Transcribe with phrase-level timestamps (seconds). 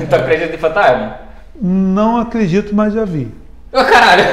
[0.08, 1.16] tu acredita em fantasma?
[1.60, 3.32] Não acredito, mas já vi.
[3.72, 4.24] Ô, caralho!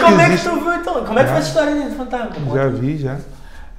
[0.00, 1.04] Como é que tu viu então?
[1.04, 2.30] Como é que foi essa história desse fantasma?
[2.54, 3.16] Já vi, já.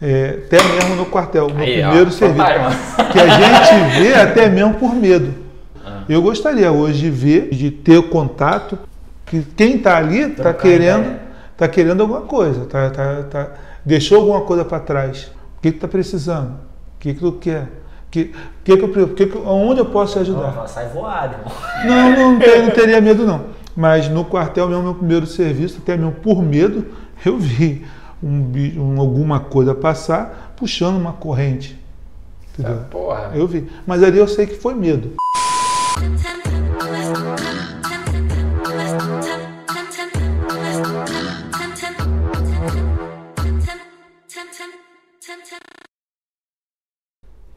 [0.01, 2.45] É, até mesmo no quartel, no Aí, ó, primeiro serviço.
[2.45, 3.05] fantasma.
[3.11, 5.33] Que a gente vê até mesmo por medo.
[6.07, 8.77] Eu gostaria hoje de ver, de ter contato,
[9.25, 11.21] que quem está ali está querendo, ideia.
[11.57, 13.47] tá querendo alguma coisa, tá, tá, tá-
[13.83, 15.31] deixou alguma coisa para trás.
[15.57, 16.49] O que que tá precisando?
[16.51, 17.67] O que que tu quer?
[18.15, 20.55] Que, que que que onde eu posso te ajudar?
[20.55, 21.51] Não, sai voado, irmão.
[21.85, 23.47] Não, não, te- não teria medo não.
[23.75, 26.85] Mas no quartel mesmo, meu primeiro serviço, até mesmo por medo,
[27.25, 27.85] eu vi
[28.23, 31.77] um, um- alguma coisa passar puxando uma corrente.
[32.57, 32.85] Entendeu?
[32.89, 33.31] Porra.
[33.35, 33.69] Eu vi.
[33.85, 35.11] Mas ali eu sei que foi medo.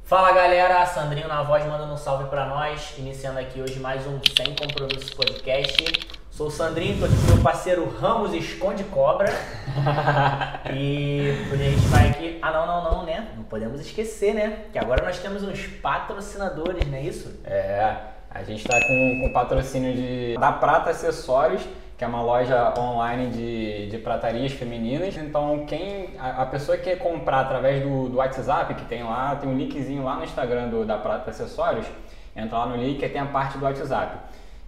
[0.08, 4.18] Fala galera, Sandrinho na voz mandando um salve pra nós, iniciando aqui hoje mais um
[4.34, 6.08] Sem Compromisso Podcast.
[6.30, 9.28] Sou o Sandrinho, tô aqui com meu parceiro Ramos Esconde Cobra.
[10.74, 12.38] e hoje a gente vai aqui.
[12.40, 13.28] Ah, não, não, não, né?
[13.36, 14.60] Não podemos esquecer, né?
[14.72, 17.38] Que agora nós temos uns patrocinadores, não é isso?
[17.44, 17.94] É,
[18.30, 21.60] a gente tá com, com patrocínio de, da Prata Acessórios,
[21.98, 25.16] que é uma loja online de, de pratarias femininas.
[25.16, 29.34] Então, quem a, a pessoa que quer comprar através do, do WhatsApp, que tem lá,
[29.34, 31.86] tem um linkzinho lá no Instagram do, da Prata Acessórios,
[32.36, 34.16] entra lá no link e tem a parte do WhatsApp.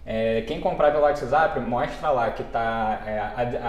[0.05, 2.99] É, quem comprar pelo WhatsApp, mostra lá que está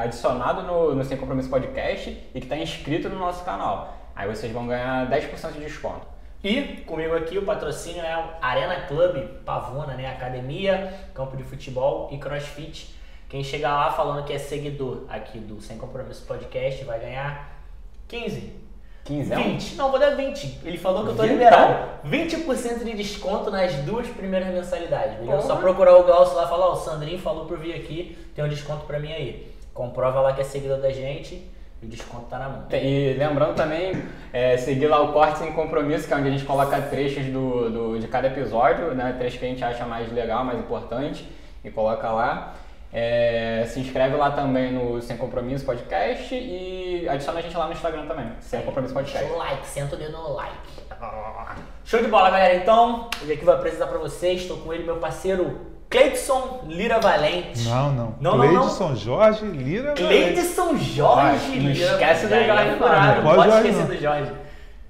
[0.02, 3.96] adicionado no, no Sem Compromisso Podcast e que está inscrito no nosso canal.
[4.16, 6.04] Aí vocês vão ganhar 10% de desconto.
[6.42, 10.10] E comigo aqui o patrocínio é o Arena Club Pavuna, né?
[10.10, 13.00] Academia, campo de futebol e crossfit.
[13.32, 17.50] Quem chegar lá falando que é seguidor aqui do Sem Compromisso Podcast vai ganhar
[18.06, 18.60] 15.
[19.04, 19.74] 15 20.
[19.76, 20.60] Não, vou dar 20.
[20.62, 21.88] Ele falou que eu tô liberado.
[22.06, 25.16] 20% de desconto nas duas primeiras mensalidades.
[25.24, 25.40] Porra.
[25.40, 28.44] Só procurar o Glaucio lá e falar, ó, o Sandrinho falou por vir aqui, tem
[28.44, 29.50] um desconto pra mim aí.
[29.72, 31.50] Comprova lá que é seguidor da gente
[31.82, 32.66] e o desconto tá na mão.
[32.70, 33.94] E lembrando também,
[34.30, 37.70] é, seguir lá o Corte Sem Compromisso, que é onde a gente coloca trechos do,
[37.70, 39.14] do- de cada episódio, né?
[39.18, 41.26] Trechos que a gente acha mais legal, mais importante,
[41.64, 42.54] e coloca lá.
[42.92, 47.72] É, se inscreve lá também no Sem Compromisso Podcast e adiciona a gente lá no
[47.72, 49.26] Instagram também, Sem Compromisso Podcast.
[49.26, 50.56] Show like, senta o dedo no like.
[51.84, 52.54] Show de bola, galera.
[52.56, 54.42] Então, hoje aqui vou apresentar pra vocês.
[54.42, 55.58] Estou com ele, meu parceiro
[55.90, 57.66] Cleidson Lira Valente.
[57.68, 58.14] Não, não.
[58.20, 58.60] Não, não, não.
[58.60, 59.94] Cleidson Jorge Lira.
[59.94, 62.46] Cleidson Jorge Não Lira esquece do Valente.
[62.46, 63.14] Jorge, Não, não.
[63.14, 63.86] não Não pode Jorge, esquecer não.
[63.96, 64.32] do Jorge.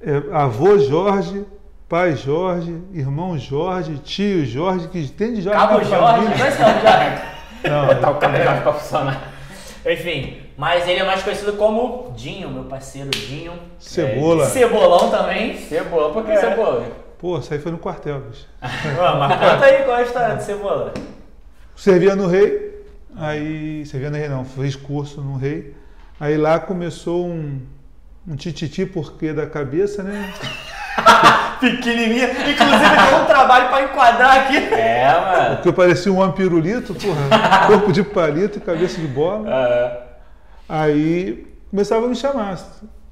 [0.05, 1.47] É, avô Jorge,
[1.89, 5.91] pai Jorge, irmão Jorge, tio Jorge, que tem de Jorge Cabo Jorge.
[5.91, 6.37] família.
[6.37, 6.63] Não é esse
[7.65, 7.95] Jorge?
[7.95, 9.33] Botar o Não, cabelo pra funcionar.
[9.85, 13.55] Enfim, mas ele é mais conhecido como Dinho, meu parceiro Dinho.
[13.79, 14.47] cebola.
[14.47, 15.57] Cebolão também.
[15.59, 16.37] Cebola, por que É.
[16.41, 16.87] cebola?
[17.19, 18.47] Pô, isso aí foi no quartel, bicho.
[18.61, 20.93] Mas conta aí qual é a história de Cebola.
[21.77, 22.85] Servia no rei,
[23.17, 23.87] aí.
[23.87, 25.73] Servia no rei não, fiz curso no rei.
[26.19, 27.61] Aí lá começou um,
[28.27, 30.33] um tititi porquê da cabeça, né?
[31.61, 32.31] Pequenininha.
[32.31, 34.57] Inclusive deu um trabalho pra enquadrar aqui.
[34.57, 35.55] É, mano.
[35.57, 39.49] Porque eu parecia um homem pirulito, porra, corpo de palito e cabeça de bola.
[39.49, 40.03] Ah,
[40.69, 42.59] Aí começava a me chamar.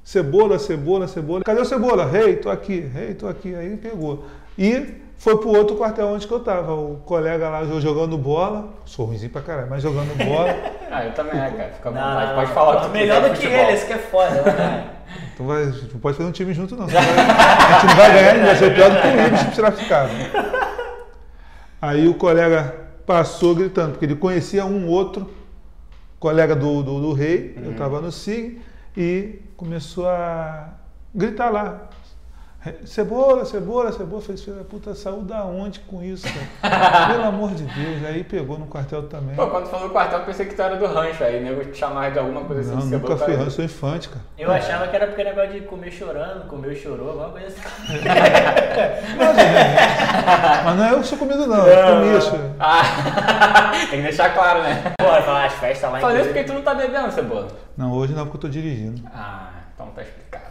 [0.03, 1.43] Cebola, cebola, cebola.
[1.43, 2.05] Cadê o cebola?
[2.05, 3.55] Rei, tô aqui, rei, tô aqui.
[3.55, 4.25] Aí pegou.
[4.57, 6.73] E foi pro outro quartel onde que eu tava.
[6.73, 8.69] O colega lá jogando bola.
[8.85, 10.49] Sou ruimzinho pra caralho, mas jogando bola.
[10.89, 11.69] ah, eu também, é, cara.
[11.75, 12.27] Fica à Não, vontade.
[12.27, 12.55] não, Pode não.
[12.55, 13.59] falar o que tu Melhor do que futebol.
[13.59, 14.41] ele, esse que é foda.
[14.41, 14.89] né?
[15.33, 16.85] Então vai, a gente não pode fazer um time junto, não.
[16.85, 20.09] A gente não vai ganhar, vai ser pior do que o Ibis traficado.
[21.81, 25.29] Aí o colega passou gritando, porque ele conhecia um outro
[26.19, 28.61] colega do, do, do rei, eu estava no SIG,
[28.95, 30.69] e começou a
[31.13, 31.89] gritar lá.
[32.85, 34.17] Cebola, cebola, cebola.
[34.17, 36.27] Eu falei, filho da puta, saiu da onde com isso,
[36.61, 37.07] cara?
[37.11, 38.05] Pelo amor de Deus.
[38.05, 39.35] Aí pegou no quartel também.
[39.35, 42.11] Pô, quando falou quartel, eu pensei que tu era do rancho aí, nego te chamava
[42.11, 42.71] de alguma coisa assim.
[42.73, 44.21] Não, de nunca cebola, fui ranço, sou infante, cara.
[44.37, 47.61] Eu achava que era porque negócio de comer chorando, comer chorou, alguma coisa assim.
[50.63, 51.65] Mas não é eu que sou comido, não.
[51.65, 52.31] Eu comi isso.
[52.59, 54.93] Ah, tem que deixar claro, né?
[55.01, 57.47] Porra, falar as festas lá em Falei isso porque tu não tá bebendo, cebola.
[57.75, 59.01] Não, hoje não, porque eu tô dirigindo.
[59.11, 59.50] Ah.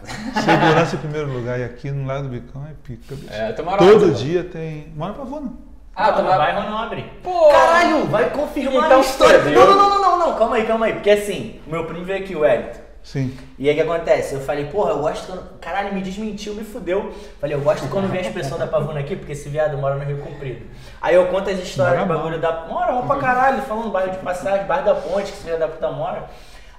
[0.04, 1.58] Segurança em primeiro lugar.
[1.58, 3.32] E aqui no lado do Bicão é pica, bicho.
[3.32, 4.92] É, tu mora Todo dia tem.
[4.96, 5.52] Mora pra Vona.
[5.94, 6.38] Ah, tu no mora...
[6.38, 7.12] bairro Nobre.
[7.22, 7.48] Pô!
[7.48, 9.38] Caralho, vai confirmar Então a história.
[9.42, 10.92] Não, não, não, não, não, calma aí, calma aí.
[10.94, 12.90] Porque assim, o meu primo veio aqui, o Wellington.
[13.02, 13.34] Sim.
[13.58, 14.34] E aí o que acontece?
[14.34, 15.58] Eu falei, porra, eu gosto quando.
[15.58, 17.12] Caralho, me desmentiu, me fudeu.
[17.40, 20.04] Falei, eu gosto quando vem as pessoas da Pavuna aqui, porque esse viado mora no
[20.04, 20.66] Rio Comprido.
[21.00, 22.66] Aí eu conto as histórias Mora do bagulho da.
[22.66, 25.68] Mora mal pra caralho, falando bairro de passagem, bairro da ponte, que esse filho da
[25.68, 26.28] puta mora.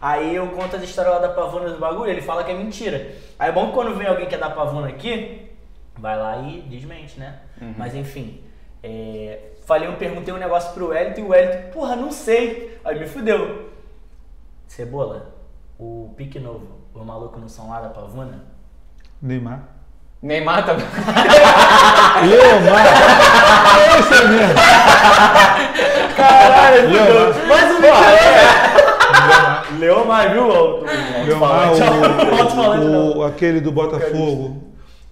[0.02, 3.12] Aí eu conto as histórias lá da Pavuna do bagulho, ele fala que é mentira.
[3.38, 5.52] Aí é bom que quando vem alguém que é da Pavuna aqui,
[5.96, 7.36] vai lá e desmente, né?
[7.78, 8.42] Mas enfim.
[8.82, 12.80] É, falei, eu perguntei um negócio pro Wellington e o Wellington, porra, não sei.
[12.84, 13.70] Aí me fudeu.
[14.68, 15.36] Cebola,
[15.78, 18.44] o pique novo, o maluco no São lá da Pavuna?
[19.22, 19.60] Neymar.
[20.20, 20.86] Neymar também.
[22.28, 22.86] Leomar.
[23.78, 24.56] É esse aí mesmo.
[26.16, 27.34] Caralho, Leomar.
[27.34, 27.48] fudeu.
[27.48, 28.81] Mais um
[29.82, 30.32] Leomar.
[30.32, 30.44] Viu?
[30.48, 30.84] O,
[31.26, 32.82] Leomar, o, não.
[32.84, 34.70] o, o, aquele do Botafogo.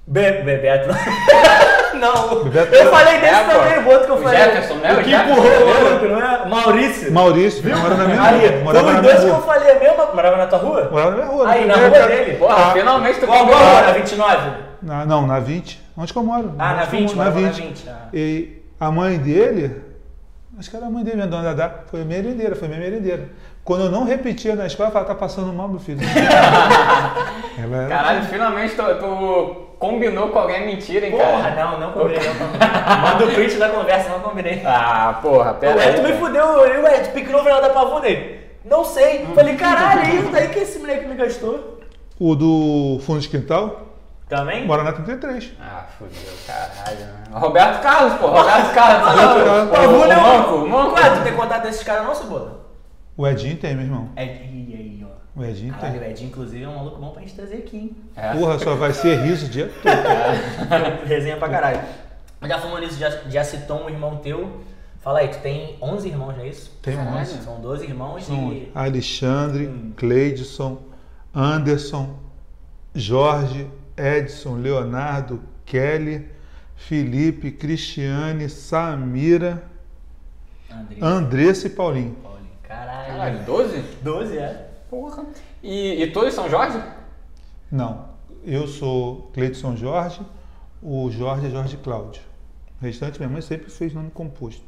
[0.08, 0.90] Be Bebeto.
[2.00, 4.40] não, Bebeto eu falei desse É, também, o outro que eu O falei.
[4.40, 4.94] Jefferson, né?
[4.94, 6.48] O que empurrou o outro, não é?
[6.48, 7.12] Maurício.
[7.12, 8.60] Maurício, morava na minha Aí, rua.
[8.64, 10.06] Morava foi na os minha dois que eu falei, a mesma.
[10.14, 10.88] Morava na tua rua?
[10.92, 11.50] Morava na minha rua.
[11.50, 12.38] Aí, na rua dele?
[12.38, 13.82] Porra, finalmente tu Qual rua?
[13.82, 14.52] Na 29?
[14.82, 15.82] Na- não, na 20.
[15.98, 16.56] Onde que eu moro?
[16.58, 17.18] Ah, na Onde que eu 20, moro?
[17.18, 17.68] Na morava na 20.
[17.68, 17.90] 20.
[17.90, 18.08] ah.
[18.14, 19.82] E a mãe dele,
[20.58, 23.30] acho que era a mãe dele, a dona Dada, foi merendeira, foi minha merendeira.
[23.64, 26.00] Quando eu não repetia na escola, ela falava, tá passando mal, meu filho.
[27.58, 31.56] ela era- Caralho, finalmente tu, tu combinou com alguém mentira, hein, Porra, cara?
[31.56, 32.68] não, não combinei, não combinei.
[33.02, 34.62] Manda o print da conversa, não combinei.
[34.66, 36.18] Ah, porra, pera Edson me aí.
[36.20, 38.40] fudeu, eu, ué, tu pique no final da pavuna dele.
[38.66, 39.26] Não sei.
[39.36, 41.80] Falei, caralho, é isso daí que esse moleque me gastou.
[42.20, 43.82] O do fundo de quintal,
[44.28, 44.66] Também?
[44.66, 45.52] mora na 33.
[45.62, 47.00] Ah, fudeu, caralho.
[47.00, 47.14] né?
[47.32, 49.10] Roberto Carlos, pô, Roberto Carlos.
[49.10, 49.72] Roberto Carlos.
[49.72, 49.76] O,
[50.12, 50.96] é o um- Manco, o Manco.
[50.96, 52.68] Ué, tu tem contato desses caras não, Cebola?
[53.20, 54.10] O Edinho tem, meu irmão.
[54.16, 55.40] É, e aí, ó.
[55.40, 56.08] O Edinho Caralho, tem.
[56.08, 57.96] o Edinho, inclusive, é um maluco bom pra gente trazer aqui, hein?
[58.16, 58.32] É.
[58.34, 61.04] Porra, só vai ser riso o dia todo.
[61.06, 61.82] Resenha pra caralho.
[62.42, 64.62] Já falando nisso, já, já citou um irmão teu.
[65.02, 66.72] Fala aí, tu tem 11 irmãos, não é isso?
[66.82, 67.18] Tem um Caralho.
[67.18, 67.44] monte.
[67.44, 68.72] São 12 irmãos São e...
[68.74, 69.92] Alexandre, Hum.
[69.98, 70.78] Cleidson,
[71.36, 72.16] Anderson,
[72.96, 73.68] Jorge,
[73.98, 76.26] Edson, Leonardo, Kelly,
[76.78, 79.62] Felipe, Cristiane, Samira,
[80.72, 80.98] André.
[81.02, 82.16] Andressa e Paulinho.
[82.70, 83.08] Caralho.
[83.14, 83.84] Caralho, 12?
[84.04, 84.68] 12, é?
[84.90, 85.26] Porra.
[85.62, 86.82] E, e todos são Jorge?
[87.72, 88.06] Não,
[88.46, 90.22] eu sou Cleidson Jorge,
[90.82, 92.22] o Jorge é Jorge Cláudio.
[92.82, 94.62] O restante, minha mãe sempre fez nome composto.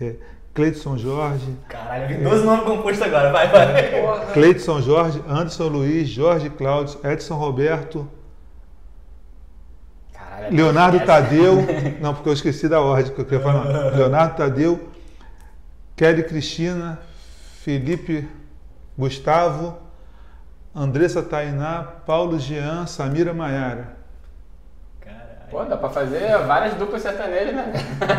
[0.00, 0.14] É,
[0.54, 4.00] Cleidson Jorge, Caralho, eu vi 12 nomes compostos agora, vai, vai.
[4.00, 4.26] Porra.
[4.32, 8.08] Cleidson Jorge, Anderson Luiz, Jorge Cláudio, Edson Roberto,
[10.12, 10.56] Caralho.
[10.56, 11.56] Leonardo essa- Tadeu,
[12.00, 13.64] não, porque eu esqueci da ordem que eu queria falar.
[13.96, 14.88] Leonardo Tadeu,
[15.96, 17.00] Kelly Cristina,
[17.64, 18.28] Felipe
[18.96, 19.78] Gustavo,
[20.76, 23.96] Andressa Tainá, Paulo Jean, Samira Maiara.
[25.00, 25.24] Caralho.
[25.50, 27.72] Pô, dá pra fazer várias duplas sertanejas, né?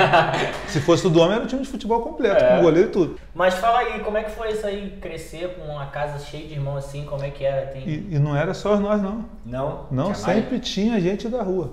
[0.68, 2.56] Se fosse tudo homem, era um time de futebol completo, É.
[2.58, 3.20] com goleiro e tudo.
[3.36, 6.56] Mas fala aí, como é que foi isso aí, crescer com uma casa cheia de
[6.56, 7.68] irmãos assim, como é que era?
[7.68, 7.88] Tem...
[7.88, 9.26] E, e não era só nós, não.
[9.46, 9.86] Não?
[9.92, 10.18] Não, Tinha mais?
[10.18, 11.72] sempre tinha gente da rua.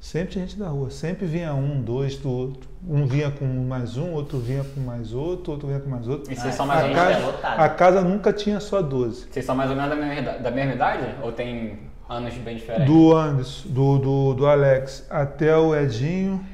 [0.00, 0.90] Sempre tinha gente da rua.
[0.90, 2.68] Sempre vinha um, dois do outro.
[2.86, 6.32] Um vinha com mais um, outro vinha com mais outro, outro vinha com mais outro.
[6.32, 7.02] E vocês Ah, são mais ou menos.
[7.04, 7.60] casa, lotado.
[7.60, 9.26] a casa nunca tinha só 12.
[9.30, 11.14] Vocês são mais ou menos da mesma, da mesma idade?
[11.22, 12.86] Ou tem anos bem diferentes?
[12.86, 16.44] Do Anderson, do, do, do Alex até o Edinho,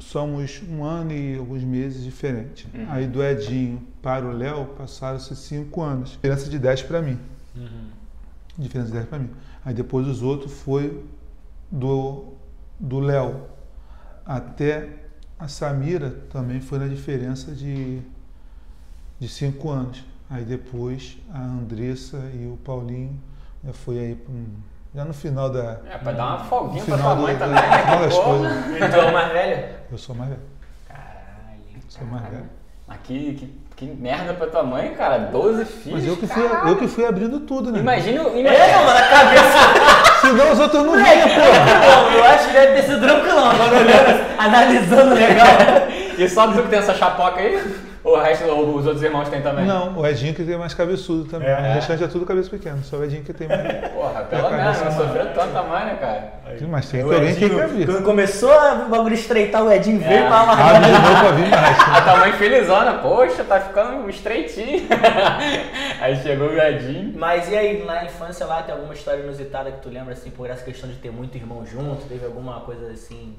[0.00, 2.66] somos um ano e alguns meses diferentes.
[2.74, 2.86] Uhum.
[2.90, 6.10] Aí do Edinho para o Léo passaram-se cinco anos.
[6.10, 7.18] Diferença de 10 para mim.
[7.56, 7.86] Uhum.
[8.58, 9.30] Diferença de 10 para mim.
[9.64, 11.02] Aí depois os outros foi
[11.70, 12.34] do
[12.78, 13.42] do Léo
[14.24, 14.88] até
[15.38, 18.00] a Samira também foi na diferença de
[19.18, 20.04] de 5 anos.
[20.28, 23.18] Aí depois a Andressa e o Paulinho
[23.64, 24.46] já foi aí um-
[24.94, 27.78] já no final da É, pra dar uma folguinha pra tua mãe também, né?
[27.82, 28.66] final das coisas.
[28.76, 29.68] E tu é o mais velho?
[29.90, 30.42] Eu sou mais velho.
[30.88, 31.82] Caralho.
[31.88, 32.48] Sou mais velho.
[32.88, 35.18] Mas que, que, que merda pra tua mãe, cara.
[35.18, 36.00] 12 filhos.
[36.00, 36.68] Mas eu que fui, caralho.
[36.70, 37.78] eu que fui abrindo tudo, né?
[37.80, 38.76] Imagina, É, imagina.
[38.84, 40.05] mano, a cabeça.
[40.26, 41.40] Senão os outros não vinham, pô.
[42.18, 43.50] eu acho que deve ter sido tranquilão.
[43.50, 45.46] Agora olhando, analisando legal.
[46.18, 47.62] E só tu que tem essa chapoca aí?
[48.06, 49.64] Ou o resto, ou os outros irmãos têm também?
[49.66, 51.48] Não, o Edinho que tem mais cabeçudo também.
[51.48, 51.58] É.
[51.58, 53.62] O restante é tudo cabeça pequena, só o Edinho que tem mais.
[53.92, 56.32] Porra, pelo menos, cabeça não sofreu tanto tamanho, né, cara?
[56.68, 57.86] Mas tem alguém que Edinho, quer vir.
[57.86, 60.26] Quando começou o bagulho estreitar, o Edinho veio É.
[60.28, 60.76] pra amarrar.
[60.76, 61.80] Abre de novo pra vir mais.
[61.96, 64.86] A tua mãe felizona, poxa, tá ficando estreitinho.
[66.00, 67.12] aí chegou o Gadinho.
[67.18, 70.48] Mas e aí, na infância lá, tem alguma história inusitada que tu lembra, assim, por
[70.48, 72.06] essa questão de ter muito irmão junto?
[72.06, 73.34] Teve alguma coisa assim?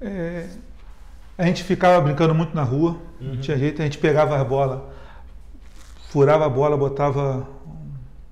[0.00, 0.46] É,
[1.38, 3.34] a gente ficava brincando muito na rua, Uhum.
[3.34, 4.80] não tinha jeito, a gente pegava as bolas,
[6.10, 7.46] furava a bola, botava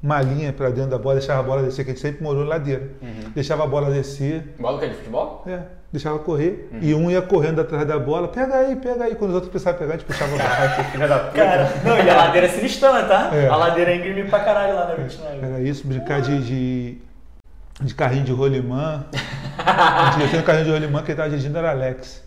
[0.03, 2.45] uma linha pra dentro da bola, deixava a bola descer, que a gente sempre morou
[2.45, 2.91] em ladeira.
[3.03, 3.31] Uhum.
[3.35, 5.43] Deixava a bola descer, Bola que é de futebol?
[5.47, 5.61] é,
[5.93, 6.79] deixava correr, Uhum.
[6.81, 9.15] e um ia correndo atrás da bola, pega aí, pega aí.
[9.15, 10.85] Quando os outros precisavam pegar, a gente puxava a bola.
[10.91, 11.33] Filha da puta.
[11.33, 13.31] Cara, não, e a ladeira é sinistrona, tá?
[13.35, 13.49] É.
[13.49, 15.39] A ladeira é íngreme pra caralho lá na 29.
[15.47, 16.99] Era isso, brincar de, de,
[17.83, 19.05] de carrinho de rolimã.
[19.63, 22.23] A gente tinha um carrinho de rolimã que ele estava dirigindo era Alex.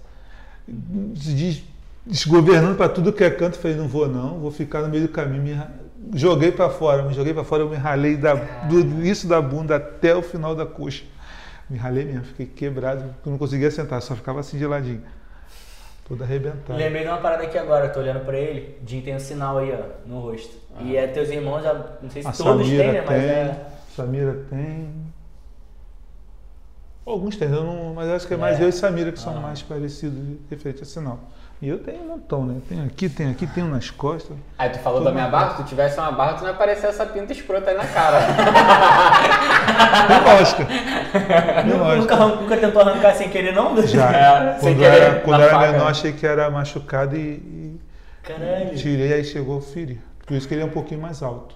[2.06, 5.10] Desgovernando para tudo que é canto, falei, não vou não, vou ficar no meio do
[5.10, 5.42] caminho.
[5.42, 9.42] Me joguei para fora, me joguei para fora, eu me ralei da, do início da
[9.42, 11.04] bunda até o final da coxa.
[11.70, 15.02] Me ralei mesmo, fiquei quebrado, não conseguia sentar, só ficava assim de ladinho.
[16.08, 16.78] Todo arrebentado.
[16.78, 18.78] Lembrei de uma parada aqui agora, eu tô olhando pra ele.
[18.86, 20.54] Jim tem um sinal aí, ó, no rosto.
[20.82, 21.64] E é teus irmãos,
[22.02, 23.04] não sei se A todos Samira têm, né?
[23.08, 23.66] Mas tem, é.
[23.96, 25.13] Samira tem.
[27.06, 28.64] Alguns têm, não, mas acho que é mais É.
[28.64, 29.40] eu e Samira que são Ah.
[29.42, 31.20] mais parecidos referente a sinal.
[31.62, 32.60] E eu tenho um montão, né?
[32.68, 34.36] Tenho aqui, tenho aqui, tenho nas costas.
[34.58, 36.88] Aí tu falou da minha barba, se tu tivesse uma barba, tu não ia aparecer
[36.88, 38.20] essa pinta escrota aí na cara.
[40.08, 40.66] Tem lógica.
[40.66, 43.82] Tem Nunca, nunca tentou arrancar sem querer, não?
[43.88, 44.12] Já.
[44.12, 45.72] É, sem quando querer, era, quando na eu era faca.
[45.72, 47.80] menor, achei que era machucado e, e
[48.24, 48.76] Caralho.
[48.76, 50.00] tirei, aí chegou a ferir.
[50.26, 51.56] Por isso que ele é um pouquinho mais alto.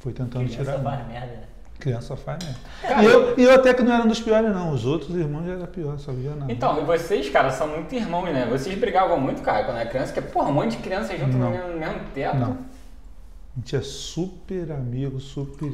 [0.00, 0.78] Foi tentando Criança tirar.
[0.82, 1.42] faz merda, né?
[1.78, 2.60] Criança faz mesmo.
[2.82, 4.72] Cara, E eu, e eu até que não era um dos piores, não.
[4.72, 6.50] Os outros irmãos já eram pior, sabia nada.
[6.50, 8.46] Então, e vocês, cara, são muito irmãos, né?
[8.50, 11.38] Vocês brigavam muito, cara, quando era criança, que, porra, um monte de criança junto no
[11.38, 11.50] Não.
[11.50, 12.36] mesmo, no mesmo teto.
[12.36, 12.52] Não.
[12.52, 15.70] A gente é super amigo, super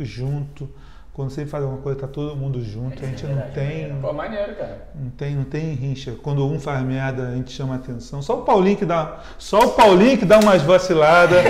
[0.00, 0.68] junto.
[1.14, 3.00] Quando você faz alguma coisa, tá todo mundo junto.
[3.02, 4.88] A gente É não verdade, tem, Pô, maneiro, cara.
[4.96, 6.12] não tem, não tem rincha.
[6.20, 8.20] Quando um faz merda, a gente chama atenção.
[8.20, 11.38] Só o Paulinho que dá, só o Paulinho que dá umas vaciladas.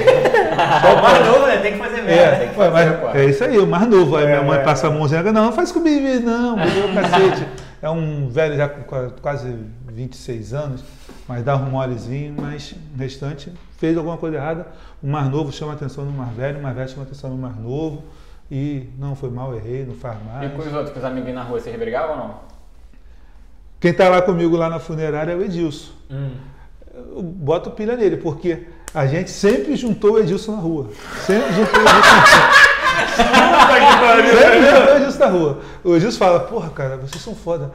[0.54, 1.56] Só o mais novo, né?
[1.56, 2.44] Tem que fazer merda.
[2.44, 4.16] É, que ué, fazer, mas é isso aí, o mais novo.
[4.16, 6.54] Aí É, minha mãe é, passa a mãozinha, não, não faz com o bebê, não,
[6.56, 7.46] bebê é o cacete.
[7.82, 9.56] É um velho já com qua- quase
[9.88, 10.84] 26 anos,
[11.26, 14.66] mas dá um molezinho, mas o restante fez alguma coisa errada.
[15.02, 17.56] O mais novo chama atenção no mais velho, o mais velho chama atenção no mais
[17.56, 18.04] novo.
[18.50, 20.52] E não foi mal, errei, não faz E mais.
[20.52, 22.34] com os outros, com os amiguinhos na rua, vocês brigavam ou não?
[23.80, 25.92] Quem tá lá comigo lá na funerária é o Edilson.
[26.10, 26.30] Hum.
[26.94, 30.88] Eu boto pilha nele, porque a gente sempre juntou o Edilson na rua.
[31.26, 32.64] Sempre juntou o Edilson na rua.
[33.14, 35.60] Sempre juntou o Edilson na rua.
[35.82, 37.72] O Edilson fala, porra, cara, vocês são foda.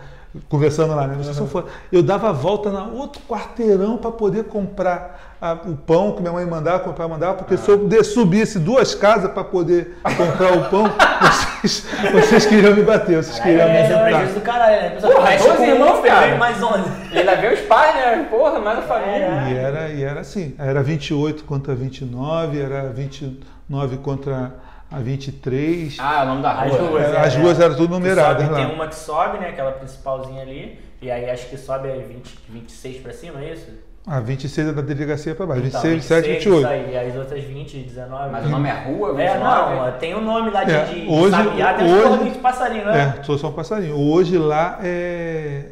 [0.47, 1.17] Conversando lá, né?
[1.33, 1.69] São foda.
[1.91, 6.31] Eu dava a volta na outro quarteirão para poder comprar a- o pão que minha
[6.31, 10.65] mãe mandava, comprar, mandava, porque se eu de- subisse duas casas para poder comprar o
[10.69, 10.83] pão,
[11.63, 14.03] vocês, vocês queriam me bater, vocês queriam me é matar.
[14.03, 14.89] prejuízo do caralho, né?
[14.91, 16.37] Pessoal, Porra, doze com irmãos, cara.
[16.37, 16.89] mais 11.
[17.11, 18.27] E ainda vê os pais, né?
[18.29, 19.49] Porra, mais a família.
[19.49, 24.53] E era, e era assim, era 28 contra 29, era 29 contra
[24.91, 25.97] a 23.
[25.99, 26.81] Ah, é o nome da As rua.
[26.89, 27.39] ruas, Era- é, as é.
[27.39, 28.65] ruas eram tudo numeradas sobe, lá.
[28.65, 29.49] Tem uma que sobe, né?
[29.49, 30.79] Aquela principalzinha ali.
[31.01, 33.67] E aí acho que sobe é 20, 26 pra cima, é isso?
[34.07, 36.57] A 26 é da delegacia para baixo, Então, 26, 27, 28.
[36.59, 38.29] Isso aí, e as outras 20, 19.
[38.31, 39.73] Mas o nome é Rua, 29?
[39.73, 42.29] É, não, tem um nome lá de, É, de hoje- sabiá, tem hoje- uns porra
[42.31, 43.15] de passarinho, né?
[43.19, 43.95] É, sou só um passarinho.
[43.95, 45.65] Hoje lá é,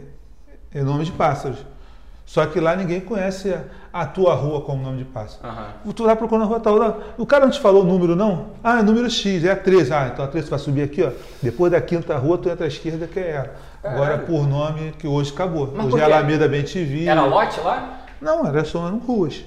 [0.74, 1.58] é nome de pássaros.
[2.28, 3.62] Só que lá ninguém conhece a,
[4.02, 5.48] a tua rua como nome de pássaro.
[5.48, 5.94] Aham.
[5.96, 6.76] Tu lá procurando a rua tal.
[6.76, 6.98] lá.
[7.18, 8.48] O cara não te falou o número, não?
[8.62, 9.94] Ah, é número X, é a 13.
[9.94, 11.12] Ah, então a 13 vai subir aqui, ó.
[11.42, 13.56] Depois da quinta rua, tu entra à esquerda, que é ela.
[13.82, 14.28] Agora Caralho.
[14.28, 15.72] por nome, que hoje acabou.
[15.74, 16.04] Mas hoje é?
[16.04, 17.06] Alameda Bem TV.
[17.06, 18.02] Era lote lá?
[18.22, 19.46] Não, era só eram ruas,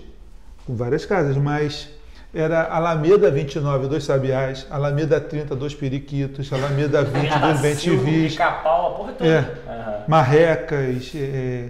[0.66, 1.90] com várias casas, mas
[2.32, 7.28] era Alameda 29, dois sabiás, Alameda 30, dois periquitos, Alameda 20,
[7.60, 9.28] dois TVs, Pica-pau, a porra toda.
[9.28, 9.38] É.
[9.68, 10.04] Aham.
[10.06, 11.68] marrecas, é, é,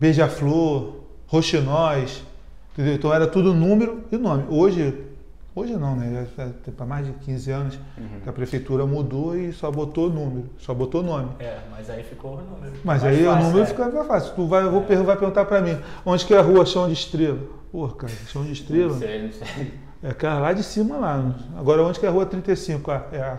[0.00, 0.96] beija-flor,
[1.26, 2.22] roxinóis,
[2.72, 2.94] entendeu?
[2.94, 4.44] Então era tudo número e nome.
[4.48, 4.94] Hoje,
[5.54, 6.26] hoje não, né?
[6.64, 7.78] Tem para mais de 15 anos
[8.22, 11.30] que a prefeitura mudou e só botou número, só botou nome.
[11.38, 12.72] É, mas aí ficou o número.
[12.84, 13.66] Mas Mais aí o fácil, número é.
[13.66, 14.34] fica fácil.
[14.34, 16.94] Tu vai, vou, per- vai perguntar pra mim, onde que é a rua Chão de
[16.94, 17.38] Estrela?
[17.70, 19.72] Pô, cara, Chão de Estrela Não sei, não sei.
[20.02, 21.34] é aquela lá de cima lá.
[21.56, 22.90] Agora onde que é a rua 35?
[22.90, 23.38] Ah, é a,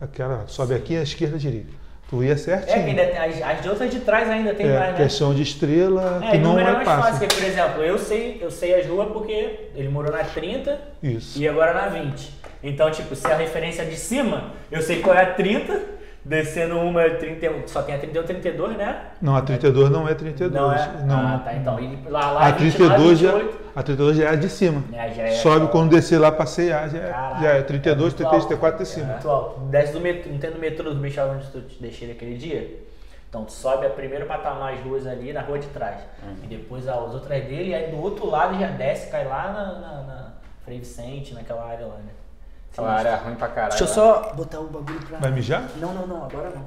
[0.00, 1.72] aquela, sobe aqui à esquerda à direita.
[2.08, 2.86] Tu ia É, que certinho.
[2.86, 5.08] ainda tem, as, as de outras de trás ainda tem É, mais, é né?
[5.10, 7.18] Chão de Estrela, É, que não número é é mais fácil, fácil.
[7.28, 11.38] porque, por exemplo, eu sei, eu sei as ruas porque ele morou na 30 Isso.
[11.38, 12.30] e agora na 20.
[12.62, 15.80] Então, tipo, se a referência é de cima, eu sei qual é a 30,
[16.28, 19.02] descendo uma é 31, só tem a 31 32, né?
[19.20, 20.52] Não, a 32 não é 32.
[20.52, 20.92] Não é?
[21.04, 21.18] Não.
[21.34, 21.80] Ah, tá, então.
[21.80, 23.58] E lá, lá A é 29, 32, já, 28.
[23.74, 24.84] a 32 já é a de cima.
[24.92, 27.62] É, já é Sobe aquela- quando descer lá pra CA, já, é- Caralho, já é
[27.62, 28.48] 32, muito 33, alto.
[28.48, 29.12] 34 de É cima.
[29.12, 29.60] muito alto.
[29.60, 32.84] Desce do metrô, não tem no metrô do bicho onde tu te deixei naquele dia?
[33.28, 36.00] Então tu sobe a primeiro patamar as ruas ali na rua de trás.
[36.22, 36.34] Uhum.
[36.44, 39.64] E depois as outras dele, e aí do outro lado já desce, cai lá na,
[39.80, 40.28] na, na
[40.64, 42.12] Frei Vicente, naquela área lá, né?
[42.78, 43.70] Aquela área ruim pra caralho.
[43.70, 43.94] Deixa eu né?
[43.94, 45.18] só botar o bagulho pra.
[45.18, 45.68] Vai mijar?
[45.80, 46.64] Não, não, não, agora não.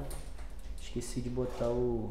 [0.80, 2.10] Esqueci de botar o.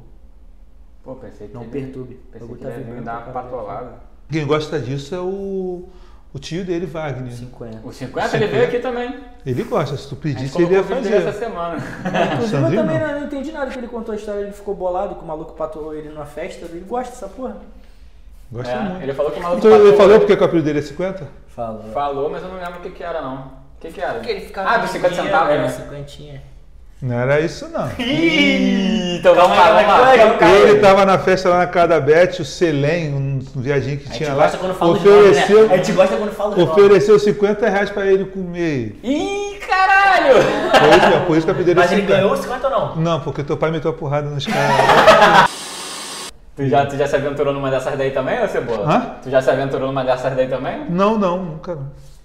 [1.03, 2.20] Pô, pensei que Não ele- perturbe.
[2.31, 3.93] Pensei que tá ele ia me dar uma patolada.
[4.31, 5.88] Quem gosta disso é o,
[6.34, 7.31] o tio dele, Wagner.
[7.34, 7.88] 50.
[7.88, 9.20] O 50 ele veio aqui também.
[9.46, 11.46] Ele gosta, se tu pedisse, ele ia dele essa fazer.
[11.46, 11.77] semana.
[12.34, 13.12] Inclusive, eu também não.
[13.20, 13.24] não.
[13.25, 16.10] entendi nada que ele contou a história, ele ficou bolado que o maluco patou ele
[16.10, 16.65] numa festa.
[16.65, 17.58] Ele gosta dessa porra.
[18.51, 19.01] Gosta É, muito.
[19.03, 21.27] ele falou que o maluco Então, ele passou- falou porque o apelido dele é 50?
[21.48, 21.84] Falou.
[21.91, 23.61] Falou, mas eu não lembro o que que era não.
[23.82, 24.14] O que que era?
[24.14, 25.70] Porque ele ficava ah, dos 50 dinheiro, centavos, né?
[25.70, 26.42] cinquentinha.
[27.02, 27.90] Não era isso, não.
[27.98, 30.56] Ih, então vamos lá, vamos lá.
[30.56, 34.08] Ele tava na festa lá na casa da Beth, o Selém, um viadinho que A
[34.10, 35.74] gente tinha lá, gosta quando fala os nomes, ofereceu, né?
[35.74, 39.00] A gente gosta quando fala ofereceu 50 reais pra ele comer.
[39.04, 39.92] Ih, cara!
[40.12, 40.36] caralho!
[40.44, 42.96] Foi isso, por isso que eu pedi Mas ele ganhou os 50 ou não?
[42.98, 45.50] Não, porque teu pai meteu a porrada nos caras.
[46.54, 48.86] Tu já, tu já se aventurou numa dessas daí também, ou Cebola?
[48.86, 49.16] Hã?
[49.24, 50.86] Tu já se aventurou numa dessas daí também?
[50.90, 51.78] Não, não, nunca.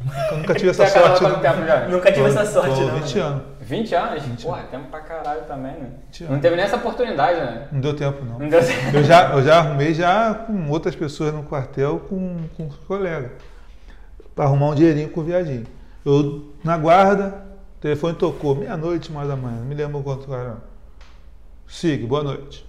[0.06, 1.18] Nunca, nunca tive essa sorte.
[1.20, 1.90] tempo?
[1.90, 3.00] Nunca tive essa sorte, Tô não.
[3.00, 3.42] 20 anos.
[3.60, 4.22] 20 anos?
[4.22, 5.90] 20 Porra, tempo pra caralho também, né?
[6.06, 6.42] 20 Não anos.
[6.42, 7.68] teve nem essa oportunidade, né?
[7.72, 8.38] Não deu tempo, não.
[8.38, 8.94] Não deu certo.
[8.94, 13.32] Eu já, eu já arrumei já com outras pessoas no quartel, com, com os colegas,
[14.34, 15.66] para arrumar um dinheirinho com o viadinho.
[16.04, 17.34] Eu, na guarda,
[17.76, 20.58] o telefone tocou, meia-noite, mais da manhã, não me lembro quanto era.
[21.66, 22.64] Sig, boa noite.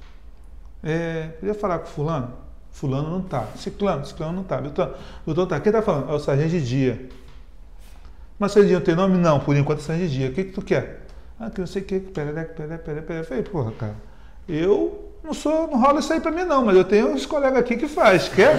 [0.83, 2.33] É, queria falar com fulano?
[2.71, 3.45] Fulano não tá.
[3.55, 4.57] Ciclano, ciclano não tá.
[4.61, 4.93] Beltrano,
[5.25, 5.59] Beltrano tá.
[5.59, 6.09] Quem tá falando?
[6.11, 7.09] É o sargento de dia.
[8.39, 9.17] Mas não tem nome?
[9.17, 10.29] Não, por enquanto é dia.
[10.29, 11.01] O que que tu quer?
[11.39, 13.13] Ah, que não sei o que, perereca, perereca, perereca.
[13.13, 13.95] Eu falei, porra, cara,
[14.47, 17.59] eu não sou, não rola isso aí pra mim não, mas eu tenho uns colegas
[17.59, 18.29] aqui que faz.
[18.29, 18.55] Quer?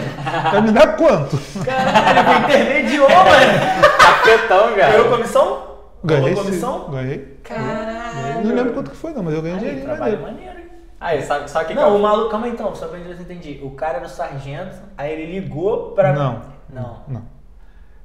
[0.53, 1.39] Vai me dar quanto?
[1.65, 3.89] Caralho, ele intermediou, mano.
[3.99, 5.17] Capetão, Ganhou cara.
[5.17, 5.69] comissão?
[6.05, 6.91] Ganhei Rolou sim, comissão?
[6.91, 7.41] Ganhei.
[7.43, 8.45] Caralho.
[8.47, 10.39] Não lembro quanto que foi não, mas eu ganhei Aí, dinheirinho trabalho maneiro.
[10.39, 10.69] maneiro, hein?
[11.01, 13.13] Aí, sabe, sabe o que que Não, o maluco, calma aí então, só pra eu
[13.13, 13.61] entendi.
[13.63, 16.13] O cara era o sargento, aí ele ligou pra.
[16.13, 16.43] Não.
[16.69, 17.03] Não.
[17.09, 17.38] Não.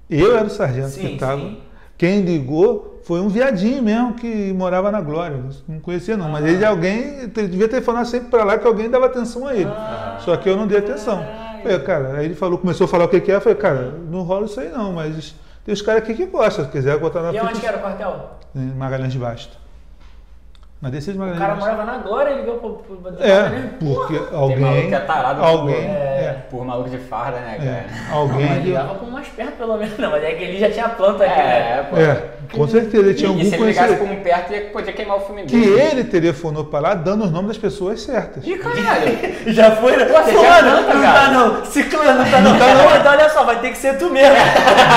[0.10, 1.42] Eu era o sargento Sim, que tava.
[1.42, 1.58] sim.
[1.98, 5.38] Quem ligou foi um viadinho mesmo que morava na Glória.
[5.68, 9.06] Não conhecia não, mas ele alguém ele devia telefonar sempre pra lá que alguém dava
[9.06, 9.70] atenção a ele.
[9.70, 11.24] Ah, Só que eu não dei atenção.
[11.62, 13.94] Falei, cara, aí ele falou, começou a falar o que que é, eu falei, cara,
[14.10, 15.34] não rola isso aí não, mas
[15.66, 17.82] tem os caras aqui que gostam, se quiser botar na E onde que era o
[17.82, 18.32] quartel?
[18.54, 19.58] Magalhães de Basto.
[20.84, 21.76] De O Magalhães cara de Basto.
[21.76, 22.70] morava na Glória e ligou pro.
[22.74, 23.44] pro, pro É,
[23.80, 24.60] porque Tem alguém.
[24.60, 25.76] maluco que é tarado alguém.
[25.76, 27.86] por, É, por maluco de farda, né, é, cara?
[28.18, 28.46] alguém.
[28.46, 29.98] Mas deu- ligava com mais perto pelo menos.
[29.98, 31.80] Não, mas é que ele já tinha planta aqui, né?
[31.80, 31.98] É, pô.
[31.98, 32.24] É,
[32.54, 34.94] com certeza ele tinha e, algum e se ele ligasse por um perto, ia, podia
[34.94, 35.80] queimar o filme Que dele.
[35.82, 38.46] ele telefonou pra lá dando os nomes das pessoas certas.
[38.46, 39.18] Ih, caralho!
[39.54, 40.06] Já foi, né?
[40.06, 41.20] você Fulano, já canta, não cara.
[41.20, 41.66] tá não.
[41.66, 42.58] Ciclano, não tá não.
[42.60, 44.34] Tá não, então olha só, vai ter que ser tu mesmo.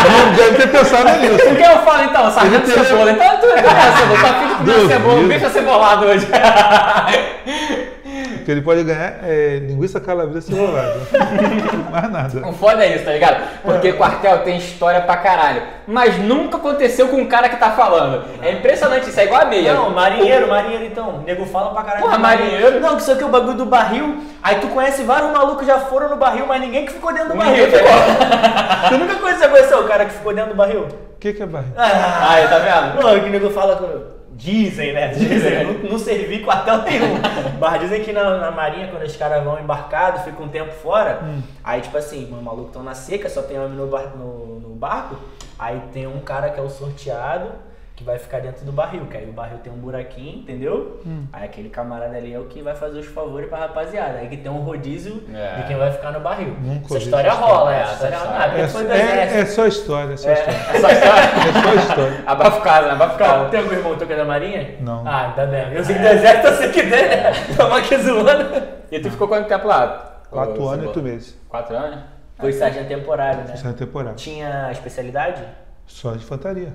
[0.07, 1.35] Não deve ter pensado nisso.
[1.51, 2.31] O que eu falo então?
[2.31, 3.11] Sargento Ele tem- Cebola.
[3.13, 4.21] Então tu é cebola.
[4.23, 5.51] Tá afim de comer Duvido.
[5.51, 5.76] cebola.
[5.77, 6.27] Hoje.
[8.07, 11.01] O que ele pode ganhar é linguiça calabresa cebolada.
[11.91, 12.49] Mais nada.
[12.49, 13.43] O foda é isso, tá ligado?
[13.65, 15.63] Porque quartel tem história pra caralho.
[15.85, 18.25] Mas nunca aconteceu com o cara que tá falando.
[18.41, 19.75] É impressionante isso, é igual a meia.
[19.75, 21.17] Não, marinheiro, marinheiro então.
[21.17, 22.05] O nego fala pra caralho.
[22.05, 22.81] Porra, de marinheiro.
[22.81, 24.23] Não, que isso aqui é o bagulho do barril.
[24.41, 27.31] Aí tu conhece vários malucos que já foram no barril, mas ninguém que ficou dentro
[27.31, 27.67] do barril.
[27.67, 28.89] Pô.
[28.89, 30.83] tu nunca conheceu, conheceu o cara que ficou dentro do barril?
[30.83, 31.75] O que, que é barriga?
[31.77, 33.03] Ah, Aí, tá vendo?
[33.03, 34.16] Pô, que nego fala que.
[34.37, 35.09] Dizem, né?
[35.09, 37.15] Dizem, não, não servi quartel nenhum.
[37.59, 41.21] Mas dizem que na, na marinha, quando os caras vão embarcados, ficam um tempo fora,
[41.65, 44.69] aí tipo assim, os malucos estão na seca, só tem homem no, bar- no, no
[44.75, 45.17] barco,
[45.59, 47.51] aí tem um cara que é o sorteado,
[47.97, 51.01] que vai ficar dentro do barril, que aí o barril tem um buraquinho, entendeu?
[51.33, 54.19] Aí aquele camarada ali é o que vai fazer os favores pra rapaziada.
[54.19, 55.57] Aí que tem um rodízio É.
[55.57, 56.55] de quem vai ficar no barril.
[56.61, 57.83] Nunca essa história rola, história.
[57.83, 58.95] essa história rola.
[58.95, 60.59] É, é, é só história, é só história.
[60.59, 61.23] É só história.
[61.49, 62.11] É só história.
[62.11, 62.23] Né?
[62.63, 63.51] Cara, Abafocado.
[63.51, 64.77] tem algum irmão teu que é da marinha?
[64.81, 65.03] Não.
[65.09, 65.73] Ah, tá bem.
[65.73, 67.33] Eu sei que do exército, eu sei que né?
[67.57, 68.63] Tamo aqui zoando.
[68.91, 70.21] E tu ficou quanto tempo lá?
[70.31, 71.39] Quatro Ô, anos e oito meses.
[71.49, 72.01] Quatro anos?
[72.39, 73.55] Foi sargento temporário, né?
[73.65, 74.17] É a temporada.
[74.17, 75.43] Tinha especialidade?
[75.87, 76.75] Só de infantaria.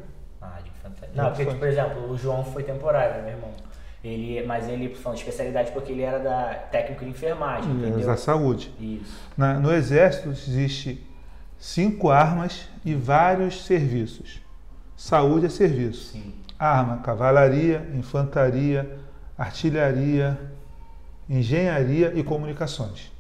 [1.14, 1.56] Não, porque, foi.
[1.56, 3.52] por exemplo, o João foi temporário, né, meu irmão.
[4.04, 8.06] Ele, mas ele, falando de especialidade, porque ele era da técnico de enfermagem, entendeu?
[8.08, 8.74] Da saúde.
[8.80, 9.20] Isso.
[9.38, 11.06] Na- no Exército existe
[11.60, 14.42] cinco armas e vários serviços.
[14.98, 16.14] Saúde é serviço.
[16.14, 16.34] Sim.
[16.58, 18.98] Arma, cavalaria, infantaria,
[19.38, 20.40] artilharia,
[21.30, 23.12] engenharia e comunicações.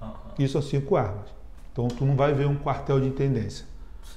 [0.00, 1.26] Aham, Isso são cinco armas.
[1.72, 3.66] Então tu não vai ver um quartel de intendência.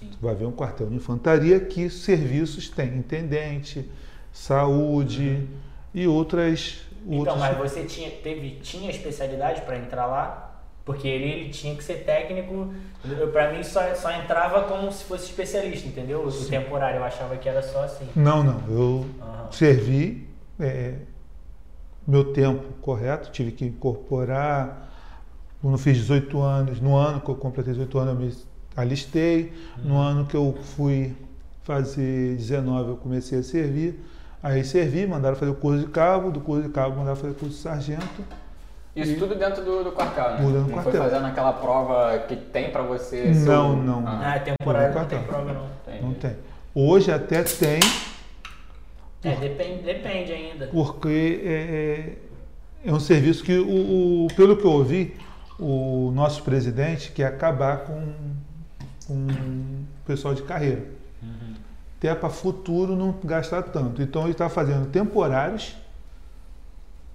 [0.01, 0.09] Sim.
[0.21, 3.89] Vai ver um quartel de infantaria que serviços tem intendente,
[4.33, 5.47] saúde
[5.93, 6.81] e outras.
[7.05, 10.47] Então, outros- mas você tinha, teve, tinha especialidade pra entrar lá?
[10.83, 12.73] Porque ele, ele tinha que ser técnico.
[13.31, 16.25] Pra mim, só, só entrava como se fosse especialista, entendeu?
[16.25, 18.07] O temporário, eu achava que era só assim.
[18.15, 18.61] Não, não.
[18.67, 19.51] Eu Aham.
[19.51, 20.27] servi
[20.59, 20.95] é,
[22.07, 24.89] meu tempo correto, tive que incorporar.
[25.61, 29.53] Quando eu fiz 18 anos, no ano que eu completei 18 anos, eu me alistei.
[29.83, 31.13] No ano que eu fui
[31.63, 33.99] fazer 19, eu comecei a servir.
[34.43, 37.35] Aí servi, mandaram fazer o curso de cabo, do curso de cabo mandaram fazer o
[37.35, 38.23] curso de sargento.
[38.95, 40.37] Isso E- tudo dentro do, do quartel, né?
[40.37, 40.91] Tudo dentro do não quartel.
[41.01, 44.03] foi fazendo aquela prova que tem pra você ser Não, o- não.
[44.07, 45.43] Ah, Ah, temporário não Não, tem quartel.
[45.45, 45.69] prova, não.
[45.93, 46.03] entendi.
[46.05, 46.35] Não tem.
[46.73, 47.79] Hoje até tem,
[49.23, 50.67] É, depende, depende ainda.
[50.67, 55.15] porque é, é- é um serviço que, o, o- pelo que eu ouvi,
[55.59, 58.13] o nosso presidente quer acabar com,
[59.11, 59.27] com
[60.01, 60.83] o pessoal de carreira.
[61.97, 64.01] Até para futuro não gastar tanto.
[64.01, 65.75] Então ele está fazendo temporários,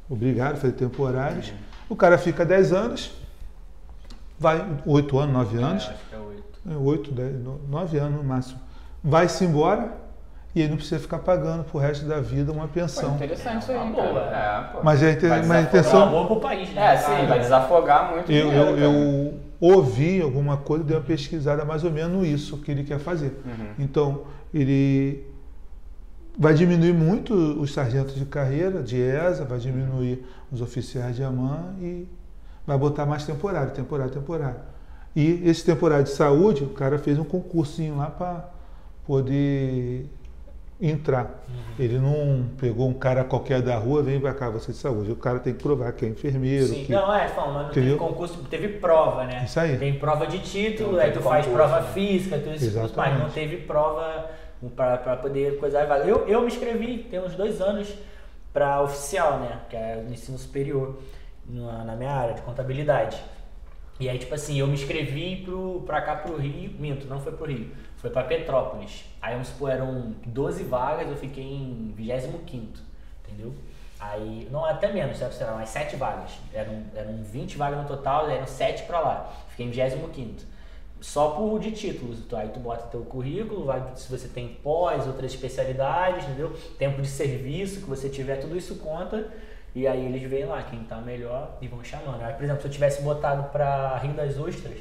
[0.09, 1.53] obrigado a fazer temporários.
[1.89, 3.13] O cara fica 10 anos,
[4.39, 6.61] vai 8 anos, 9 anos, É, acho que é oito.
[6.71, 8.61] É, oito, dez, no- nove anos no máximo.
[9.03, 9.93] Vai-se embora
[10.55, 13.15] e ele não precisa ficar pagando pro resto da vida uma Pô, pensão.
[13.15, 14.21] interessante isso aí, Uma boa.
[14.21, 14.79] É, pô.
[14.83, 15.57] Mas a, mas a desafogar.
[15.59, 16.03] É intenção.
[16.03, 16.95] uma boa pro país, né?
[16.95, 21.85] É, sim, vai desafogar muito Eu, dinheiro, eu ouvi alguma coisa, dei uma pesquisada mais
[21.85, 23.39] ou menos isso que ele quer fazer.
[23.45, 23.67] Uhum.
[23.79, 25.25] Então, ele
[26.39, 31.75] vai diminuir muito os sargentos de carreira, de ESA, vai diminuir os oficiais de AMAN
[31.81, 32.07] e
[32.67, 34.61] vai botar mais temporário, temporário, temporário.
[35.15, 38.51] E esse temporário de saúde, o cara fez um concursinho lá para
[39.07, 40.11] poder
[40.81, 41.45] entrar.
[41.79, 45.11] Ele não pegou um cara qualquer da rua, vem pra cá, você de saúde.
[45.11, 46.67] O cara tem que provar que é enfermeiro.
[46.67, 46.93] Sim, que...
[46.93, 49.43] não, é, falando, mas não teve concurso, teve prova, né?
[49.45, 49.77] Isso aí.
[49.77, 51.89] Tem prova de título, Não aí tu faz prova né?
[51.93, 53.19] física, tudo isso, mas Exatamente.
[53.21, 54.31] não teve prova
[54.75, 56.05] pra, pra poder coisar vaga.
[56.05, 57.95] Eu, eu me inscrevi, tem uns dois anos,
[58.53, 59.61] pra oficial, né?
[59.69, 60.99] Que é no ensino superior,
[61.47, 63.23] na, na minha área de contabilidade.
[63.99, 67.33] E aí, tipo assim, eu me inscrevi pro, pra cá pro Rio, minto, não foi
[67.33, 67.69] pro Rio,
[68.07, 69.05] foi pra Petrópolis.
[69.21, 72.39] Aí, vamos supor, eram 12 vagas, eu fiquei em 25
[73.25, 73.53] entendeu?
[73.99, 76.33] Aí, não, até menos, sei lá, umas 7 vagas.
[76.53, 79.33] Eram, eram 20 vagas no total, eram 7 pra lá.
[79.49, 80.11] Fiquei em 25
[81.01, 82.21] Só por de títulos.
[82.29, 86.55] Tu- Aí tu bota teu currículo, vai, se você tem pós, outras especialidades, entendeu?
[86.79, 89.29] Tempo de serviço que você tiver, tudo isso conta.
[89.75, 92.23] E aí eles veem lá quem tá melhor e vão chamando.
[92.23, 94.79] Aí, por exemplo, se eu tivesse botado pra Rio das Ostras,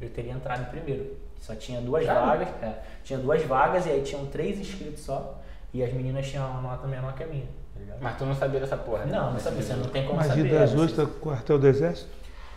[0.00, 1.16] eu teria entrado primeiro.
[1.44, 2.20] Só tinha duas Sério?
[2.22, 2.48] vagas.
[2.62, 2.72] é,
[3.04, 5.38] tinha duas vagas e aí tinham três inscritos só.
[5.74, 7.44] E as meninas tinham uma nota menor que a minha.
[7.44, 7.94] tá?
[8.00, 9.12] Mas tu não sabia dessa porra, né?
[9.14, 10.42] Não, não sabia, você não tem como Mas saber.
[10.44, 12.08] Rio das era- Ostras, quartel do Exército?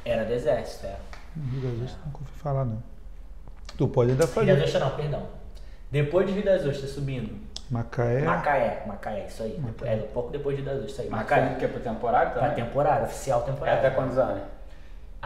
[0.06, 0.96] Era do exército, é.
[1.36, 2.82] Rio das Ostras nunca ouvi falar, não.
[3.78, 4.64] Tu pode ainda Rio das fazer.
[4.64, 5.24] Ostras não, perdão.
[5.92, 7.36] Depois de Rio das Ostras subindo.
[7.70, 8.22] Macaé.
[8.22, 9.62] Macaé, Macaé, isso aí.
[9.84, 11.10] É, um pouco depois de Rio das Ostras, isso aí.
[11.10, 11.56] Mas o Macaé.
[11.60, 11.68] quê?
[11.68, 12.64] Pro temporário Pra também?
[12.64, 13.78] temporada, oficial É temporada.
[13.80, 14.44] até quantos anos?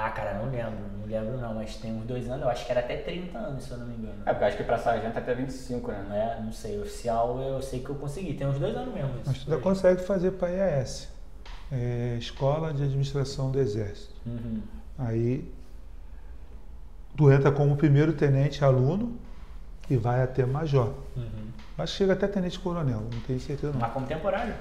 [0.03, 2.71] Ah, cara, não lembro, não lembro não, mas tem uns dois anos, eu acho que
[2.71, 4.15] era até 30 anos, se eu não me engano.
[4.25, 6.05] É, porque eu acho que pra sargento é até 25, né?
[6.09, 6.41] Não é?
[6.41, 9.23] Não sei, oficial eu sei que eu consegui, tem uns dois anos mesmo isso.
[9.27, 11.07] Mas tu ainda consegue fazer para IAS.
[11.71, 14.13] É, Escola de Administração do Exército.
[14.25, 14.61] Uhum.
[14.97, 15.47] Aí
[17.15, 19.19] tu entra como primeiro tenente aluno
[19.87, 20.95] e vai até major.
[21.15, 21.51] Uhum.
[21.77, 23.79] Acho que chega até tenente coronel, não tenho certeza não.
[23.79, 24.55] Mas como temporário?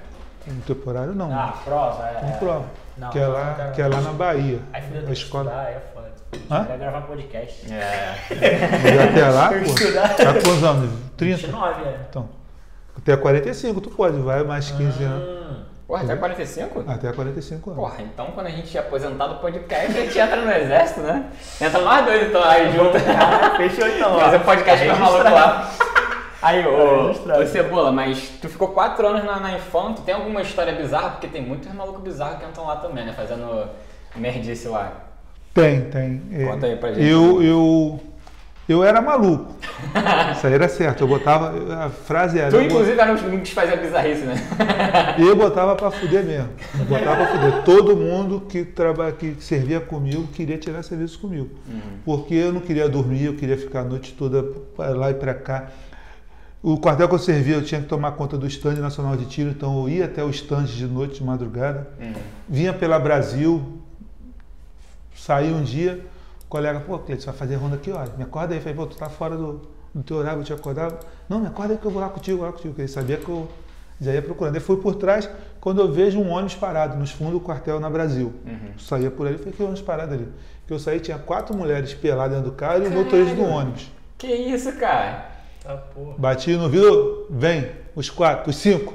[0.47, 1.31] No temporário não.
[1.31, 2.13] Ah, prova, é.
[2.19, 2.65] Tem prova.
[2.97, 3.71] Não, que, é lá, cara.
[3.71, 4.59] que é lá na Bahia.
[4.73, 5.45] Aí filho, eu escola.
[5.45, 6.11] estudar, aí é foda.
[6.49, 6.65] Hã?
[6.65, 7.73] Quero gravar podcast.
[7.73, 8.15] É.
[8.83, 9.55] Mas até lá, pô.
[9.55, 10.15] estudar.
[10.15, 10.91] Tá com quantos anos?
[11.17, 11.37] 30?
[11.47, 11.99] 29, é.
[12.09, 12.29] Então.
[12.97, 15.29] Até 45 tu pode, vai mais 15 anos.
[15.29, 15.63] Hum.
[15.87, 16.83] Porra, até 45?
[16.87, 17.83] Até 45 anos.
[17.83, 21.25] Porra, então quando a gente é aposentar do podcast, a gente entra no exército, né?
[21.59, 22.97] Entra nós dois então aí junto.
[23.57, 24.19] Fechou então.
[24.19, 25.69] Fazer podcast com maluco lá.
[26.41, 27.43] Aí, ô, registrado.
[27.43, 31.11] ô Cebola, mas tu ficou quatro anos na, na Infam, tu tem alguma história bizarra?
[31.11, 33.13] Porque tem muitos malucos bizarros que entram lá também, né?
[33.13, 33.67] Fazendo
[34.15, 34.91] merdice lá.
[35.53, 36.21] Tem, tem.
[36.33, 37.05] É, Conta aí pra gente.
[37.05, 37.99] Eu, eu,
[38.67, 39.53] eu era maluco.
[40.31, 41.01] Isso aí era certo.
[41.01, 41.53] Eu botava.
[41.85, 42.49] A frase era.
[42.49, 44.35] Tu, inclusive, era um que fazia bizarrice, né?
[45.19, 46.49] Eu botava pra fuder mesmo.
[46.79, 47.63] Eu botava pra fuder.
[47.63, 51.49] Todo mundo que, traba, que servia comigo queria tirar serviço comigo.
[52.05, 54.41] Porque eu não queria dormir, eu queria ficar a noite toda
[54.75, 55.67] pra lá e pra cá.
[56.63, 59.49] O quartel que eu servia, eu tinha que tomar conta do stand nacional de tiro,
[59.49, 61.89] então eu ia até o stand de noite, de madrugada.
[62.47, 63.79] Vinha pela Brasil,
[65.15, 66.05] saí um dia,
[66.43, 68.59] o colega, pô, Cleiton, vai fazer ronda aqui, olha, me acorda aí.
[68.59, 70.99] Eu falei, pô, tu tá fora do, do teu horário, vou te acordar.
[71.27, 72.69] Não, me acorda aí que eu vou lá contigo, vou lá contigo.
[72.69, 73.47] Porque ele sabia que eu
[73.99, 74.55] já ia procurando.
[74.55, 75.27] Ele foi por trás,
[75.59, 78.33] quando eu vejo um ônibus parado nos fundos do quartel na Brasil.
[78.45, 78.77] Uhum.
[78.77, 80.27] Saía por ali, falei, que ônibus parado ali?
[80.67, 83.91] Que eu saí, tinha quatro mulheres peladas dentro do carro e o motorista do ônibus.
[84.17, 85.30] Que isso, cara?
[85.63, 86.15] Tá porra.
[86.17, 88.93] Bati no vidro, vem, os quatro, os cinco.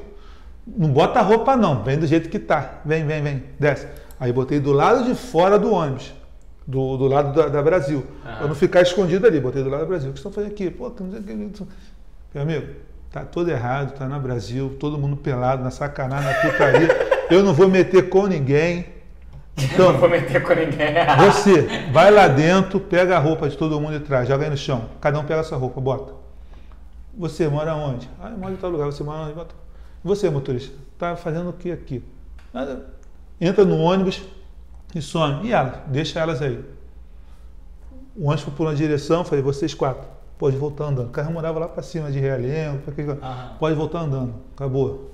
[0.66, 2.80] Não bota a roupa não, vem do jeito que tá.
[2.84, 3.86] Vem, vem, vem, desce.
[4.18, 6.12] Aí botei do lado de fora do ônibus,
[6.66, 8.04] do, do lado da, da Brasil.
[8.24, 8.36] Aham.
[8.38, 10.10] Pra não ficar escondido ali, botei do lado da Brasil.
[10.10, 10.70] O que estão fazendo aqui?
[10.70, 11.66] Pô, não sei o que.
[12.34, 12.66] Meu amigo,
[13.12, 16.88] tá todo errado, tá na Brasil, todo mundo pelado, na sacanagem, na putaria.
[17.30, 18.86] Eu não vou meter com ninguém.
[19.56, 20.94] Não Então, vou meter com ninguém.
[21.32, 24.56] você vai lá dentro, pega a roupa de todo mundo e traz, joga aí no
[24.56, 24.86] chão.
[25.00, 26.25] Cada um pega a sua roupa, bota.
[27.16, 28.08] Você mora onde?
[28.20, 28.86] Ah, eu moro em tal lugar.
[28.86, 29.34] Você mora onde?
[30.04, 32.04] Você, motorista, tá fazendo o que aqui?
[32.52, 32.86] Nada.
[33.40, 34.22] Entra no ônibus
[34.94, 35.46] e some.
[35.48, 35.78] E elas?
[35.88, 36.62] Deixa elas aí.
[38.14, 40.06] O ônibus foi por uma direção, falei, vocês quatro,
[40.38, 41.08] pode voltar andando.
[41.08, 42.80] O carro morava lá para cima de Realengo,
[43.58, 44.34] pode voltar andando.
[44.54, 45.10] Acabou.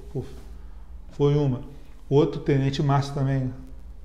[1.13, 1.61] Foi uma.
[2.09, 3.53] Outro tenente Márcio também,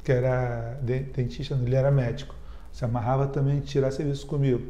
[0.03, 2.33] que era de- dentista, ele era médico.
[2.71, 4.61] Se amarrava também tirar serviço comigo.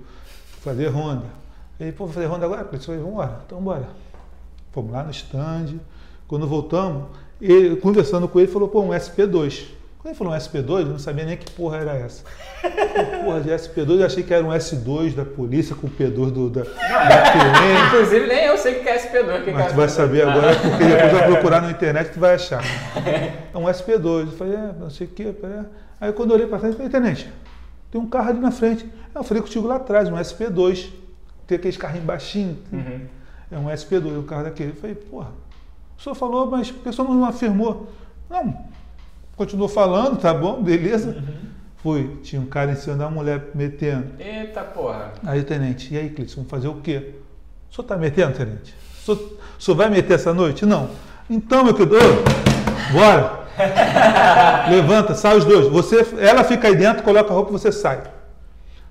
[0.62, 1.26] Fazer ronda.
[1.80, 2.66] Ele, pô, vou fazer ronda agora?
[2.66, 3.88] Falei, vamos embora, então bora.
[4.72, 5.76] Fomos lá no stand.
[6.28, 7.06] Quando voltamos,
[7.42, 9.66] ele, conversando com ele, falou, pô, um SP2.
[10.00, 12.24] Quando ele falou um SP2, eu não sabia nem que porra era essa.
[13.24, 16.50] Porra de SP2, eu achei que era um S2 da polícia com o P2 do,
[16.50, 17.88] da, da PM.
[17.88, 19.44] Inclusive, nem eu sei o que é SP2.
[19.44, 19.90] Que Mas que tu é vai SP2.
[19.90, 22.64] saber agora, porque depois vai procurar na internet tu vai achar.
[23.54, 24.20] É um SP2.
[24.20, 25.36] Eu falei, é, não sei o que.
[26.00, 27.32] Aí quando eu olhei pra frente, eu falei, tenente,
[27.92, 28.90] tem um carro ali na frente.
[29.14, 30.90] Eu falei contigo lá atrás, um SP2.
[31.48, 32.58] Tem aqueles carrinhos baixinhos.
[32.72, 33.02] Uhum.
[33.50, 34.72] É um SP2, o carro daquele.
[34.72, 35.32] Eu falei, porra,
[35.98, 37.88] o senhor falou, mas o senhor não afirmou?
[38.30, 38.66] Não,
[39.38, 41.24] continuou falando, tá bom, beleza.
[41.78, 44.08] Fui, tinha um cara em cima da mulher metendo.
[44.20, 45.14] Eita porra.
[45.26, 47.14] Aí, tenente, e aí, Cleiton, vamos fazer o quê?
[47.72, 48.76] O senhor tá metendo, tenente?
[49.02, 50.66] O senhor, o senhor vai meter essa noite?
[50.66, 50.90] Não.
[51.30, 53.48] Então, meu querido, ô, bora.
[54.70, 55.68] Levanta, sai os dois.
[55.70, 58.04] Você, ela fica aí dentro, coloca a roupa e você sai.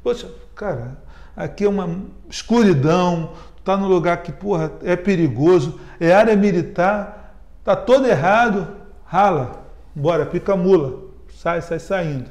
[0.03, 0.97] Poxa, cara,
[1.37, 1.89] aqui é uma
[2.31, 3.33] escuridão,
[3.65, 8.69] tá num lugar que, porra, é perigoso, é área militar, tá todo errado,
[9.05, 12.31] rala, bora, pica a mula, sai, sai saindo.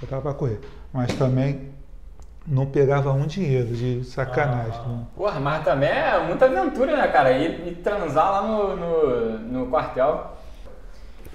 [0.00, 0.60] Eu tava para correr.
[0.92, 1.70] Mas também
[2.46, 4.80] não pegava um dinheiro de sacanagem.
[4.84, 4.88] Ah.
[4.88, 5.06] né?
[5.14, 7.32] Porra, mas também é muita aventura, né, cara?
[7.32, 10.36] Ir, ir transar lá no, no, no quartel.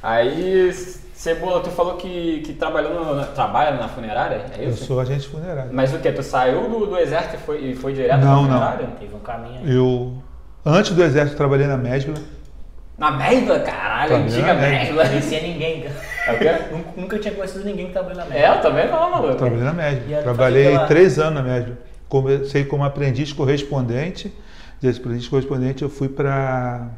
[0.02, 0.72] Aí,
[1.16, 4.84] Cebola, tu falou que, que trabalhou no, na- trabalha na funerária, é Eu isso?
[4.86, 5.72] sou agente funerário.
[5.74, 6.12] Mas o que?
[6.12, 8.60] Tu saiu do, do exército e foi, e foi direto Não, pra não.
[8.60, 8.88] funerária?
[9.00, 9.76] Teve um caminho aí.
[9.76, 10.14] Eu,
[10.66, 12.16] antes do exército, trabalhei na Mesbla.
[12.98, 14.78] Na Mesbla, caralho, Trabalhei antiga na Mesbla.
[14.80, 15.04] Mesbla.
[15.04, 15.86] Não conhecia ninguém.
[16.28, 16.52] É o quê?
[17.00, 18.56] Nunca- tinha conhecido ninguém que trabalhou na É, merda.
[18.58, 19.36] eu também não, maluco.
[19.36, 20.14] Trabalhei na Mesbla.
[20.14, 21.78] era Trabalhei aquela- três anos na Mesbla.
[22.10, 24.34] Comecei como aprendiz correspondente.
[24.82, 26.90] Desse aprendiz correspondente, eu fui para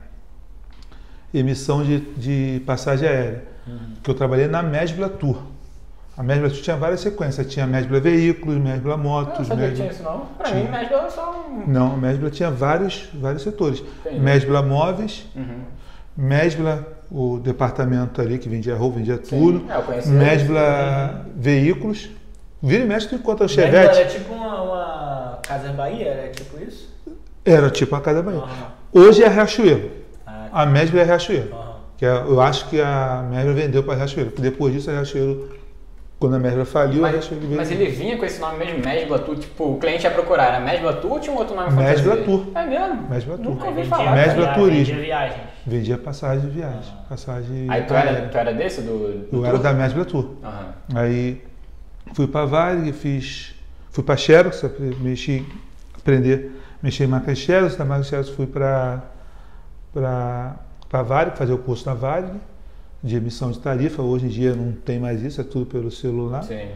[1.32, 3.44] emissão de, de passagem aérea.
[3.68, 3.80] Uhum.
[4.04, 5.38] Que eu trabalhei na Mesbla Tour.
[6.18, 7.46] A Mesbla Tour tinha várias sequências.
[7.48, 10.10] Tinha Mesbla Veículos, Mesbla Eu não Motos, sabia que tinha Mesbla...
[10.12, 10.26] isso não.
[10.38, 10.64] Pra Tinha.
[10.64, 11.64] mim, Mesbla é só um...
[11.68, 13.84] Não, a Mesbla tinha vários, vários setores.
[14.06, 14.20] Entendi.
[14.20, 15.60] Mesbla Móveis, Uhum.
[16.16, 19.40] Mesbla, o departamento ali que vendia roupa, vendia Sim.
[19.40, 19.72] tudo.
[19.72, 22.10] É, eu conheci Mesbla Veículos.
[22.64, 24.00] Vira e mexe, tu encontra o Mesbla Chevette.
[24.00, 26.90] Era tipo uma, uma Casa Bahia, era tipo isso?
[27.46, 28.40] Era tipo a Casa Bahia.
[28.40, 28.68] Aham.
[28.92, 29.92] Hoje é a Riachuelo.
[30.26, 31.54] Ah, A Mesbla é a Riachuelo.
[31.54, 31.67] aham.
[31.98, 34.30] Que é- eu acho que a Mesbla vendeu para a Riachuelo.
[34.30, 35.50] Porque depois disso a Riachuelo,
[36.20, 37.58] quando a Mesbla faliu, a Mas, Riachuelo veio.
[37.58, 40.60] mas ele vinha com esse nome mesmo, Mesbla Tour, tipo, o cliente ia procurar, era
[40.60, 42.18] Mesbla Tour ou tinha um outro nome Mesbla?
[42.18, 42.46] Tour.
[42.56, 43.10] É mesmo?
[43.10, 43.46] Mesbla Tour.
[43.50, 44.16] Nunca ouvi falar.
[44.16, 44.86] Mesbla Turismo.
[44.96, 45.42] vendia viagens.
[45.66, 46.94] Vendia passagem de viagem.
[47.10, 49.64] Passagem Aí tu era, tu era desse do, do Eu era tour?
[49.64, 50.30] da Mesbla Tour.
[50.44, 50.74] Aham.
[50.96, 51.42] Aí
[52.14, 53.56] fui para Varig, fiz.
[53.92, 54.64] Fui para Xerox,
[55.02, 55.44] mexi,
[55.98, 56.52] aprender,
[56.84, 59.02] mexer em marca Xerox, da marca Xerox fui para
[59.94, 60.56] para
[60.90, 62.32] Varig, fazer o curso na Varig,
[63.04, 64.02] de emissão de tarifa.
[64.02, 66.44] Hoje em dia não tem mais isso, é tudo pelo celular.
[66.44, 66.68] Sim.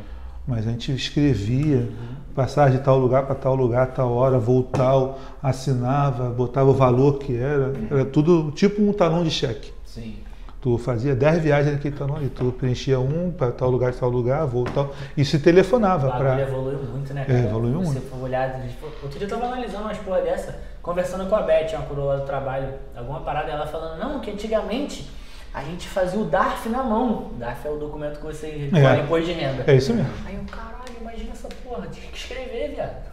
[0.47, 1.88] Mas a gente escrevia,
[2.36, 7.36] passagem de tal lugar para tal lugar, tal hora, voltar, assinava, botava o valor que
[7.38, 7.74] era.
[7.89, 9.71] Era tudo tipo um talão de cheque.
[9.86, 10.15] Sim.
[10.60, 14.45] Tu fazia 10 viagens naquele talão ali, tu preenchia um para tal lugar, tal lugar,
[14.45, 17.39] voltar e se telefonava para evoluiu muito, né, É, cara?
[17.39, 18.10] evoluiu Você muito.
[18.10, 21.69] for olhar, tipo, outro dia eu tava analisando umas porra dessa, conversando com a Beth,
[21.73, 25.09] uma coroa do trabalho, alguma parada, ela falando, não, que antigamente
[25.53, 27.31] a gente fazia o DARF na mão.
[27.37, 28.99] DARF é o documento que você recolhe É.
[29.03, 29.63] imposto de renda.
[29.67, 30.11] É isso mesmo.
[30.25, 33.11] Aí eu, caralho, imagina essa porra, tinha que escrever, viado.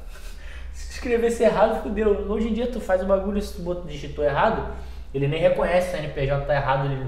[0.73, 2.11] Se escrevesse errado, fudeu.
[2.31, 4.73] Hoje em dia tu faz o bagulho, se tu digitou errado,
[5.13, 7.07] ele nem reconhece se o CNPJ tá errado, ele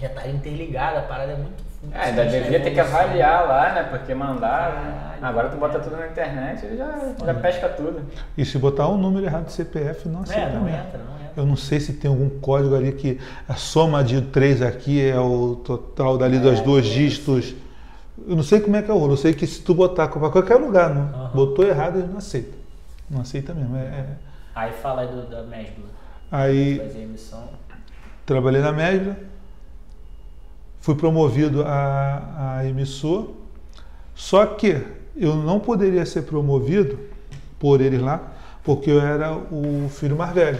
[0.00, 1.62] já tá interligado, a parada é muito.
[1.90, 2.64] É, ainda devia né?
[2.64, 3.82] ter que avaliar lá, né?
[3.84, 4.72] Porque mandar.
[4.72, 5.02] Caralho.
[5.26, 8.00] Agora tu bota tudo na internet e já, já pesca tudo.
[8.38, 10.78] E se botar um número errado de CPF, não aceita É, não mesmo.
[10.78, 11.32] entra, não entra.
[11.36, 13.18] Eu não sei se tem algum código ali que
[13.48, 16.94] a soma de três aqui é o total dali dos É, dois isso.
[16.94, 17.54] dígitos.
[18.28, 19.10] Eu não sei como é que é o.
[19.10, 21.30] Eu sei que se tu botar para qualquer lugar, não, Aham.
[21.34, 22.56] botou errado, ele não aceita.
[23.10, 23.76] Não aceita mesmo.
[23.76, 24.06] É- é.
[24.54, 25.84] Aí fala aí do, da Mesbla.
[26.30, 27.42] Aí Fazer emissão.
[28.24, 29.16] trabalhei na Mesbla,
[30.82, 33.30] fui promovido a, a emissor,
[34.14, 34.78] só que
[35.16, 36.98] eu não poderia ser promovido
[37.58, 40.58] por eles lá, porque eu era o filho mais velho.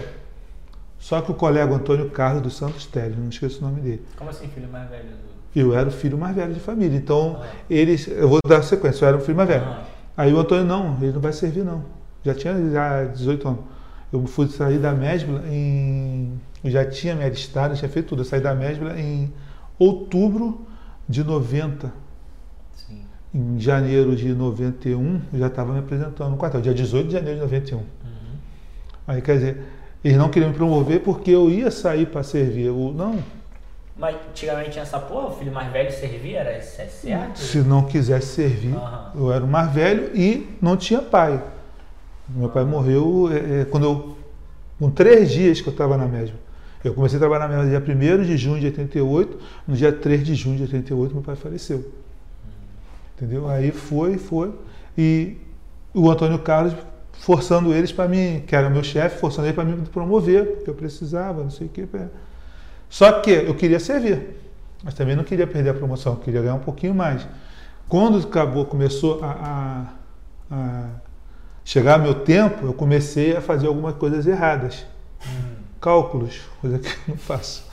[0.97, 4.29] Só que o colega Antônio Carlos dos Santos Teles, não esqueço o nome dele, Como
[4.29, 5.59] assim, filho mais velho do.
[5.59, 6.97] eu era o filho mais velho de família.
[6.97, 7.47] Então, Ah.
[7.69, 9.63] eles, eu vou dar sequência, eu era o filho mais velho.
[9.67, 9.83] Ah,
[10.15, 11.83] Aí o Antônio, não, ele não vai servir não.
[12.23, 13.59] Já tinha já 18 anos.
[14.13, 16.39] Eu fui sair da Mesbla em.
[16.63, 18.21] Eu já tinha me alistado, tinha feito tudo.
[18.21, 19.33] Eu saí da Mesbla em
[19.83, 20.61] outubro
[21.07, 21.91] de 90.
[22.75, 23.01] sim.
[23.33, 27.37] Em janeiro de 91, eu já estava me apresentando no quartel, dia 18 de janeiro
[27.37, 27.77] de 91.
[27.77, 27.85] Uhum.
[29.07, 29.57] Aí quer dizer,
[30.03, 32.65] eles não queriam me promover porque eu ia sair para servir.
[32.65, 33.19] Eu, não,
[33.97, 37.37] Mas antigamente tinha essa porra, o filho mais velho servia, era certo?
[37.37, 39.11] se não quisesse servir, Aham.
[39.15, 41.41] eu era o mais velho e não tinha pai.
[42.29, 44.17] Meu pai morreu é, é, quando eu,
[44.79, 46.39] com três dias que eu estava na Mesbla.
[46.83, 50.25] Eu comecei a trabalhar na mesma dia 1 de junho de 88, no dia 3
[50.25, 51.91] de junho de 88 meu pai faleceu.
[53.15, 53.47] Entendeu?
[53.47, 54.53] Aí foi, foi.
[54.97, 55.37] E
[55.93, 56.75] o Antônio Carlos
[57.13, 60.73] forçando eles para mim, que era meu chefe, forçando ele para me promover, porque eu
[60.73, 61.87] precisava, não sei o quê.
[62.89, 64.35] Só que eu queria servir,
[64.83, 67.25] mas também não queria perder a promoção, queria ganhar um pouquinho mais.
[67.87, 69.87] Quando acabou, começou a,
[70.51, 70.89] a, a
[71.63, 74.85] chegar meu tempo, eu comecei a fazer algumas coisas erradas.
[75.25, 75.52] Hum.
[75.83, 77.65] Cálculos, coisa que eu não faço.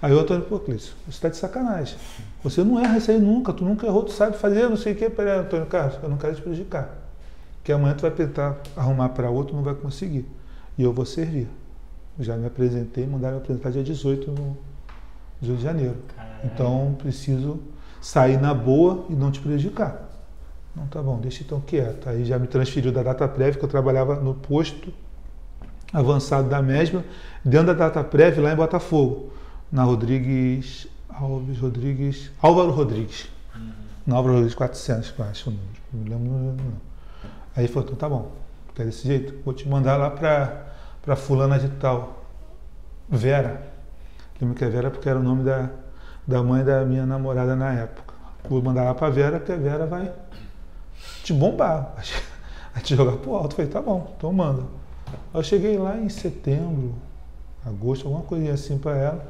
[0.00, 1.98] Aí o Antônio, pô, Clício, você está de sacanagem.
[2.42, 4.96] Você não erra isso aí nunca, tu nunca errou, tu sabe fazer, não sei o
[4.96, 5.10] quê.
[5.10, 6.96] Peraí, Antônio Carlos, eu não quero te prejudicar.
[7.56, 10.26] Porque amanhã tu vai tentar arrumar para outro, não vai conseguir.
[10.78, 11.46] E eu vou servir.
[12.18, 14.56] Já me apresentei, mandaram me apresentar dia 18 no
[15.42, 15.96] Rio de Janeiro.
[16.16, 16.40] Caramba.
[16.44, 17.60] Então preciso
[18.00, 20.08] sair na boa e não te prejudicar.
[20.74, 22.08] Não, tá bom, deixa então quieto.
[22.08, 24.90] Aí já me transferiu da data prévia, que eu trabalhava no posto
[25.92, 27.04] avançado da mesma,
[27.44, 29.32] dentro da data prévia lá em Botafogo,
[29.70, 33.28] na Rodrigues, Alves Rodrigues, Álvaro Rodrigues.
[33.54, 33.72] Uhum.
[34.06, 35.72] Na Álvaro Rodrigues 400, eu acho o número.
[35.92, 36.72] Não lembro não.
[37.54, 38.32] Aí falou, então tá bom,
[38.74, 39.34] quer desse jeito?
[39.44, 40.66] Vou te mandar lá pra,
[41.02, 42.24] pra fulana de tal.
[43.08, 43.70] Vera.
[44.40, 45.68] Lembro que é Vera porque era o nome da,
[46.26, 48.14] da mãe da minha namorada na época.
[48.48, 50.10] Vou mandar lá pra Vera, que a Vera vai
[51.22, 51.94] te bombar,
[52.74, 53.54] vai te jogar pro alto.
[53.54, 54.64] falei, tá bom, então manda.
[55.34, 56.94] Eu cheguei lá em setembro,
[57.66, 59.24] agosto, alguma coisinha assim para ela.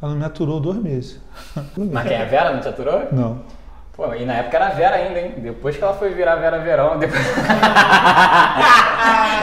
[0.00, 1.20] Ela me aturou dois meses.
[1.76, 2.20] Mas quem?
[2.20, 3.08] A Vera não te aturou?
[3.12, 3.42] Não.
[3.96, 5.34] Pô, e na época era Vera ainda, hein?
[5.38, 7.20] Depois que ela foi virar Vera Verão, depois...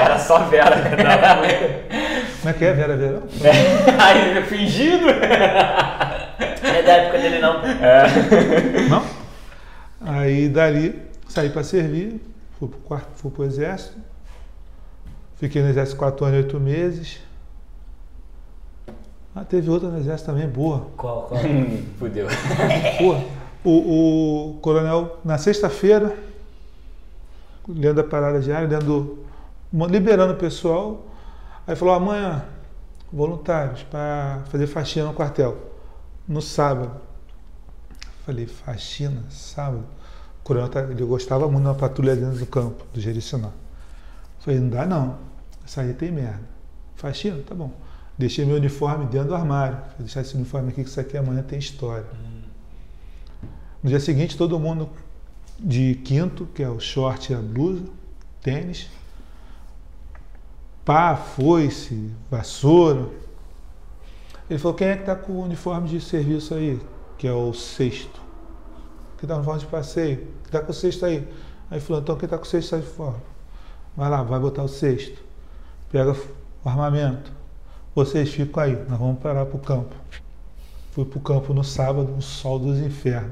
[0.01, 0.71] era só Vera.
[2.39, 3.23] Como é que é Vera Verão?
[3.43, 3.51] É.
[4.01, 5.09] Aí, fingido?
[5.09, 7.59] É da época dele não.
[7.65, 8.87] É.
[8.89, 9.03] Não?
[9.99, 12.21] Aí dali saí para servir,
[12.59, 13.97] fui pro, quarto, fui pro exército.
[15.37, 17.19] Fiquei no exército quatro anos e oito meses.
[19.35, 20.87] Ah, teve outra no exército também, boa.
[20.95, 21.41] Qual, qual?
[21.99, 22.27] Fudeu.
[22.97, 26.15] Pô, o, o coronel, na sexta-feira,
[27.67, 29.25] lendo a parada diária, lendo,
[29.89, 31.05] liberando o pessoal,
[31.67, 32.45] aí falou, amanhã,
[33.11, 35.57] voluntários, para fazer faxina no quartel,
[36.25, 37.01] no sábado.
[38.25, 39.83] Falei, faxina, sábado?
[40.39, 43.49] O coronel, tá, ele gostava muito da patrulha dentro do campo, do Jericinó.
[44.45, 45.17] Falei, não dá não,
[45.65, 46.43] essa aí tem merda.
[46.93, 47.71] Faxina, tá bom.
[48.15, 49.75] Deixei meu uniforme dentro do armário.
[49.75, 52.05] Vou deixar esse uniforme aqui, que isso aqui amanhã tem história.
[53.81, 54.87] No dia seguinte, todo mundo
[55.59, 57.85] de quinto, que é o short e a blusa,
[58.39, 58.87] tênis,
[60.85, 63.09] pá, foice, vassoura.
[64.47, 66.79] Ele falou, quem é que está com o uniforme de serviço aí?
[67.17, 68.21] Que é o sexto.
[69.17, 70.17] Que está no uniforme de passeio?
[70.43, 71.27] Que está com o sexto aí?
[71.71, 73.34] Aí falou, então quem está com o sexto aí fora?
[73.95, 75.21] Vai lá, vai botar o sexto.
[75.91, 77.31] Pega o armamento.
[77.93, 79.95] Vocês ficam aí, nós vamos parar para o campo.
[80.91, 83.31] Fui para o campo no sábado, no sol dos infernos.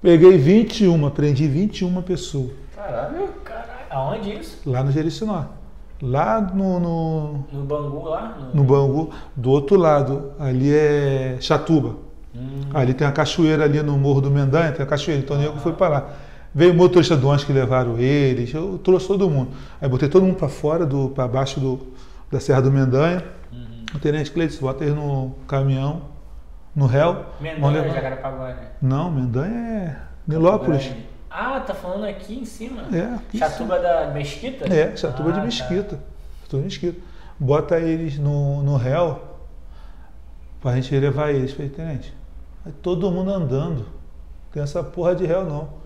[0.00, 2.50] Peguei 21, prendi 21 pessoas.
[2.74, 3.70] Caralho, caralho.
[3.90, 4.58] Aonde isso?
[4.64, 5.44] Lá no Jericinó.
[6.00, 6.80] Lá no.
[6.80, 8.38] No, no Bangu, lá?
[8.38, 8.54] No...
[8.54, 9.10] no Bangu.
[9.36, 11.96] Do outro lado, ali é Chatuba.
[12.34, 12.60] Hum.
[12.72, 15.22] Ali tem a cachoeira ali no Morro do Mendanha, tem a cachoeira.
[15.22, 15.42] Então ah.
[15.42, 16.10] eu fui para lá.
[16.52, 19.52] Veio o motorista do ônibus que levaram eles, eu trouxe todo mundo.
[19.80, 21.78] Aí botei todo mundo para fora, para baixo do,
[22.30, 23.24] da Serra do Mendanha.
[23.52, 23.84] Uhum.
[23.94, 26.02] O tenente Cleiton, bota eles no caminhão,
[26.74, 27.24] no réu.
[27.40, 28.68] Mendanha é Jacarepaguá, né?
[28.82, 30.90] Não, Mendanha é Nilópolis.
[31.30, 32.82] Ah, tá falando aqui em cima?
[32.92, 33.38] É.
[33.38, 34.66] Chatuba da Mesquita?
[34.72, 35.96] É, Chatuba ah, de Mesquita.
[35.96, 36.02] Tá.
[36.42, 37.00] Chatuba de Mesquita.
[37.38, 39.20] Bota eles no, no réu
[40.60, 41.52] pra gente levar eles.
[41.52, 42.12] Falei, tenente,
[42.64, 43.78] vai todo mundo andando.
[43.78, 45.79] Não tem essa porra de réu não.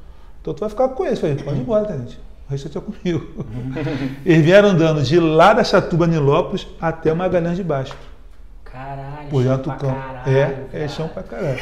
[0.45, 1.19] Então tu vai ficar com eles.
[1.19, 2.21] Falei, pode ir embora, tenente.
[2.47, 3.47] O resto é comigo.
[4.27, 7.97] eles vieram andando de lá da Chatuba Nilópolis até Magalhães de Baixo.
[8.63, 9.99] Caralho, por dentro do campo.
[10.27, 11.59] é, é chão pra caralho.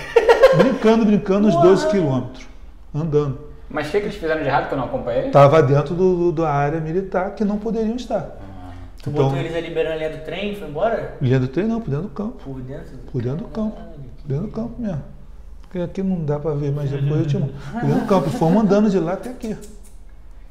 [0.57, 2.45] brincando, brincando uns 12 quilômetros.
[2.93, 3.39] Andando.
[3.71, 5.27] Mas o que, que eles fizeram de errado que eu não acompanhei?
[5.27, 8.37] Estava dentro do, do, da área militar que não poderiam estar.
[8.41, 8.73] Ah.
[9.01, 11.17] Tu então, botou eles ali beirando a linha do trem e foi embora?
[11.21, 12.43] Linha do trem não, por dentro do campo.
[12.43, 12.99] Por dentro?
[13.13, 13.77] Por dentro do campo.
[13.77, 15.03] Por dentro do campo mesmo.
[15.73, 17.55] Porque aqui não dá para ver, mas depois eu te mando.
[17.55, 18.29] Do campo.
[18.29, 19.57] Fomos andando de lá até aqui.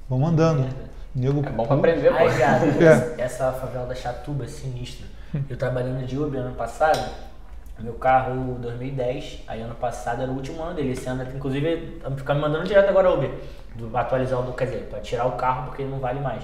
[0.10, 0.68] Vamos andando.
[1.14, 2.18] Nego, é bom para aprender, pô.
[2.18, 2.66] Aí, cara,
[3.20, 3.22] é.
[3.22, 5.06] essa favela da Chatuba é sinistra.
[5.48, 7.08] Eu trabalhando de Uber ano passado,
[7.80, 10.94] meu carro 2010, aí ano passado era o último ano dele.
[10.94, 13.30] Esse ano, inclusive, ficar me mandando direto agora Uber,
[13.76, 16.42] do, atualizar o do, quer dizer, para tirar o carro porque ele não vale mais.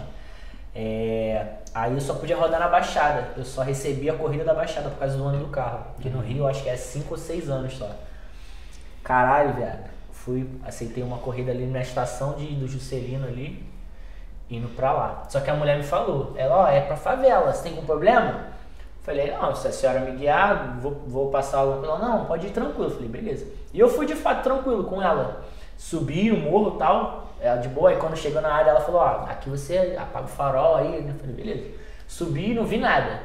[0.76, 4.88] É, aí eu só podia rodar na Baixada, eu só recebi a corrida da Baixada
[4.92, 5.84] por causa do ano do carro.
[6.00, 7.90] Que no Rio eu acho que é 5 ou 6 anos só.
[9.08, 9.90] Caralho, viado.
[10.12, 13.66] Fui, aceitei uma corrida ali na estação de, do Juscelino ali,
[14.50, 15.24] indo pra lá.
[15.30, 18.48] Só que a mulher me falou, ela, ó, é pra favela, você tem algum problema?
[19.04, 21.86] Falei, não, se a senhora me guiar, vou, vou passar alguma.
[21.86, 22.90] Ela, Não, pode ir tranquilo.
[22.90, 23.48] Falei, beleza.
[23.74, 25.42] E eu fui de fato tranquilo com ela.
[25.78, 27.94] Subi o morro e tal, ela de boa.
[27.94, 31.16] E quando chegou na área, ela falou, ó, aqui você apaga o farol aí, né?
[31.18, 31.66] Falei, beleza.
[32.06, 33.22] Subi e não vi nada.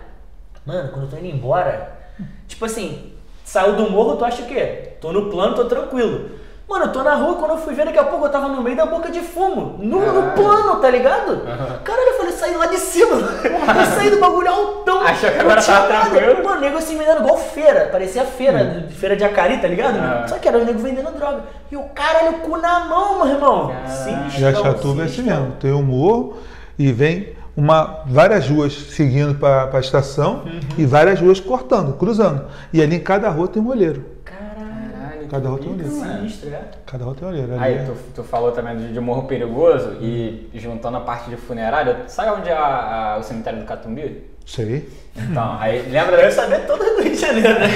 [0.64, 1.98] Mano, quando eu tô indo embora,
[2.46, 3.11] tipo assim,
[3.44, 4.90] saiu do morro, tu acha o quê?
[5.00, 6.42] Tô no plano, tô tranquilo.
[6.68, 8.62] Mano, eu tô na rua, quando eu fui ver, daqui a pouco eu tava no
[8.62, 9.76] meio da boca de fumo.
[9.78, 11.42] No, no plano, tá ligado?
[11.84, 13.16] Caralho, eu falei, saí lá de cima.
[13.16, 15.00] Eu saí do bagulho altão.
[15.02, 16.42] Achou que agora tava tranquilo?
[16.42, 17.88] Mano, nego assim vendendo igual feira.
[17.92, 19.96] Parecia feira, de- feira de Acari, tá ligado?
[19.98, 20.24] Ah.
[20.26, 21.40] Só que era o nego vendendo droga.
[21.70, 23.68] E o caralho, cu na mão, meu irmão.
[23.68, 24.40] Caralho.
[24.40, 25.52] E a Chatuba é assim mesmo.
[25.60, 26.38] Tem um morro
[26.78, 30.60] e vem uma, várias ruas seguindo para a estação Uhum.
[30.78, 32.46] e várias ruas cortando, cruzando.
[32.72, 34.04] E ali em cada rua tem um olheiro.
[34.24, 35.26] Caralho.
[35.30, 35.90] Cada rua tem um olheiro.
[35.90, 36.60] Sinistro, é?
[36.86, 37.52] Cada rua tem um olheiro.
[37.54, 41.28] Ali Aí, é- tu, tu falou também de, de morro perigoso e juntando a parte
[41.30, 44.30] de funerária, sabe onde é a- a- o cemitério do Catumbi?
[44.46, 44.88] Sei.
[45.16, 47.68] Então, aí lembra, Eu saber toda do Rio de Janeiro, né?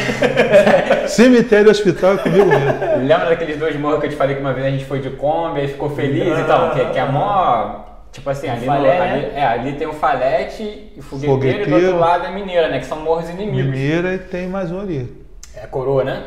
[1.06, 3.06] Cemitério e hospital é comigo mesmo.
[3.06, 5.10] lembra daqueles dois morros que eu te falei que uma vez a gente foi de
[5.10, 6.70] Kombi e ficou feliz e tal?
[6.72, 7.84] Que, que é mó.
[8.16, 9.32] Tipo assim, ali, no, Falé, ali, né?
[9.34, 11.74] é, ali tem o Falete e Fogueteiro, e do Fogueteiro.
[11.86, 12.78] outro lado é Mineira, né?
[12.78, 13.62] Que são morros inimigos.
[13.70, 15.22] Mineira e tem mais um ali.
[15.54, 16.22] É coroa, né?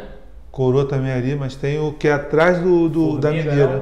[0.52, 3.82] Coroa também ali, mas tem o que é atrás do, do- da Mineira.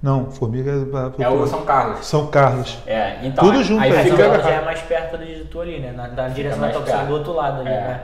[0.00, 1.62] Não, Formiga é É o São.
[1.64, 2.06] Carlos.
[2.06, 2.78] São Carlos.
[2.86, 3.42] É, então.
[3.44, 3.94] Tudo aí- junto, aí é.
[3.96, 5.90] Mas fica, é mais perto de tu ali, né?
[5.90, 7.06] Na, na direção da perto.
[7.06, 7.72] do outro lado ali, É.
[7.72, 8.00] né?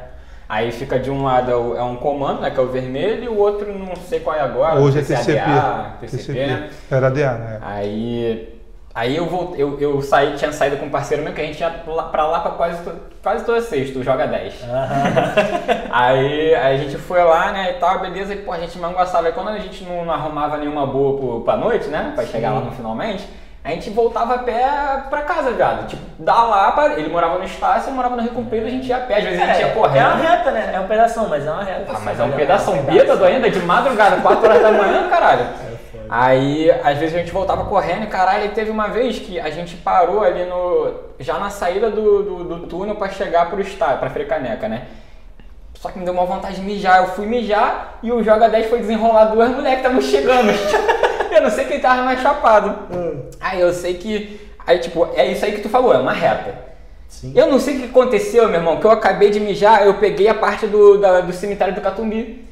[0.48, 2.50] Aí fica de um lado é, o- é um comando, né?
[2.50, 4.80] Que é o vermelho, e o outro não sei qual é agora.
[4.80, 5.38] Hoje é não TCP.
[5.38, 6.70] ADA, TCP, né?
[6.90, 7.58] Era DA, né?
[7.62, 8.53] Aí,
[8.94, 11.60] aí eu, voltei, eu, eu saí, tinha saído com um parceiro meu que a gente
[11.60, 12.78] ia pra lá pra quase,
[13.22, 14.54] quase toda sexta, o Joga 10.
[15.90, 19.26] aí, aí a gente foi lá, né, e tal, beleza, e pô, a gente manguaçava.
[19.26, 22.52] Aí quando a gente não, não arrumava nenhuma boa pro, pra noite, né, pra chegar
[22.52, 23.28] lá no finalmente,
[23.64, 24.62] a gente voltava a pé
[25.08, 25.86] pra casa, viado.
[25.86, 28.98] Tipo, da Lapa, ele morava no Estácio, eu morava no Rio Comprido, a gente ia
[28.98, 30.04] a pé, às vezes a gente ia É correndo.
[30.06, 30.70] uma reta, né?
[30.74, 31.92] É um pedação, mas é uma reta.
[31.94, 35.46] Ah, mas é um pedaço, bêbado ainda, de madrugada, 4 horas da manhã, caralho.
[36.08, 39.76] Aí, às vezes a gente voltava correndo e caralho, teve uma vez que a gente
[39.76, 40.92] parou ali no.
[41.18, 44.86] já na saída do, do, do túnel pra chegar pro estádio, pra Frecaneca, né?
[45.74, 46.98] Só que me deu uma vontade de mijar.
[47.02, 50.50] Eu fui mijar e o Joga 10 foi desenrolar duas mulheres que estavam chegando.
[51.30, 52.74] eu não sei quem tava mais chapado.
[53.40, 54.40] Aí eu sei que.
[54.66, 56.54] Aí, tipo, é isso aí que tu falou, é uma reta.
[57.08, 57.32] Sim.
[57.36, 60.26] Eu não sei o que aconteceu, meu irmão, que eu acabei de mijar, eu peguei
[60.28, 62.44] a parte do, da- do cemitério do Catumbi.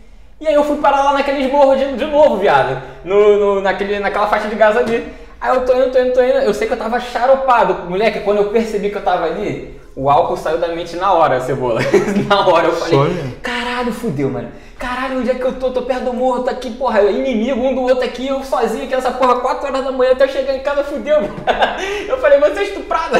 [0.42, 2.82] E aí eu fui parar lá naqueles morros de, de novo, viado.
[3.04, 5.06] No, no- naquele, naquela faixa de gás ali.
[5.40, 6.32] Aí eu tô indo, tô indo, tô indo.
[6.38, 7.88] Eu sei que eu tava charopado.
[7.88, 11.40] Moleque, quando eu percebi que eu tava ali, o álcool saiu da mente na hora,
[11.40, 11.80] cebola.
[12.28, 13.34] na hora eu falei, Sonho.
[13.40, 14.48] caralho, fudeu, mano.
[14.80, 15.70] Caralho, onde é que eu tô?
[15.70, 18.96] Tô perto do morro, tô aqui, porra, inimigo um do outro aqui, eu sozinho aqui
[18.96, 21.18] nessa porra, 4 horas da manhã até eu chegar em casa, fudeu.
[22.08, 23.18] eu falei, você é estuprada.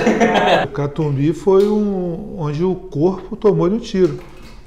[0.65, 4.19] O Catumbi foi um, onde o corpo tomou um tiro.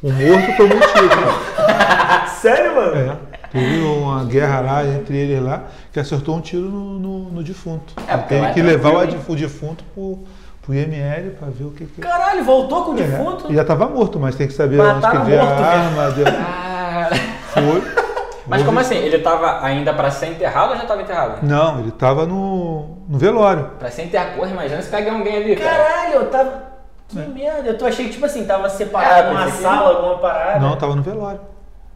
[0.05, 2.27] O morto tomou um tiro.
[2.41, 2.95] Sério, mano?
[2.95, 3.35] É.
[3.51, 7.93] Teve uma guerra lá entre eles lá que acertou um tiro no, no- no defunto.
[8.07, 10.19] É, porque Teve é que levar o, o defunto pro,
[10.61, 12.01] pro IML pra ver o que que.
[12.01, 13.51] Caralho, voltou com o É, defunto?
[13.51, 16.11] e já tava morto, mas tem que saber Mataram onde que morto, a arma.
[16.11, 16.25] Deu...
[16.27, 17.09] Ah.
[17.53, 17.81] Foi.
[18.47, 18.95] Mas como assim?
[18.97, 21.39] Ele tava ainda pra ser enterrado ou já tava enterrado?
[21.43, 23.71] Não, ele tava no, no velório.
[23.79, 25.83] Pra ser enterrado, porra, imagina se pega alguém ali, cara.
[25.83, 26.74] Caralho, eu tava.
[27.07, 30.59] Que merda, eu tô achei que, tipo assim, tava separado É, que- sala, alguma parada.
[30.59, 31.39] Não, tava no velório.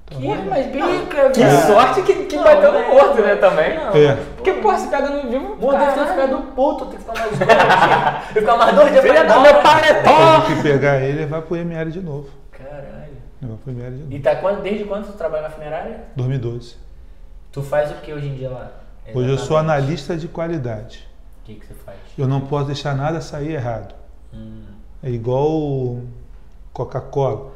[0.06, 3.76] que mas pica, Que sorte que, que Não, bateu no é, morto, né, também.
[3.78, 4.18] Não, É.
[4.36, 5.56] Porque, porra, se pega no vivo.
[5.56, 7.30] Morto deve ter ficado puto, tem que ficar mais.
[7.40, 8.84] Tem que ficar mais pra
[9.24, 10.42] da ir meu paletó!
[10.42, 12.30] Teve que pegar ele e levar pro IML de novo.
[12.52, 13.18] Caralho.
[13.42, 14.14] Levar pro IML de novo.
[14.14, 16.02] E tá quando, desde quando tu trabalha na funerária?
[16.16, 16.76] 2012.
[17.52, 18.72] Tu faz o que hoje em dia lá?
[19.14, 19.72] Hoje eu sou Exatamente.
[19.82, 21.08] analista de qualidade.
[21.42, 21.98] O que, que você faz?
[22.18, 23.96] Eu não posso deixar nada sair errado.
[24.34, 24.62] Hum,
[25.02, 26.00] É igual
[26.74, 27.52] Coca-Cola.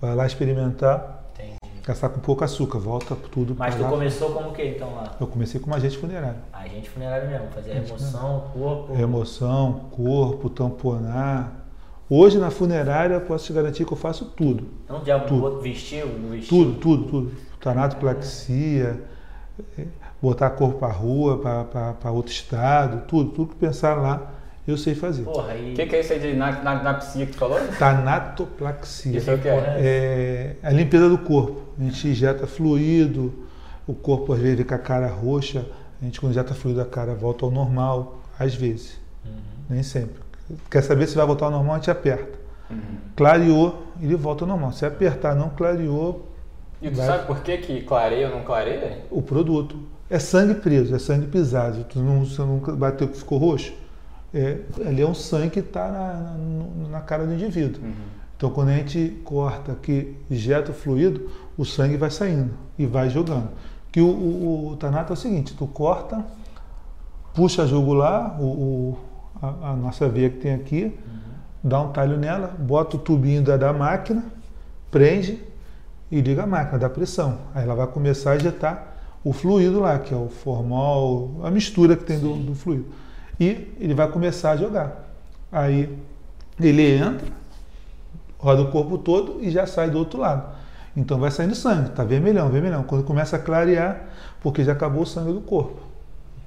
[0.00, 1.56] Vai lá experimentar, entendi.
[1.82, 3.88] gastar com pouco açúcar, volta tudo Mas tu lá.
[3.88, 5.16] começou como o que então lá?
[5.18, 6.38] Eu comecei como agente funerário.
[6.52, 8.92] Agente funerário mesmo, fazer remoção, corpo.
[8.94, 11.64] Remoção, corpo, tamponar.
[12.08, 14.68] Hoje na funerária eu posso te garantir que eu faço tudo.
[14.88, 15.60] Não já Tudo.
[15.60, 16.56] vestiu, no vestiu.
[16.56, 17.32] Tudo, tudo, tudo.
[17.60, 19.02] Tanatoplaxia,
[19.78, 19.86] eh,
[20.22, 24.30] botar corpo para rua, para outro estado, tudo, tudo que pensar lá,
[24.66, 25.22] eu sei fazer.
[25.22, 25.72] Porra, aí.
[25.72, 27.58] O que, que é isso aí de na, na, na psia que tu falou?
[27.78, 29.16] Tanatoplaxia.
[29.18, 29.52] Isso é o que é?
[29.52, 31.62] É a limpeza do corpo.
[31.78, 33.32] A gente injeta fluido,
[33.86, 35.64] o corpo às vezes fica com a cara roxa,
[36.00, 39.32] a gente quando injeta fluido a cara volta ao normal, às vezes, Uhum.
[39.70, 40.20] nem sempre.
[40.70, 42.38] Quer saber se vai voltar ao normal, a gente aperta.
[42.70, 42.78] Uhum.
[43.16, 44.72] Clareou, ele volta ao normal.
[44.72, 46.28] Se apertar, não clareou,
[46.82, 47.06] E tu Vai.
[47.06, 48.98] sabe por que que clareia ou não clareia?
[49.10, 49.76] o produto.
[50.10, 51.84] É sangue preso, é sangue pisado.
[51.84, 53.72] Tu não, você nunca bateu que ficou roxo?
[54.36, 57.82] É, ali é um sangue que está na, na, na cara do indivíduo.
[57.82, 57.94] Uhum.
[58.36, 63.08] Então, quando a gente corta que injeta o fluido, o sangue vai saindo e vai
[63.08, 63.48] jogando.
[63.90, 66.22] Que o, o, o tanato é o seguinte: tu corta,
[67.32, 68.98] puxa a jugular, o, o
[69.40, 71.20] a, a, nossa veia que tem aqui, uhum.
[71.64, 74.22] dá um talho nela, bota o tubinho da, da máquina,
[74.90, 75.42] prende
[76.10, 77.38] e liga a máquina, dá pressão.
[77.54, 81.96] Aí ela vai começar a injetar o fluido lá, que é o formol, a mistura
[81.96, 82.84] que tem do, do fluido.
[83.38, 85.10] E ele vai começar a jogar.
[85.50, 85.96] Aí
[86.60, 87.26] ele entra,
[88.38, 90.54] roda o corpo todo e já sai do outro lado.
[90.96, 92.82] Então vai saindo sangue, tá vermelhão, vermelhão.
[92.82, 94.08] Quando começa a clarear,
[94.40, 95.80] porque já acabou o sangue do corpo.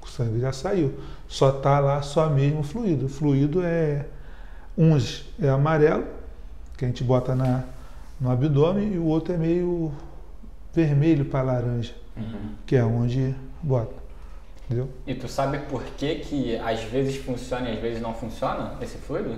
[0.01, 0.95] O sangue já saiu.
[1.27, 3.05] Só tá lá só mesmo o fluido.
[3.05, 4.05] O fluido é
[4.75, 6.05] uns é amarelo,
[6.77, 7.63] que a gente bota na,
[8.19, 9.91] no abdômen, e o outro é meio
[10.73, 12.53] vermelho para laranja, uhum.
[12.65, 13.93] que é onde bota.
[14.69, 14.87] Entendeu?
[15.07, 18.99] E tu sabe por que, que às vezes funciona e às vezes não funciona esse
[18.99, 19.35] fluido?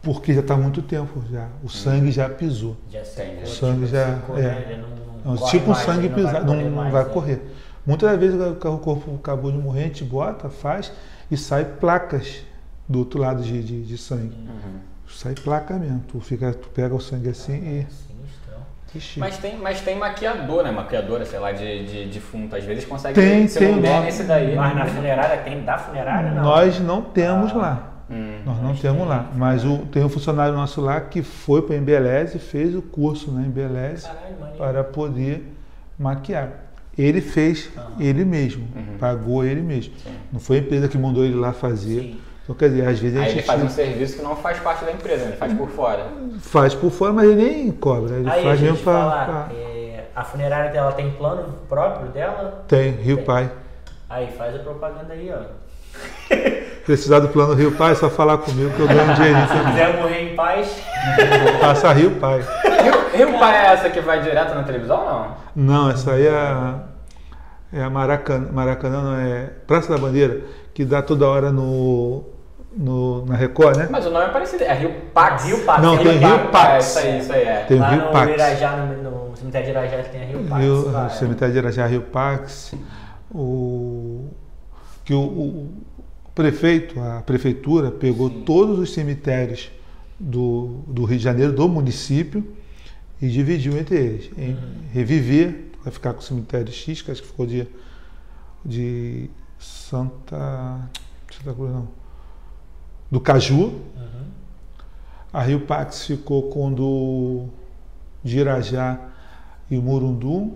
[0.00, 1.48] Porque já está muito tempo já.
[1.64, 2.76] O sangue já pisou.
[2.88, 4.18] Já sei, O sangue tipo, já.
[4.20, 4.80] Correr, é.
[5.24, 7.10] não, não tipo o sangue pisado, não, não, não mais, vai né?
[7.10, 7.42] correr.
[7.84, 10.92] Muitas vezes o corpo acabou de morrer, a gente bota, faz
[11.28, 12.44] e sai placas
[12.88, 14.36] do outro lado de, de, de sangue.
[14.36, 14.78] Uhum.
[15.08, 16.04] Sai placa mesmo.
[16.06, 17.86] Tu, fica, tu pega o sangue assim e.
[17.90, 18.11] Sinistrão.
[19.16, 20.70] Mas tem, mas tem maquiador, né?
[20.70, 22.54] Maquiadora, sei lá, de, de defunto.
[22.56, 23.14] Às vezes consegue.
[23.14, 24.54] Tem, se tem não nesse daí.
[24.54, 26.42] Mas na funerária tem da funerária não.
[26.42, 27.56] Nós não temos Ah.
[27.56, 27.88] lá.
[28.10, 28.38] Hum.
[28.44, 29.08] Nós não temos tem.
[29.08, 29.30] lá.
[29.34, 32.82] Mas o, tem um funcionário nosso lá que foi para a Embeleze e fez o
[32.82, 34.58] curso na Embeleze Caralho, maneiro.
[34.58, 35.54] para poder
[35.98, 36.50] maquiar.
[36.98, 37.92] Ele fez Aham.
[38.00, 38.98] ele mesmo, Uhum.
[38.98, 39.94] pagou ele mesmo.
[39.96, 40.10] Sim.
[40.30, 42.00] Não foi a empresa que mandou ele lá fazer.
[42.00, 42.20] Sim.
[42.44, 44.34] Então, quer dizer, às vezes a Aí gente ele faz um tira- serviço que não
[44.36, 46.06] faz parte da empresa, ele faz por fora.
[46.40, 48.16] faz por fora, mas ele nem cobra.
[48.16, 48.98] Ele Aí, faz mesmo te para.
[48.98, 52.64] falar, é, a funerária dela tem plano próprio dela?
[52.66, 53.24] Tem, Rio Tem.
[53.26, 53.50] Pai.
[54.10, 55.62] Aí, faz a propaganda aí, ó.
[56.84, 59.46] Precisar do plano Rio Pai, é só falar comigo que eu ganho um dinheirinho.
[59.46, 60.82] Se quiser morrer em paz,
[61.60, 62.40] Passa Rio Pai.
[62.82, 65.36] Rio, Rio Pai é essa que vai direto na televisão ou não?
[65.54, 66.74] Não, essa aí é a,
[67.72, 70.40] é a Maracanã, Maracanã, não é Praça da Bandeira,
[70.74, 72.24] que dá toda hora no,
[72.76, 73.88] no, na Record, né?
[73.90, 75.44] Mas o nome é parecido, é Rio Pax.
[75.44, 75.82] Rio Pax.
[75.82, 76.74] Não, tem Rio Pax.
[76.74, 77.64] É, isso aí, isso aí, é.
[77.64, 78.32] Tem lá Rio no Pax.
[78.32, 80.62] Irajá, no, no cemitério de Irajá, tem a Rio Pax.
[80.62, 81.08] Rio, é.
[81.10, 82.74] cemitério de Irajá, Rio Pax,
[83.30, 84.28] o,
[85.04, 85.72] que o, o
[86.34, 89.70] prefeito, a prefeitura, pegou todos os cemitérios
[90.18, 92.44] do, do Rio de Janeiro, do município,
[93.20, 94.30] e dividiu entre eles.
[94.36, 94.56] Em
[94.92, 97.68] reviver, vai ficar com o cemitério X, que acho que ficou de,
[98.64, 99.30] de
[99.62, 100.80] Santa.
[101.30, 101.88] Santa Cruz, não.
[103.10, 103.64] Do Caju.
[103.64, 104.26] Uhum.
[105.32, 107.46] A Rio Pax ficou com o do
[108.22, 108.98] de Irajá
[109.70, 110.52] e Murundu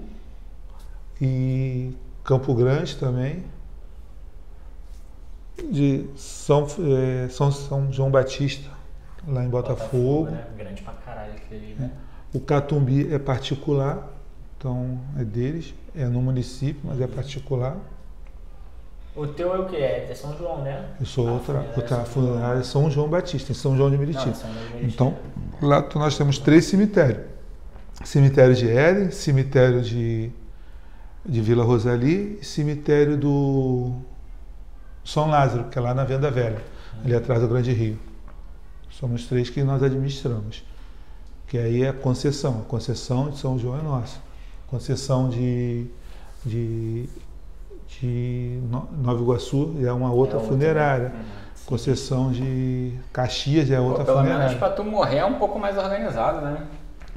[1.20, 1.92] e
[2.22, 3.44] Campo Grande também.
[5.70, 8.70] De São, eh, São, São João Batista,
[9.26, 10.26] lá em Botafogo.
[10.30, 10.46] né?
[10.57, 11.90] Grande pra caralho aquele né?
[12.34, 14.07] O Catumbi é particular,
[14.59, 17.78] então é deles, é no município, mas é particular.
[19.17, 19.77] O teu é o que?
[19.77, 20.91] É São João, né?
[21.01, 24.27] Eu sou Ah, outra, outra funerária São João Batista, em São João de Meriti.
[24.27, 24.45] Meriti.
[24.83, 25.17] Então,
[25.62, 27.25] lá nós temos três cemitérios.
[28.05, 30.31] Cemitério de Éden, cemitério de,
[31.25, 33.93] de Vila Rosali e cemitério do
[35.03, 36.62] São Lázaro, que é lá na Venda Velha,
[37.03, 37.99] ali atrás do Grande Rio.
[38.91, 40.62] Somos três que nós administramos.
[41.47, 42.61] Que aí é a concessão.
[42.61, 44.19] A concessão de São João é nossa.
[44.67, 45.87] Concessão de,
[46.45, 47.09] de,
[48.01, 51.12] de No- Nova Iguaçu é uma outra É outra, funerária.
[51.14, 51.47] Uhum.
[51.66, 54.59] Concessão de Caxias é Pô, outra pelo menos funerária.
[54.59, 56.59] pra tu morrer é um pouco mais organizado, né?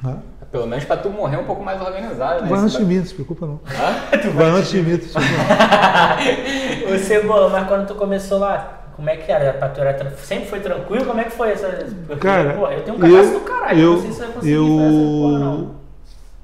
[0.04, 0.16] Hã?
[0.50, 2.48] Pelo menos pra tu morrer é um pouco mais organizado, né?
[2.48, 3.60] Vai antes de mim, não se preocupa não.
[3.66, 4.30] Hã?
[4.34, 6.94] Vai antes de mim, não se preocupa.
[6.94, 9.52] Ô Cebola, mas quando tu começou lá, como é que era?
[9.52, 11.04] Pra tu era sempre foi tranquilo?
[11.04, 11.68] Como é que foi essa.
[12.06, 14.24] Porque, Cara, pô, eu tenho um cagaço eu, do caralho, eu, não sei se você
[14.24, 15.70] vai conseguir fazer essa porra, eu não.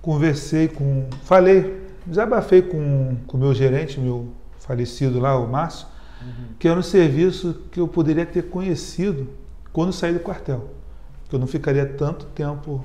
[0.00, 4.28] conversei com, falei, desabafei com o meu gerente, meu
[4.58, 5.86] falecido lá, o Márcio,
[6.22, 6.46] Uhum.
[6.58, 9.28] que era um serviço que eu poderia ter conhecido
[9.72, 10.70] quando saí do quartel.
[11.28, 12.82] Que eu não ficaria tanto tempo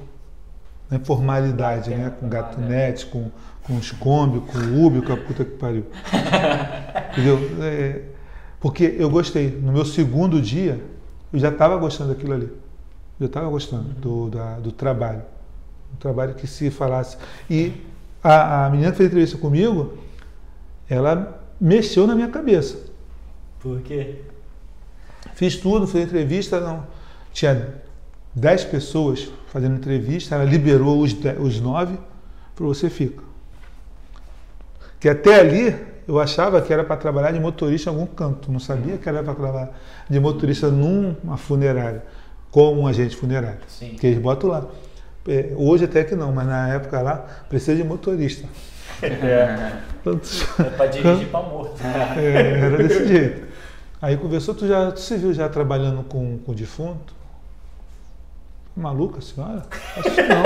[0.90, 2.12] na informalidade, né?
[2.20, 3.32] Com gatunete, com,
[3.64, 5.86] com os Kombi, com o Uber, com a puta que pariu.
[7.14, 7.40] Entendeu?
[7.62, 8.02] É,
[8.60, 9.50] porque eu gostei.
[9.50, 10.84] No meu segundo dia,
[11.32, 12.50] eu já estava gostando daquilo ali.
[13.20, 15.22] Eu estava gostando do, da- do trabalho.
[15.94, 17.18] Um trabalho que se falasse.
[17.50, 17.74] E
[18.24, 19.98] a, a menina que fez entrevista comigo,
[20.90, 22.78] ela mexeu na minha cabeça.
[23.60, 24.22] Por quê?
[25.36, 26.86] Fiz tudo, fiz entrevista, não.
[27.32, 27.76] Tinha
[28.36, 31.98] 10 pessoas fazendo entrevista, ela liberou os, os nove,
[32.56, 33.24] falou, você fica.
[35.00, 35.76] Que até ali
[36.08, 39.24] eu achava que era para trabalhar de motorista em algum canto, não sabia que era
[39.24, 42.04] para trabalhar de motorista numa funerária.
[42.50, 43.60] como um agente funerário.
[43.68, 43.96] Sim.
[43.96, 44.68] Que eles botam lá.
[45.28, 48.48] É, hoje até que não, mas na época lá precisa de motorista.
[49.04, 49.82] É.
[50.06, 51.80] É pra dirigir pra morto.
[52.18, 53.48] É, era desse jeito.
[54.02, 57.14] Aí conversou, tu já tu se viu já trabalhando com, com defunto?
[58.76, 59.66] Maluca a senhora?
[59.98, 60.44] Acho que não.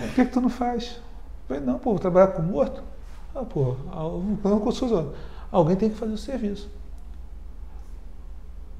[0.00, 1.00] Por que, que tu não faz?
[1.48, 2.82] Falei, não, pô, vou trabalhar com morto?
[3.34, 3.76] Ah, pô,
[4.44, 5.10] não suas horas.
[5.50, 6.68] Alguém tem que fazer o serviço.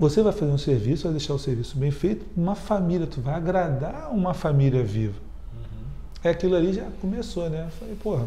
[0.01, 3.34] Você vai fazer um serviço, vai deixar o serviço bem feito, uma família, tu vai
[3.34, 5.20] agradar uma família viva.
[6.24, 7.66] É aquilo ali já começou, né?
[7.66, 8.26] Eu falei, porra,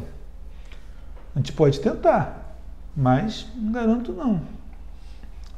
[1.36, 2.60] a gente pode tentar,
[2.96, 4.40] mas não garanto não.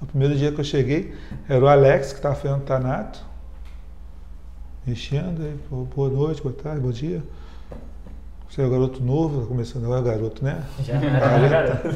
[0.01, 1.13] O primeiro dia que eu cheguei,
[1.49, 3.21] era o Alex que estava fazendo tanato,
[4.87, 5.59] mexendo, aí,
[5.93, 7.21] boa noite, boa tarde, bom dia.
[8.55, 10.63] Você é um garoto novo, tá começando agora garoto, né?
[10.79, 11.89] Já era garoto.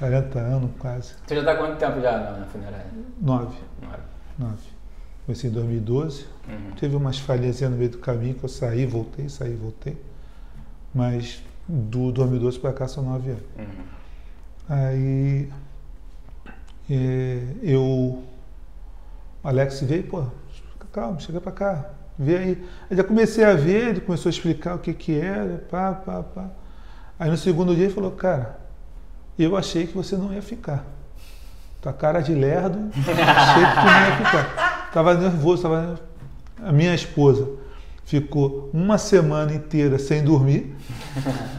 [0.00, 1.14] 40 anos quase.
[1.28, 2.86] Tu já tá há quanto tempo já na, funerária?
[3.20, 3.56] Nove.
[3.80, 4.02] Nove.
[4.36, 4.62] Nove.
[5.24, 6.26] Comecei em 2012.
[6.48, 6.72] Uhum.
[6.72, 9.96] Teve umas falhazinhas no meio do caminho que eu saí, voltei, saí, voltei.
[10.92, 13.44] Mas do 2012 para cá são nove anos.
[13.56, 13.84] Uhum.
[14.68, 15.48] Aí
[16.90, 18.24] é, eu.
[19.44, 20.24] Alex veio, pô,
[20.92, 22.64] calmo, chega pra cá, vê aí.
[22.90, 26.22] Aí já comecei a ver, ele começou a explicar o que que era, pá, pá,
[26.22, 26.46] pá.
[27.18, 28.58] Aí no segundo dia ele falou, cara,
[29.38, 30.84] eu achei que você não ia ficar.
[31.80, 34.90] Tua cara de lerdo, achei que tu não ia ficar.
[34.92, 36.02] Tava nervoso, tava nervoso.
[36.62, 37.48] A minha esposa
[38.04, 40.74] ficou uma semana inteira sem dormir,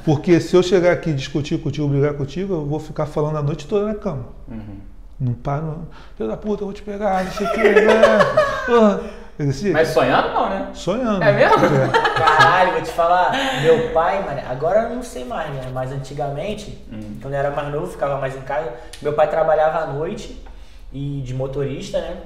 [0.04, 3.68] porque se eu chegar aqui discutir contigo, brigar contigo, eu vou ficar falando a noite
[3.68, 4.26] toda na cama.
[4.48, 4.78] Uhum.
[5.20, 5.88] Não paro.
[6.16, 7.64] Filho da puta, eu vou te pegar, não sei o que.
[7.64, 9.10] né?
[9.38, 9.70] Desse.
[9.72, 10.68] Mas sonhando não, né?
[10.74, 11.24] Sonhando.
[11.24, 11.66] É mesmo?
[11.66, 12.18] É.
[12.18, 13.32] Caralho, vou te falar,
[13.62, 15.62] meu pai, mano, agora eu não sei mais, né?
[15.72, 17.18] Mas antigamente, Hum.
[17.22, 20.44] quando eu era mais novo, ficava mais em casa, meu pai trabalhava à noite
[20.92, 22.18] e de motorista, né?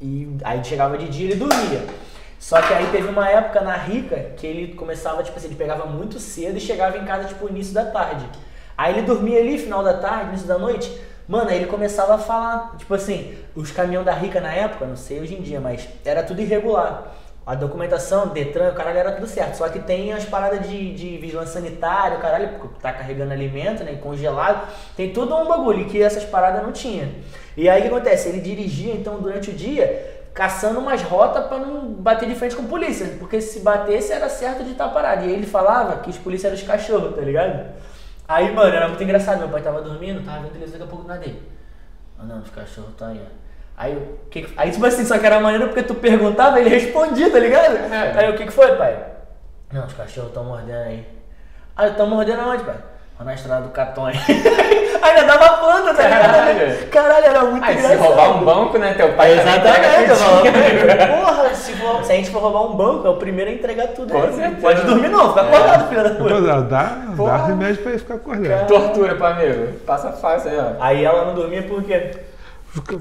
[0.00, 1.84] E aí chegava de dia e ele dormia.
[2.38, 5.86] Só que aí teve uma época na Rica que ele começava, tipo assim, ele pegava
[5.86, 8.26] muito cedo e chegava em casa, tipo, início da tarde.
[8.76, 11.00] Aí ele dormia ali, final da tarde, início da noite.
[11.28, 14.96] Mano, aí ele começava a falar, tipo assim, os caminhões da Rica na época, não
[14.96, 17.14] sei hoje em dia, mas era tudo irregular.
[17.44, 19.54] A documentação, Detran, o caralho era tudo certo.
[19.54, 23.96] Só que tem as paradas de, de vigilância sanitária, caralho, porque tá carregando alimento, né?
[24.02, 24.68] Congelado.
[24.96, 27.08] Tem tudo um bagulho que essas paradas não tinha.
[27.56, 28.28] E aí o que acontece?
[28.28, 32.64] Ele dirigia, então, durante o dia, caçando umas rotas pra não bater de frente com
[32.64, 33.14] polícia.
[33.20, 35.24] Porque se batesse era certo de estar parado.
[35.24, 37.64] E aí ele falava que os polícias eram os cachorros, tá ligado?
[38.28, 39.38] Aí, mano, era muito engraçado.
[39.38, 41.42] Meu pai tava dormindo, tava vendo televisão, daqui a pouco nada dele.
[42.18, 43.36] Ah, não, os cachorros estão aí, ó.
[43.78, 46.70] Aí, o que que- aí, tipo assim, só que era maneiro porque tu perguntava, ele
[46.70, 47.76] respondia, tá ligado?
[47.76, 48.18] É.
[48.18, 48.98] Aí, o que que foi, pai?
[49.72, 51.06] Não, os cachorros estão mordendo aí.
[51.76, 52.76] Aí, estão mordendo aonde, pai?
[53.20, 54.18] Na estrada do Catonha.
[55.02, 56.88] Ainda dava planta, tá ligado?
[56.90, 57.24] Caralho.
[57.26, 58.06] Era muito Aí se engraçado.
[58.06, 58.94] roubar um banco, né?
[58.94, 60.16] Teu pai Exatamente, eu
[61.24, 63.88] porra, se, for- se a gente for roubar um banco, é o primeiro a entregar
[63.88, 64.12] tudo.
[64.12, 64.56] Com certeza.
[64.60, 65.48] Pode dormir não, fica É.
[65.56, 66.40] acordado, filho da puta.
[66.40, 67.38] Dá, dá, Porra.
[67.38, 68.66] dá remédio pra ele ficar acordado.
[68.68, 69.72] Tortura pro amigo.
[69.86, 70.82] Passa fácil aí, ó.
[70.82, 72.10] Aí ela não dormia por quê?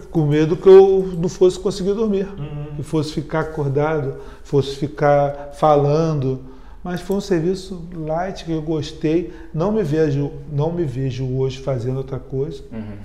[0.10, 2.28] Com medo que eu não fosse conseguir dormir.
[2.38, 2.68] Uhum.
[2.78, 6.42] Que fosse ficar acordado, fosse ficar falando.
[6.86, 9.34] Mas foi um serviço light que eu gostei.
[9.52, 12.64] Não me vejo, não me vejo hoje fazendo outra coisa.
[12.72, 12.98] Uhum.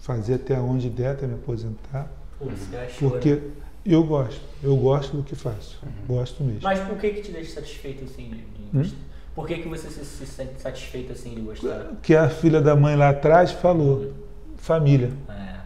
[0.00, 2.10] Fazer até onde der até me aposentar.
[2.38, 3.10] Putz, eu acho, né?
[3.10, 3.40] Porque
[3.84, 4.40] eu gosto.
[4.62, 5.78] Eu gosto do que faço.
[5.82, 6.16] Uhum.
[6.16, 6.60] Gosto mesmo.
[6.62, 8.36] Mas por que que te deixa satisfeito assim de,
[8.78, 8.80] Hum?
[8.80, 8.96] gostar?
[9.34, 11.92] Por que que você se, se sente satisfeito assim de gostar?
[12.02, 14.10] Que a filha da mãe lá atrás falou.
[14.56, 15.10] Família.
[15.28, 15.56] É.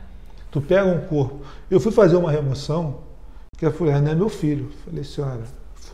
[0.50, 1.42] Tu pega um corpo.
[1.70, 3.02] Eu fui fazer uma remoção,
[3.56, 4.72] que ela falou, ah, não é meu filho.
[4.84, 5.42] Falei, senhora,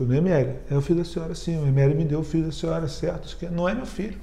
[0.01, 0.55] fui no ML.
[0.71, 1.63] É o filho da senhora, sim.
[1.63, 3.37] O ML me deu o filho da senhora, certo?
[3.51, 4.19] Não é meu filho.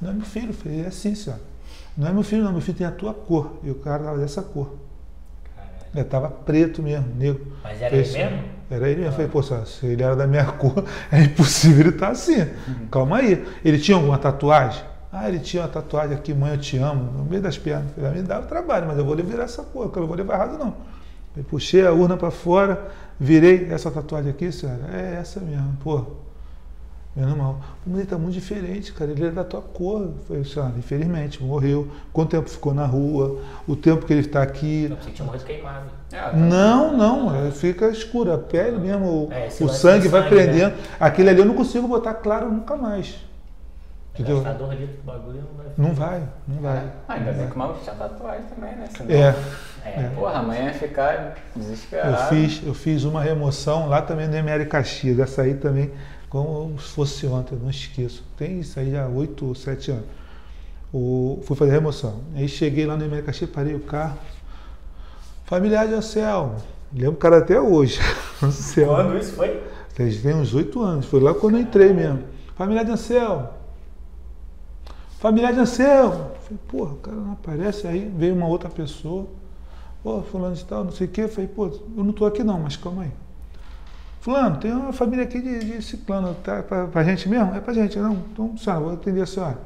[0.00, 0.52] Não é meu filho.
[0.52, 1.40] Falei, é sim, senhora.
[1.96, 2.52] Não é meu filho, não.
[2.52, 3.58] Meu filho tem a tua cor.
[3.62, 4.76] E o cara tava dessa cor.
[5.94, 7.46] Ele tava preto mesmo, negro.
[7.64, 8.44] Mas era ele mesmo?
[8.70, 9.12] Era ele mesmo.
[9.12, 12.46] Falei, pô, senhora, se ele era da minha cor, é impossível ele estar assim.
[12.90, 13.44] Calma aí.
[13.64, 14.84] Ele tinha alguma tatuagem?
[15.10, 17.90] Ah, ele tinha uma tatuagem aqui, mãe, eu te amo, no meio das pernas.
[17.94, 20.06] Falei, vai me dar o trabalho, mas eu vou virar essa cor, que eu não
[20.06, 20.76] vou levar errado, não.
[21.36, 22.88] Aí puxei a urna para fora,
[23.20, 24.88] virei essa tatuagem aqui, senhora.
[24.92, 26.02] É essa mesmo, pô.
[27.14, 27.60] Menos mal.
[27.84, 29.10] Mas ele tá muito diferente, cara.
[29.10, 30.10] Ele é da tua cor.
[30.26, 31.88] Falei, senhora, infelizmente, morreu.
[32.12, 33.40] Quanto tempo ficou na rua?
[33.66, 34.84] O tempo que ele está aqui.
[34.88, 35.86] Eu pensei que tinha morrido queimado.
[36.12, 36.32] É, tá.
[36.32, 40.44] Não, não, é, fica escura, a pele mesmo, o, É, o sangue vai sangue, né?
[40.44, 40.74] prendendo.
[40.98, 43.16] Aquele ali eu não consigo botar claro nunca mais.
[44.14, 44.42] Entendeu?
[44.42, 45.72] Gastador ali do bagulho não vai.
[45.76, 46.92] Não vai, não vai.
[47.08, 48.88] Ah, ainda bem que o maluco tinha tatuagem também, né?
[48.96, 49.34] Senão, É,
[49.84, 51.32] É, Porra, amanhã ia ficar eu
[51.62, 52.28] desesperado.
[52.28, 55.90] fiz, eu fiz uma remoção lá também no ML Caxias, essa aí também,
[56.28, 58.24] como se fosse ontem, eu não esqueço.
[58.36, 60.04] Tem isso aí há 8 ou 7 anos.
[60.92, 62.20] O, fui fazer a remoção.
[62.34, 64.18] Aí cheguei lá no ML Caxias, parei o carro.
[65.46, 66.56] Familiar de Anselmo,
[66.92, 68.00] Lembro o cara até hoje.
[68.50, 68.88] Céu.
[68.88, 69.62] Quando isso foi?
[69.94, 71.06] Tem uns oito anos.
[71.06, 72.24] Foi lá quando eu entrei mesmo.
[72.56, 73.48] Familiar de Anselmo.
[75.20, 76.30] Familiar de Anselmo.
[76.40, 77.86] Falei, porra, o cara não aparece.
[77.86, 79.26] Aí veio uma outra pessoa.
[80.02, 81.28] Pô, fulano de tal, não sei o quê.
[81.28, 83.10] Falei, pô, eu não tô aqui não, mas calma aí.
[84.22, 87.54] Fulano, tem uma família aqui de, de ciclano, tá pra, pra gente mesmo?
[87.54, 88.14] É pra gente, não.
[88.32, 89.58] Então, senhora, vou atender a senhora.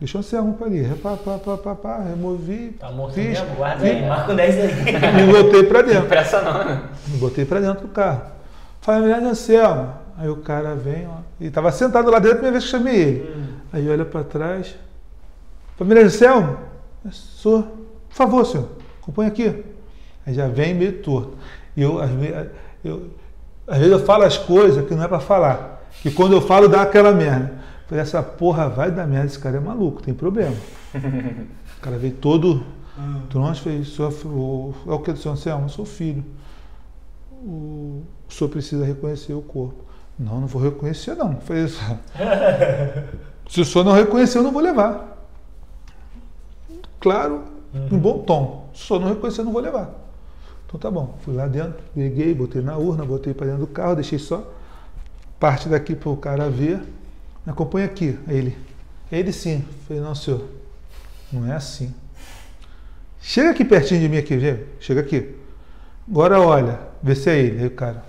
[0.00, 0.82] Deixa o Anselmo pra ali.
[1.02, 2.74] Pá, pá, pá, pá, pá, removi.
[2.80, 3.56] Tá morto fiz, mesmo?
[3.56, 4.70] Guarda aí, marca um 10 aí.
[5.28, 6.08] E voltei pra dentro.
[6.08, 6.82] Pressa não, né?
[7.08, 8.22] Me botei pra dentro do carro.
[8.80, 9.92] Familiar de Anselmo.
[10.16, 11.18] Aí o cara vem, ó.
[11.38, 13.53] E tava sentado lá dentro a primeira vez que eu chamei ele.
[13.74, 14.74] Aí olha pra trás.
[15.76, 16.56] Família de Anselmo?
[17.10, 17.62] Sou.
[18.08, 18.68] Por favor, senhor.
[19.02, 19.64] Acompanha aqui.
[20.24, 21.36] Aí já vem meio torto.
[21.76, 22.46] E eu, às vezes,
[22.84, 23.10] eu,
[23.66, 25.84] às vezes eu falo as coisas que não é pra falar.
[26.04, 27.52] E quando eu falo, dá aquela merda.
[27.88, 30.54] Falei, essa porra vai dar merda, esse cara é maluco, tem problema.
[31.76, 32.64] O cara veio todo
[33.28, 35.66] troncho, fez, senhor, o- é o que do senhor Anselmo?
[35.66, 36.24] Eu sou filho.
[37.30, 39.84] O, o senhor precisa reconhecer o corpo.
[40.18, 41.36] Não, não vou reconhecer não.
[41.42, 41.66] Falei,
[43.48, 45.16] se o senhor não reconhecer, eu não vou levar.
[47.00, 48.68] Claro, em bom tom.
[48.74, 49.90] Se o senhor não reconhecer, eu não vou levar.
[50.66, 51.18] Então tá bom.
[51.22, 54.50] Fui lá dentro, peguei, botei na urna, botei para dentro do carro, deixei só
[55.38, 56.78] parte daqui para o cara ver.
[57.44, 58.18] Me acompanha aqui.
[58.26, 58.56] Ele,
[59.12, 59.64] ele sim.
[59.86, 60.42] Falei, não, senhor,
[61.32, 61.94] não é assim.
[63.20, 64.64] Chega aqui pertinho de mim aqui, vê?
[64.80, 65.34] Chega aqui.
[66.08, 67.60] Agora olha, vê se é ele.
[67.60, 68.04] Aí o cara.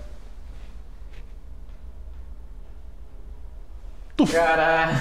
[4.24, 4.96] Caralho.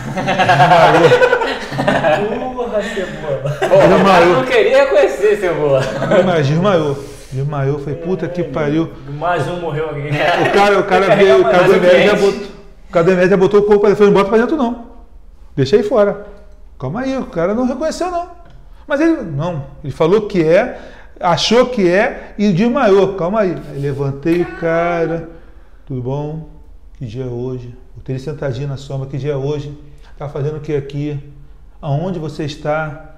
[2.76, 3.58] Porra, cebola.
[3.88, 4.34] Desmaiou.
[4.36, 5.82] não queria reconhecer, seu boa.
[6.26, 6.98] Mas desmaiou.
[7.32, 7.80] Desmaiou.
[7.80, 8.92] Falei, puta que pariu.
[9.18, 10.10] Mais um morreu alguém.
[10.10, 12.48] O cara, o cara veio, o cara do médico já botou.
[12.90, 13.96] O cara do médico já botou o corpo ali.
[13.96, 14.86] Falei, não bota pra dentro não.
[15.56, 16.26] Deixa aí fora.
[16.78, 18.30] Calma aí, o cara não reconheceu não.
[18.88, 20.78] Mas ele, não, ele falou que é,
[21.20, 23.16] achou que é e desmaiou.
[23.16, 23.56] Calma aí.
[23.72, 25.30] Aí levantei o cara.
[25.86, 26.50] Tudo bom?
[26.98, 27.74] Que dia é hoje?
[27.96, 29.08] Botei ele sentadinho na sombra.
[29.08, 29.78] Que dia é hoje?
[30.18, 31.20] Tá fazendo o que aqui?
[31.82, 33.16] Aonde você está?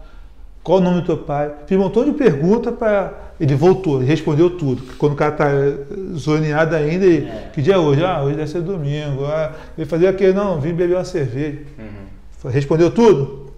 [0.63, 1.51] Qual o nome do teu pai?
[1.65, 3.13] Fiz um montão de perguntas para.
[3.39, 4.82] Ele voltou, ele respondeu tudo.
[4.97, 5.78] Quando o cara tá eh,
[6.15, 7.51] zoneado ainda, ele, É.
[7.53, 8.03] que dia é hoje?
[8.03, 9.25] Ah, hoje deve ser domingo.
[9.25, 11.59] Ah, ele fazia aquele, não, vim beber uma cerveja.
[11.78, 12.49] Uhum.
[12.49, 13.53] Respondeu tudo?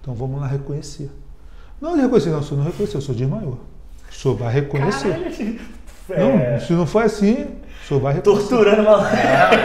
[0.00, 1.10] Então vamos lá reconhecer.
[1.80, 3.58] Não, ele reconheceu, não, o senhor não reconheceu, o senhor desmaiou.
[4.10, 5.08] O senhor vai reconhecer.
[5.08, 5.60] Caralho.
[6.10, 8.48] Não, É, se não for assim, o senhor vai reconhecer.
[8.48, 8.98] torturando uma.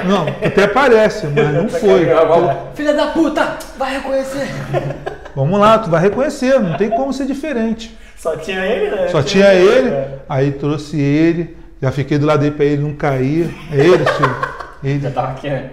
[0.06, 2.06] Não, até parece, mas não foi.
[2.76, 4.48] Filha da puta, vai reconhecer.
[5.36, 7.96] Vamos lá, tu vai reconhecer, não tem como ser diferente.
[8.18, 9.08] Só tinha ele, né?
[9.10, 10.20] Só tinha ele, É.
[10.28, 13.54] aí trouxe ele, já fiquei do lado dele para ele não cair.
[13.72, 14.56] É ele, senhor.
[14.84, 15.70] Ele, Já tava aqui, né?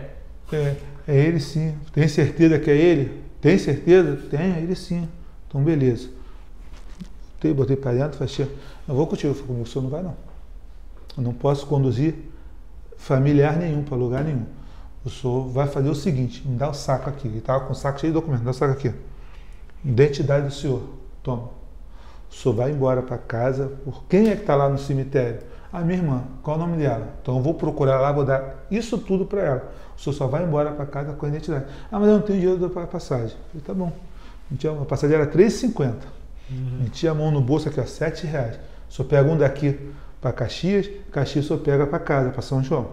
[0.52, 0.72] é,
[1.08, 1.74] é ele sim.
[1.92, 3.22] Tem certeza que é ele?
[3.40, 4.18] Tem certeza?
[4.30, 5.08] Tem, é ele sim.
[5.48, 6.08] Então beleza.
[7.34, 8.48] Botei, botei para dentro, falei, "Tia,
[8.88, 9.32] eu vou contigo.
[9.32, 10.14] Eu falei, o senhor não vai não.
[11.16, 12.14] Eu não posso conduzir
[13.04, 14.46] familiar nenhum para lugar nenhum.
[15.04, 17.28] O senhor vai fazer o seguinte, me dá o saco aqui.
[17.28, 18.94] Ele estava com o saco cheio de documentos, me dá o saco aqui.
[19.84, 20.82] Identidade do senhor.
[21.22, 21.50] Toma.
[22.30, 23.70] O senhor vai embora para casa.
[23.84, 25.40] Por quem é que está lá no cemitério?
[25.70, 26.24] A minha irmã.
[26.42, 27.08] Qual o nome dela?
[27.20, 29.72] Então eu vou procurar lá, vou dar isso tudo para ela.
[29.94, 31.66] O senhor só vai embora para casa com a identidade.
[31.92, 33.36] Ah, mas eu não tenho dinheiro para passagem.
[33.54, 34.80] Eu falei, tá bom.
[34.80, 35.94] A passagem era R$ 3,50.
[36.80, 38.58] Metia a mão no bolso aqui, ó, 7 reais.
[38.88, 39.78] O senhor pega um daqui
[40.24, 42.92] para Caxias, Caxias senhor pega para casa, para São João.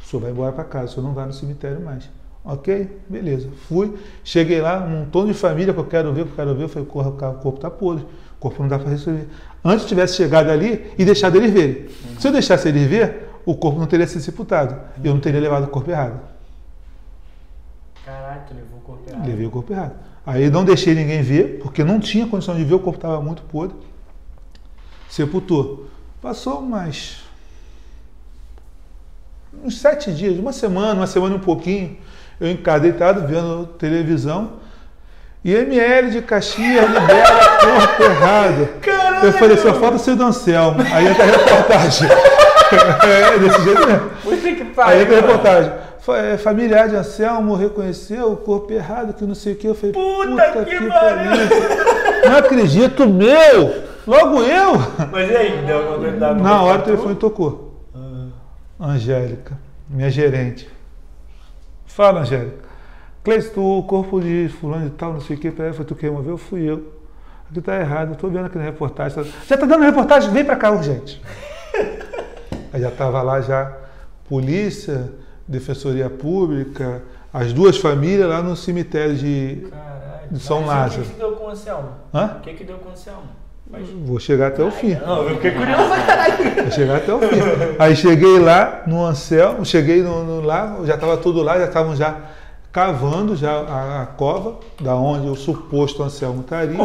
[0.00, 2.08] O senhor vai embora para casa, o senhor não vai no cemitério mais.
[2.44, 3.00] Ok?
[3.08, 3.48] Beleza.
[3.66, 6.62] Fui, cheguei lá, um montão de família que eu quero ver, que eu quero ver.
[6.62, 9.26] Eu falei, "Corra, o corpo está podre, o corpo não dá para resolver.
[9.64, 11.88] Antes tivesse chegado ali e deixado eles verem.
[12.20, 14.76] Se eu deixasse eles ver, o corpo não teria sido sepultado.
[15.02, 16.20] Eu não teria levado o corpo errado.
[18.04, 19.26] Caralho, tu levou o corpo errado.
[19.26, 19.94] Levei o corpo errado.
[20.24, 23.42] Aí não deixei ninguém ver, porque não tinha condição de ver, o corpo estava muito
[23.42, 23.76] podre.
[25.08, 25.90] Sepultou.
[26.20, 27.16] Passou mais
[29.64, 31.96] uns sete dias, uma semana, uma semana e um pouquinho,
[32.38, 34.60] eu em casa deitado vendo televisão.
[35.42, 38.68] E ML de Caxias libera corpo errado.
[39.24, 40.82] Eu falei, só falta ser do Anselmo.
[40.92, 42.08] Aí entra a reportagem.
[42.12, 44.10] é, desse jeito mesmo.
[44.22, 45.00] Puta que Aí pariu.
[45.00, 45.72] entra a reportagem.
[46.08, 49.66] É, Familiar de Anselmo reconheceu o corpo errado, que não sei o que.
[49.66, 53.89] Eu falei, Puta que pariu." Não acredito, meu!
[54.10, 54.72] Logo eu!
[55.12, 57.86] Mas e aí, deu alguma coisa da Na hora o telefone tocou.
[58.80, 59.56] Angélica,
[59.88, 60.68] minha gerente.
[61.86, 62.58] Fala, Angélica.
[63.22, 66.02] Cleiton, tu- o corpo de fulano e tal, não sei o que, foi tu que
[66.06, 66.92] removeu, fui eu.
[67.48, 69.24] Aqui tá errado, eu tô vendo aqui na reportagem.
[69.46, 70.30] Já tá dando reportagem?
[70.32, 71.22] Vem pra cá, urgente.
[72.72, 73.76] Aí já tava lá já
[74.28, 75.12] polícia,
[75.46, 77.02] defensoria pública,
[77.32, 80.28] as duas famílias lá no cemitério de, Caralho.
[80.32, 81.02] de São Lázaro.
[81.02, 81.88] O que que deu com o Anselmo?
[82.12, 82.24] Hã?
[82.38, 82.92] O que que deu com o
[83.78, 84.06] Anselmo?
[84.06, 84.94] Vou chegar até o fim.
[84.94, 85.82] Não, eu fiquei curioso.
[86.62, 87.26] Vou chegar até o fim.
[87.78, 91.94] Aí cheguei lá no Anselmo, cheguei no, no lá, já estava tudo lá, já estavam
[91.96, 92.16] já
[92.72, 96.78] cavando já a, a cova, da onde o suposto Anselmo estaria.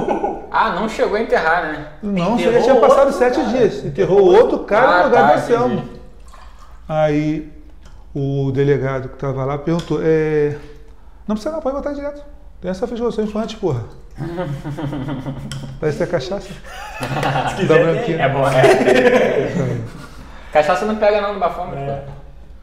[0.51, 1.87] Ah, não chegou a enterrar, né?
[2.01, 3.49] Não, Enterrou já tinha passado sete cara.
[3.49, 3.85] dias.
[3.85, 5.73] Enterrou outro cara Ah, no lugar tá, do Anselmo.
[5.75, 5.89] entendi.
[6.87, 7.51] Aí
[8.15, 10.55] o delegado que estava lá perguntou, é,
[11.27, 12.23] não precisa não, pode botar direto.
[12.61, 13.83] Tem essa fiscalização infante, porra.
[15.79, 16.47] Parece ter cachaça.
[17.49, 18.15] Se quiser, tem.
[18.21, 19.81] É bom, é.
[20.53, 21.97] Cachaça não pega não no bafômetro, É.
[21.97, 22.11] pô.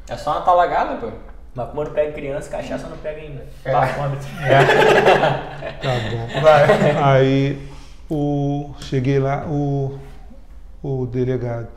[0.08, 1.10] É só uma talagada, pô.
[1.54, 3.46] Macumba não pega criança, cachaça não pega ainda.
[3.64, 3.72] É.
[3.72, 4.26] Bafômetro.
[5.82, 7.04] Tá bom.
[7.04, 7.68] Aí
[8.10, 9.98] o, cheguei lá, o,
[10.82, 11.68] o delegado,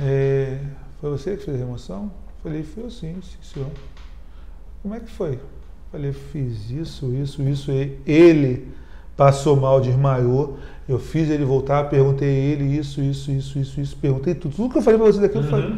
[0.00, 0.58] é,
[1.00, 2.10] foi você que fez a remoção?
[2.42, 3.70] Falei, foi eu sim, sim, senhor.
[4.82, 5.38] Como é que foi?
[5.92, 7.70] Falei, fiz isso, isso, isso.
[8.04, 8.74] Ele
[9.16, 10.58] passou mal, desmaiou.
[10.88, 13.96] Eu fiz ele voltar, perguntei a ele isso, isso, isso, isso, isso.
[13.96, 14.54] Perguntei tudo.
[14.54, 15.72] Tudo que eu falei pra você daqui, eu falei.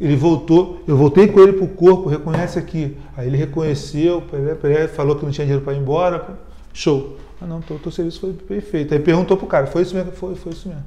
[0.00, 2.96] Ele voltou, eu voltei com ele pro corpo, reconhece aqui.
[3.16, 4.22] Aí ele reconheceu,
[4.94, 6.38] falou que não tinha dinheiro para ir embora.
[6.72, 7.16] Show.
[7.40, 8.92] Ah não, o teu serviço foi bem feito.
[8.94, 10.12] Aí perguntou pro cara, foi isso mesmo?
[10.12, 10.84] Foi, foi isso mesmo.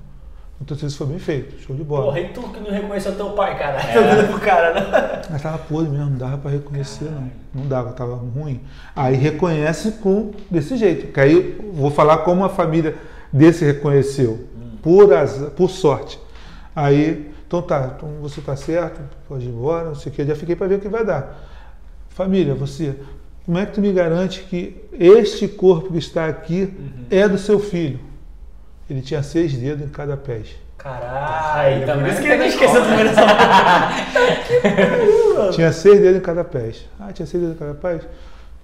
[0.64, 2.06] Teu serviço foi bem feito, show de bola.
[2.06, 3.78] Porra, e tu que não reconheceu teu pai, cara?
[3.94, 5.22] Dando pro cara, né?
[5.30, 7.30] Mas tava podre mesmo, não dava para reconhecer, não.
[7.54, 8.62] Não dava, tava ruim.
[8.96, 11.12] Aí reconhece com desse jeito.
[11.12, 12.96] Que aí vou falar como a família
[13.32, 14.48] desse reconheceu.
[14.82, 16.20] Por, azar, por sorte.
[16.76, 20.22] Aí, então tá, então você tá certo, pode ir embora, não sei o que.
[20.22, 21.48] Eu já fiquei para ver o que vai dar.
[22.10, 22.96] Família, você,
[23.46, 26.74] como é que tu me garante que este corpo que está aqui
[27.10, 28.00] é do seu filho?
[28.90, 30.42] Ele tinha seis dedos em cada pé.
[30.78, 33.22] Caralho, também por isso que não ele não esqueceu dessa
[35.54, 36.72] Tinha seis dedos em cada pé.
[37.00, 38.02] Ah, tinha seis dedos em cada pé?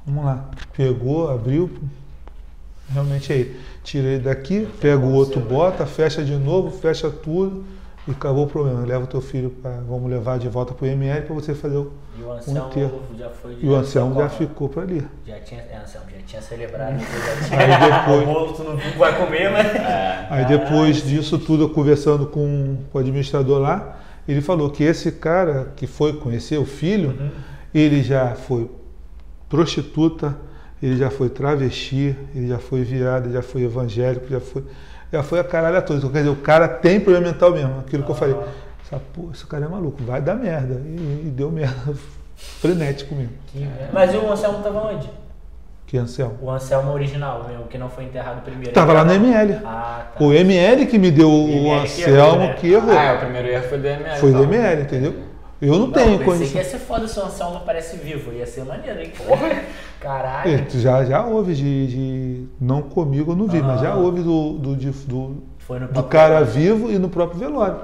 [0.06, 0.46] Vamos lá.
[0.76, 1.72] Pegou, abriu.
[2.94, 3.60] Realmente é ele.
[3.84, 7.66] Tira ele daqui, pega o outro, bota, fecha de novo, fecha tudo
[8.08, 8.86] e acabou o problema.
[8.86, 9.72] Leva o teu filho para.
[9.88, 11.92] Vamos levar de volta para o ML para você fazer o.
[12.18, 13.02] E o Anselmo enterro.
[13.18, 15.08] já foi E o Anselmo já ficou para ali.
[15.26, 17.06] Já tinha, é, Anselmo, já tinha celebrado, já
[17.48, 17.60] tinha.
[17.60, 19.68] Aí depois- O bolo tu não vai comer, mas.
[19.76, 20.28] É.
[20.30, 25.12] Aí depois disso tudo, eu conversando com, com o administrador lá, ele falou que esse
[25.12, 27.32] cara que foi conhecer o filho,
[27.74, 28.70] ele já foi
[29.50, 30.36] prostituta,
[30.82, 34.64] ele já foi travesti, ele já foi viado, ele já foi evangélico, já foi,
[35.12, 36.00] já foi a caralho toda.
[36.00, 38.36] Então, quer dizer, o cara tem problema mental mesmo, aquilo que eu falei.
[38.86, 40.82] Essa, porra, esse cara é maluco, vai dar merda.
[40.86, 41.94] E, e deu merda
[42.36, 43.34] frenético mesmo.
[43.92, 45.10] Mas e o Anselmo tava onde?
[45.86, 46.38] Que Anselmo.
[46.42, 48.72] O Anselmo original, mesmo, que não foi enterrado primeiro.
[48.72, 49.60] Tava lá no ML.
[49.66, 50.24] Ah, tá.
[50.24, 52.54] O ML que me deu o ML que errou, Anselmo né?
[52.54, 52.98] que errou.
[52.98, 54.20] Ah, é, o primeiro erro foi do ML.
[54.20, 54.54] Foi do então.
[54.54, 55.31] ML, entendeu?
[55.62, 56.62] Eu não, Não, tenho pensei que condição.
[56.62, 58.32] ia ser foda se o Anselmo aparece vivo.
[58.34, 59.12] Ia ser maneiro, hein?
[59.16, 59.62] Porra.
[60.02, 60.52] Caralho.
[60.52, 63.96] É, já, já houve de, de- Não comigo, eu não vi, mas já Ah.
[63.96, 67.76] houve do, do, de- do, Foi no do cara vivo e no próprio velório.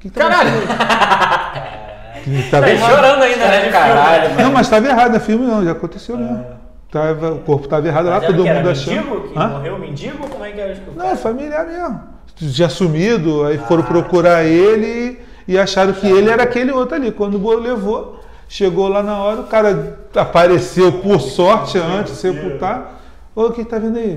[0.00, 0.50] Que que tá Caralho!
[2.24, 2.90] Que tava Tá errado.
[2.96, 3.64] chorando ainda, né?
[3.66, 4.52] de Caralho, Não, mano.
[4.54, 6.44] mas estava errado, no filme não, já aconteceu mesmo.
[6.90, 8.94] Tava, o corpo estava errado lá, Mas era todo mundo achando.
[8.96, 9.28] mendigo?
[9.28, 9.48] Que Hã?
[9.48, 10.28] morreu mendigo?
[10.28, 10.76] Como é que era?
[10.96, 12.00] Não, é familiar mesmo.
[12.34, 17.12] Tinha sumido, aí foram procurar ele e acharam que ele era aquele outro ali.
[17.12, 22.18] Quando o bolo levou, chegou lá na hora, o cara apareceu por sorte antes de
[22.18, 23.00] sepultar.
[23.34, 24.14] Ô, quem tá vendo aí?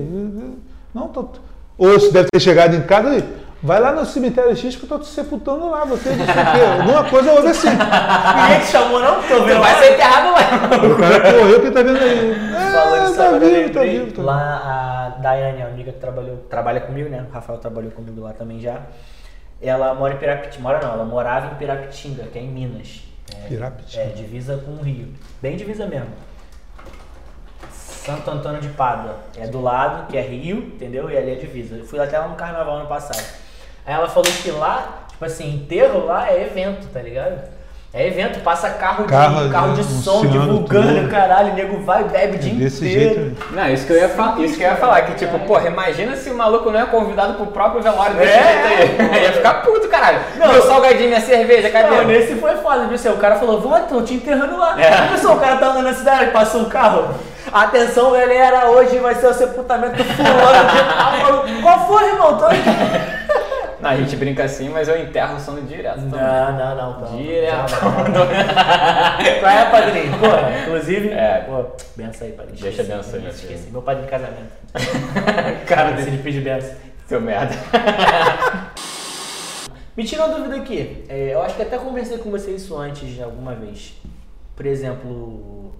[0.94, 1.28] Não, tô.
[1.76, 3.24] Ou se deve ter chegado em casa aí.
[3.62, 6.52] Vai lá no cemitério X que eu tô te sepultando lá, você não sei o
[6.52, 6.80] quê.
[6.80, 7.68] Alguma coisa houve assim.
[7.68, 9.16] Ninguém te chamou, não?
[9.16, 10.86] Tô vendo Vai ser enterrado lá.
[10.86, 12.34] O cara correu, quem tá vendo aí?
[12.72, 14.12] Falou É, isso tá eu vivo, tá vivo.
[14.12, 17.26] Tá Lá a Daiane, a amiga que trabalhou, trabalha comigo, né?
[17.28, 18.80] O Rafael trabalhou comigo lá também já.
[19.60, 20.62] Ela mora em Pirapitinga.
[20.62, 23.02] Mora não, ela morava em Pirapitinga, que é em Minas.
[23.34, 24.02] É, Pirapitinga.
[24.02, 25.12] É, divisa com o Rio.
[25.42, 26.10] Bem divisa mesmo.
[27.70, 29.18] Santo Antônio de Pádua.
[29.36, 31.10] É do lado, que é Rio, entendeu?
[31.10, 31.76] E ali é divisa.
[31.76, 33.22] Eu fui até lá no carnaval ano passado.
[33.84, 37.59] Aí ela falou que lá, tipo assim, enterro lá é evento, tá ligado?
[37.92, 41.08] É evento, passa carro, Carro, de, carro de som, divulgando, tudo.
[41.10, 43.14] caralho, o nego vai, bebe o É dia desse inteiro.
[43.14, 43.20] jeito.
[43.20, 43.36] mesmo.
[43.50, 46.14] Não, isso que eu ia, fa isso que eu ia falar, que tipo, porra, imagina
[46.14, 48.76] se o maluco não é convidado pro próprio velório desse É.
[48.86, 49.22] jeito aí.
[49.26, 50.20] ia ficar puto, caralho.
[50.36, 50.52] Não.
[50.52, 51.88] Meu salgadinho, minha cerveja, cadê?
[51.96, 53.12] Não, nesse foi foda, viu?
[53.12, 54.80] O cara falou, vó, tô te enterrando lá.
[54.80, 55.08] É.
[55.08, 57.08] Pessoal, o cara tá andando na cidade, passou um carro.
[57.52, 62.38] Atenção, galera, hoje vai ser o sepultamento do fulano Qual foi, irmão?
[62.38, 62.60] Tô aqui.
[63.82, 66.20] A gente brinca assim, mas eu enterro o sono direto também.
[66.20, 67.00] Não, não, não.
[67.00, 67.16] não.
[67.16, 67.72] Direto.
[67.80, 70.12] Qual é, padrinho?
[70.18, 70.26] Pô,
[70.62, 71.40] inclusive, É.
[71.46, 71.64] pô,
[71.96, 72.60] benção aí, padrinho.
[72.60, 74.52] Deixa benção aí, meu Esqueci, meu padrinho de casamento.
[75.66, 76.74] Cara Se dele, ele pedir benção.
[77.06, 77.54] seu merda.
[79.96, 81.04] Me tira uma dúvida aqui.
[81.08, 83.94] É, eu acho que até conversei com você isso antes de alguma vez.
[84.56, 85.72] Por exemplo,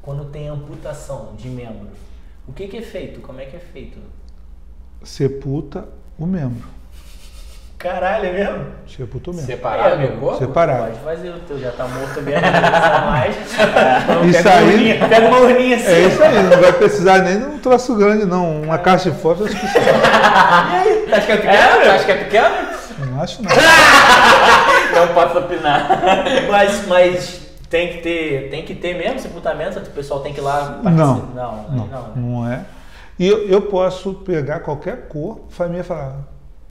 [0.00, 1.88] quando tem amputação de membro,
[2.46, 3.20] o que, que é feito?
[3.20, 3.98] Como é que é feito?
[5.02, 5.86] Sepulta
[6.18, 6.66] o membro.
[7.78, 8.66] Caralho, é mesmo?
[8.88, 9.46] Sepultou mesmo.
[9.46, 10.38] Separado É, do corpo?
[10.38, 10.86] Separado.
[10.86, 13.36] Pode fazer o teu, já tá morto mesmo, não precisa mais.
[14.08, 15.86] Então, Isso pega uma aí- urninha- Pega uma urninha assim.
[15.86, 18.62] É isso aí, não vai precisar nem de um troço grande, não.
[18.62, 19.78] Uma caixa de eu acho que isso-
[21.14, 22.54] Acho que é É, pequeno, tu acha que é pequeno?
[23.12, 23.50] não acho não.
[24.98, 25.88] Não posso opinar.
[26.50, 30.42] Mas, mas tem que ter, tem que ter mesmo sepultamento, o pessoal tem que ir
[30.42, 31.34] lá Não, participar.
[31.36, 32.16] Não, não, não.
[32.16, 32.62] não é.
[33.18, 36.14] E eu, eu posso pegar qualquer cor, a família falar,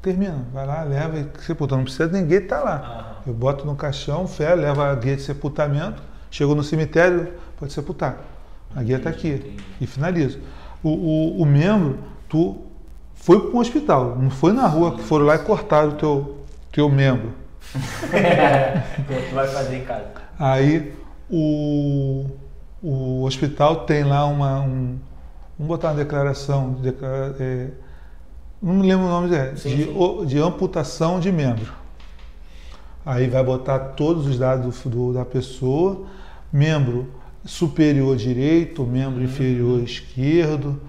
[0.08, 1.76] termina, vai lá, leva e sepulta.
[1.76, 2.76] Não precisa ninguém estar lá.
[2.78, 3.18] Aham.
[3.28, 6.02] Eu boto no caixão, fé, leva a guia de sepultamento,
[6.32, 8.18] chego no cemitério, pode sepultar.
[8.74, 9.58] A guia está aqui.
[9.82, 10.40] E finalizo.
[10.82, 12.00] O, o, o membro,
[12.30, 12.58] tu
[13.16, 16.38] foi para um hospital, não foi na rua que foram lá e cortaram o teu,
[16.72, 17.34] teu membro.
[18.10, 20.06] tu vai fazer em casa.
[20.40, 20.94] Aí
[21.30, 22.28] o,
[22.82, 24.62] o hospital tem lá uma.
[24.62, 24.98] Um,
[25.58, 26.74] vamos botar uma declaração.
[26.82, 27.68] declara- é,
[28.62, 31.72] não me lembro o nome Sim, de, de amputação de membro.
[33.06, 36.06] Aí vai botar todos os dados do- da pessoa,
[36.52, 37.08] membro
[37.46, 40.82] superior direito, membro inferior esquerdo,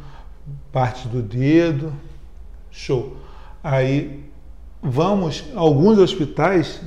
[0.73, 1.93] parte do dedo,
[2.71, 3.17] show.
[3.63, 4.25] Aí
[4.83, 6.81] vamos, alguns hospitais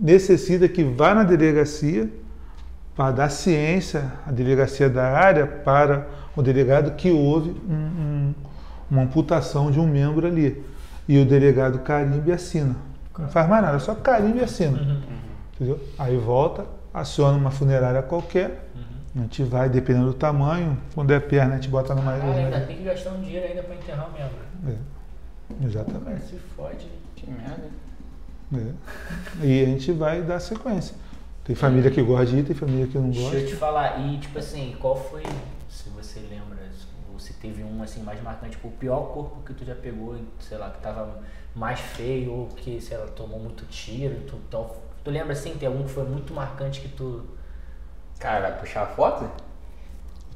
[0.00, 2.10] necessita que vá na delegacia
[2.94, 8.34] para dar ciência, a delegacia da área, para o delegado que houve um- um-
[8.90, 10.64] uma amputação de um membro ali.
[11.08, 12.76] E o delegado carimba e assina.
[13.18, 14.78] Não faz mais nada, só carimba e assina.
[14.78, 15.00] Uhum.
[15.54, 15.80] Entendeu?
[15.98, 18.82] Aí volta, aciona uma funerária qualquer, Uhum.
[19.16, 22.12] a gente vai, dependendo do tamanho, quando é perna, a gente bota numa.
[22.12, 24.36] Caralho, ainda tem que gastar um dinheiro ainda pra enterrar o membro.
[25.60, 26.24] É, exatamente.
[26.26, 26.86] Se fode.
[27.16, 27.64] Que merda.
[28.54, 29.46] É.
[29.46, 30.94] E a gente vai dar sequência.
[31.44, 33.36] Tem família que gosta de ir, tem família que não Deixa gosta.
[33.38, 35.22] eu te falar, e tipo assim, qual foi,
[35.68, 36.47] se você lembra,
[37.40, 40.70] teve um assim mais marcante, tipo, o pior corpo que tu já pegou, sei lá,
[40.70, 41.20] que tava
[41.54, 44.76] mais feio, ou que, sei lá, tomou muito tiro, tu, tal.
[45.04, 47.24] tu lembra assim, tem algum que foi muito marcante que tu.
[48.18, 49.30] Cara, vai puxar a foto?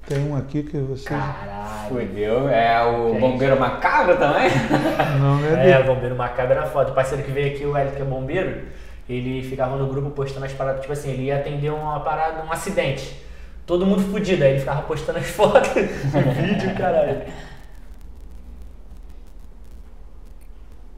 [0.07, 1.09] Tem um aqui que você.
[1.09, 1.89] Caralho.
[1.89, 2.49] Fudeu.
[2.49, 4.51] É o bombeiro macabro também?
[5.21, 5.85] Não, não é É, dele.
[5.95, 6.91] bombeiro macabro era foda.
[6.91, 8.67] O parceiro que veio aqui, o Hélio, que é bombeiro,
[9.09, 12.51] ele ficava no grupo postando as paradas, tipo assim, ele ia atender uma parada, um
[12.53, 13.21] acidente.
[13.67, 17.23] Todo mundo fudido, aí ele ficava postando as fotos de vídeo, caralho.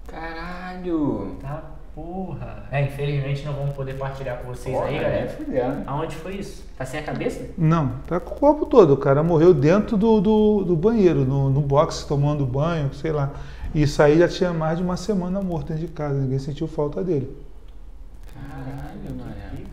[0.06, 1.36] Caralho.
[1.40, 1.62] Tá
[1.94, 2.64] porra.
[2.72, 5.28] É, infelizmente não vamos poder partilhar com vocês Porra, aí, é galera.
[5.28, 5.82] fudendo.
[5.86, 6.64] Aonde foi isso?
[6.76, 7.48] Tá sem a cabeça?
[7.56, 8.94] Não, tá com o corpo todo.
[8.94, 13.30] O cara morreu dentro do, do, do banheiro, no, no box, tomando banho, sei lá.
[13.74, 17.02] Isso aí já tinha mais de uma semana morto dentro de casa, ninguém sentiu falta
[17.02, 17.36] dele.
[18.32, 19.64] Caralho, mané.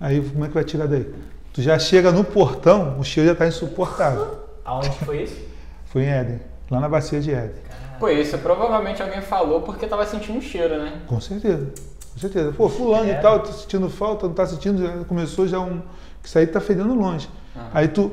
[0.00, 1.12] Aí como é que vai tirar daí?
[1.54, 4.38] Tu já chega no portão, o cheiro já tá insuportável.
[4.66, 5.40] Aonde foi isso?
[5.86, 7.62] Foi em Éden, lá na bacia de Éden.
[8.00, 11.00] Pô, isso provavelmente alguém falou porque tava sentindo um cheiro, né?
[11.06, 11.70] Com certeza.
[12.12, 12.52] Com certeza.
[12.52, 13.12] Pô, fulano É.
[13.12, 15.80] e tal, tá sentindo falta, não tá sentindo, já começou já um.
[16.24, 17.28] Isso aí tá fedendo longe.
[17.56, 17.68] Aham.
[17.72, 18.10] Aí tu.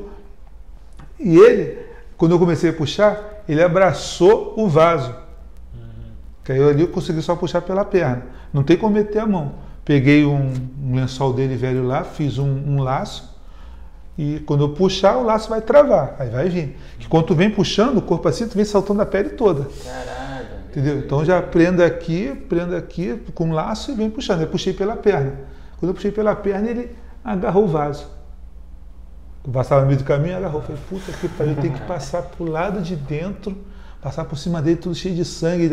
[1.18, 1.78] E ele,
[2.16, 5.12] quando eu comecei a puxar, ele abraçou o vaso.
[6.44, 8.22] Que aí eu ali eu consegui só puxar pela perna.
[8.52, 9.54] Não tem como meter a mão.
[9.84, 13.31] Peguei um, um lençol dele velho lá, fiz um, um laço.
[14.16, 16.16] E quando eu puxar, o laço vai travar.
[16.18, 16.76] Aí vai vir.
[16.98, 19.66] Que quando tu vem puxando o corpo assim, tu vem saltando a pele toda.
[19.84, 20.46] Caralho.
[20.68, 20.98] Entendeu?
[20.98, 24.42] Então já prenda aqui, prenda aqui com um laço e vem puxando.
[24.42, 25.40] Eu puxei pela perna.
[25.78, 28.06] Quando eu puxei pela perna, ele agarrou o vaso.
[29.44, 30.60] Eu passava no meio do caminho, agarrou.
[30.60, 33.56] Eu falei, puta que pariu, eu tenho que passar pro lado de dentro,
[34.00, 35.70] passar por cima dele, tudo cheio de sangue,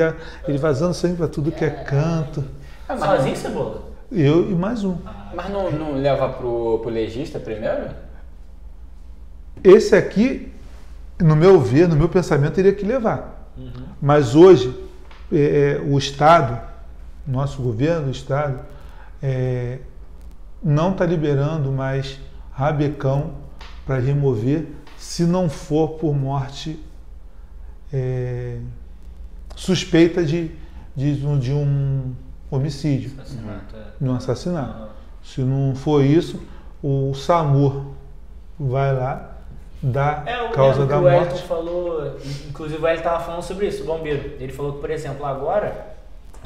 [0.48, 2.44] ele vazando sangue para tudo que é canto.
[2.88, 3.90] Ah, mas, Sozinho, Cebola?
[4.12, 4.98] Eu e mais um.
[5.36, 7.90] mas não, não leva pro, pro legista primeiro?
[9.64, 10.52] Esse aqui,
[11.20, 13.52] no meu ver, no meu pensamento, teria que levar.
[13.58, 13.72] Uhum.
[14.02, 14.74] Mas hoje,
[15.32, 16.60] é, é, o Estado,
[17.28, 18.60] nosso governo, o Estado,
[19.22, 19.80] é,
[20.64, 22.20] não está liberando mais
[22.52, 23.32] rabecão
[23.86, 24.66] para remover
[24.98, 26.80] se não for por morte
[27.92, 28.60] é,
[29.56, 30.52] suspeita de,
[30.96, 32.14] de, um- de um
[32.52, 34.04] homicídio, Assassinato, é.
[34.04, 34.84] de um assassinato.
[34.84, 34.90] Ah,
[35.24, 36.40] Se não for isso,
[36.84, 37.86] o SAMUR
[38.60, 39.38] vai lá,
[39.82, 41.42] dá É, causa da que o morte.
[41.44, 42.16] falou,
[42.50, 44.36] inclusive o Wellington estava falando sobre isso, o bombeiro.
[44.40, 45.88] Ele falou que, por exemplo, agora,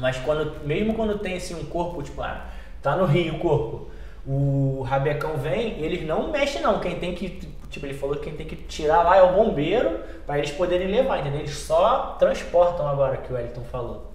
[0.00, 2.46] mas quando, mesmo quando tem assim, um corpo, tipo, ah,
[2.82, 3.88] tá no rio o corpo,
[4.26, 8.34] o rabecão vem, eles não mexem não, quem tem que, tipo, ele falou que quem
[8.34, 11.40] tem que tirar lá é o bombeiro, para eles poderem levar, entendeu?
[11.40, 14.13] Eles só transportam agora, que o Wellington falou.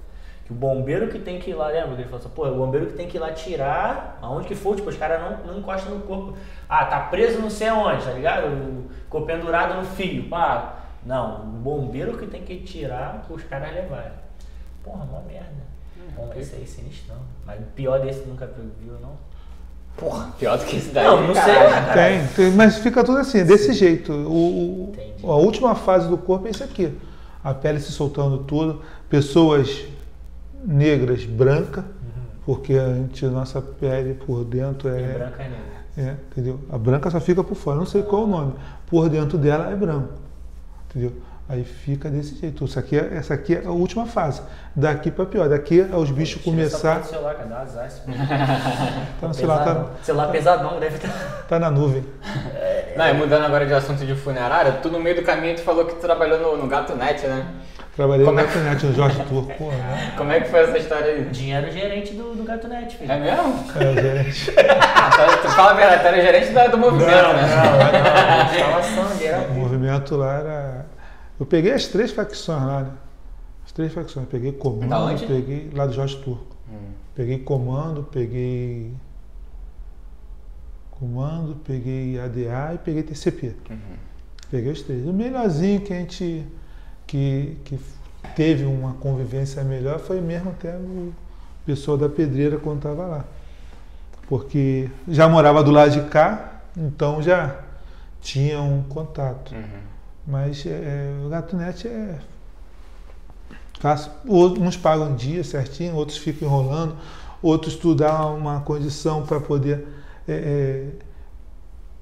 [0.49, 1.93] Que o bombeiro que tem que ir lá, lembra?
[1.93, 4.75] Ele falou assim, pô, o bombeiro que tem que ir lá tirar, aonde que for,
[4.75, 6.33] tipo, os caras não, não encostam no corpo.
[6.67, 8.47] Ah, tá preso não sei aonde, tá ligado?
[9.03, 10.77] Ficou pendurado no fio, pá.
[11.05, 14.11] Não, o bombeiro que tem que tirar os caras levarem.
[14.83, 15.69] Porra, uma merda.
[16.17, 17.21] Bom, esse aí sinistro, não.
[17.45, 18.47] Mas pior desse nunca
[18.81, 19.11] viu, não?
[19.95, 21.05] Porra, pior do que esse daí.
[21.05, 21.85] Não, não sei, caralho.
[21.85, 21.93] né?
[21.93, 24.11] Tem, tem, mas fica tudo assim, desse jeito.
[24.11, 24.91] O,
[25.23, 26.97] o- a última fase do corpo é isso aqui.
[27.43, 28.81] A pele se soltando tudo.
[29.09, 29.85] Pessoas
[30.65, 31.83] negras, branca,
[32.45, 36.11] porque a gente, nossa pele por dentro E é, branca é negra.
[36.11, 36.59] é, entendeu?
[36.71, 38.53] A branca só fica por fora, não sei qual o nome.
[38.87, 40.13] Por dentro dela é branco,
[40.89, 41.13] entendeu?
[41.47, 42.63] Aí fica desse jeito.
[42.63, 44.39] Isso aqui é, essa aqui é a última fase.
[44.75, 45.49] Daqui para pior.
[45.49, 46.97] Daqui é os bichos começar.
[46.97, 48.01] porra do celular, cara, dá azar esse
[49.19, 49.83] Tá no celular, pesadão.
[49.85, 51.45] tá, Celular pesadão, deve estar.
[51.47, 52.05] tá na nuvem.
[52.95, 55.85] Não, e mudando agora de assunto de funerária, tu no meio do caminho tu falou
[55.85, 57.47] que tu trabalhou no, no Gato Net, né?
[57.99, 59.53] Trabalhei Como na é- internet, no Jorge Turco.
[59.57, 60.13] Porra, né?
[60.15, 61.25] Como é que foi essa história aí?
[61.25, 63.11] Dinheiro gerente do, do Gato Net, filho.
[63.11, 63.65] É mesmo?
[63.75, 64.51] É, gente.
[65.01, 67.41] Ah, tu, tu fala a verdade, tu era gerente da- do movimento, né?
[67.43, 69.51] não, instalação, dinheiro.
[69.51, 70.85] O movimento lá era.
[71.37, 72.91] Eu peguei as três facções lá, né?
[73.65, 74.27] As três facções.
[74.29, 75.25] Peguei Da comando, onde?
[75.25, 76.55] peguei lá do Jorge Turco.
[76.71, 76.91] Hum.
[77.15, 78.93] Peguei comando, peguei.
[80.91, 83.55] Comando, peguei ADA e peguei TCP.
[83.69, 83.77] Uhum.
[84.49, 85.05] Peguei os três.
[85.05, 86.45] O melhorzinho que a gente.
[87.09, 87.79] Que, que
[88.35, 91.11] teve uma convivência melhor foi mesmo até o
[91.65, 93.25] pessoal da pedreira quando estava lá.
[94.27, 97.61] Porque já morava do lado de cá, então já
[98.21, 99.55] tinha um contato.
[99.55, 99.63] Uhum.
[100.27, 102.19] Mas é, o GatoNet é
[103.79, 104.11] fácil.
[104.27, 106.95] Uns pagam um dia certinho, outros ficam enrolando,
[107.41, 109.87] outros tu dá uma condição para poder
[110.27, 110.87] é, é,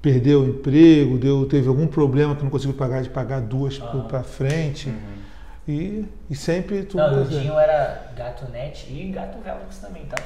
[0.00, 4.06] perder o emprego, deu, teve algum problema que não conseguiu pagar de pagar duas Aham.
[4.06, 4.88] para frente.
[4.88, 5.18] Uhum.
[5.66, 6.96] E, e sempre tu.
[6.96, 10.16] Não, o Dinho era Gato Net e Gato Velox também, tá?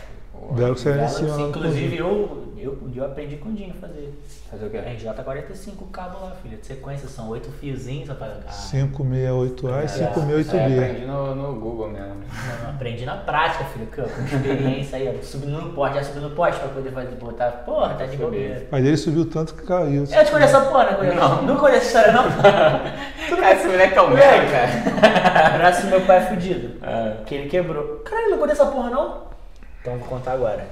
[0.53, 4.12] Belo assim, ó, inclusive eu, eu, eu aprendi com o Dinho a fazer.
[4.51, 4.76] Fazer o quê?
[4.78, 6.59] RJ45 o cabo lá, filho.
[6.59, 8.26] De sequência, são oito fiozinhos só pra.
[8.47, 10.55] Ah, 568A e É, 568B.
[10.55, 12.16] É, aprendi no, no Google mesmo.
[12.16, 16.05] Não, não, aprendi na prática, filho, que, com experiência aí, ó, subindo no poste, já
[16.05, 18.66] subindo no poste pra poder fazer, botar, porra, tá de bobeira.
[18.70, 20.03] Mas ele subiu tanto que caiu.
[20.03, 20.95] Eu te conheço essa porra, né?
[20.95, 21.16] Conheço.
[21.16, 21.43] Não.
[21.43, 22.24] Não conheço essa história, não?
[22.33, 25.49] Cara, esse moleque é o merda, cara.
[25.55, 27.16] Abraço do meu pai fudido, É.
[27.24, 28.01] que ele quebrou.
[28.05, 29.32] Caralho, não conheço essa porra, não?
[29.83, 30.64] Então vou contar agora.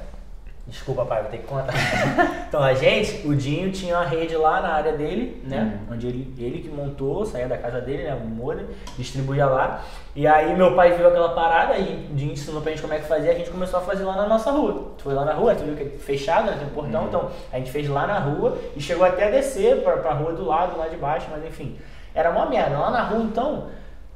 [0.66, 1.74] Desculpa, pai, vou ter que contar.
[2.46, 5.80] então, a gente, o Dinho tinha uma rede lá na área dele, né?
[5.90, 8.14] Onde ele, ele que montou, saía da casa dele, né?
[8.14, 8.64] O Moura,
[8.96, 9.82] distribuía lá.
[10.14, 13.00] E aí meu pai viu aquela parada e o Dinho ensinou pra gente como é
[13.00, 14.92] que fazia, a gente começou a fazer lá na nossa rua.
[14.98, 16.56] Foi lá na rua, tu viu que é fechado, né?
[16.56, 19.82] Tem um portão, então a gente fez lá na rua e chegou até a descer
[19.82, 21.76] pra, pra rua do lado, lá de baixo, mas enfim.
[22.14, 22.78] Era uma merda.
[22.78, 23.66] Lá na rua, então,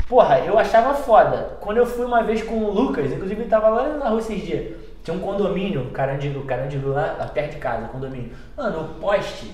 [0.08, 1.56] Porra, eu achava foda.
[1.60, 4.42] Quando eu fui uma vez com o Lucas, inclusive ele tava lá na rua esses
[4.42, 4.76] dias.
[5.02, 8.32] Tinha um condomínio, Carandiru, Carandiru lá, lá perto de casa, condomínio.
[8.56, 9.50] Mano, o poste,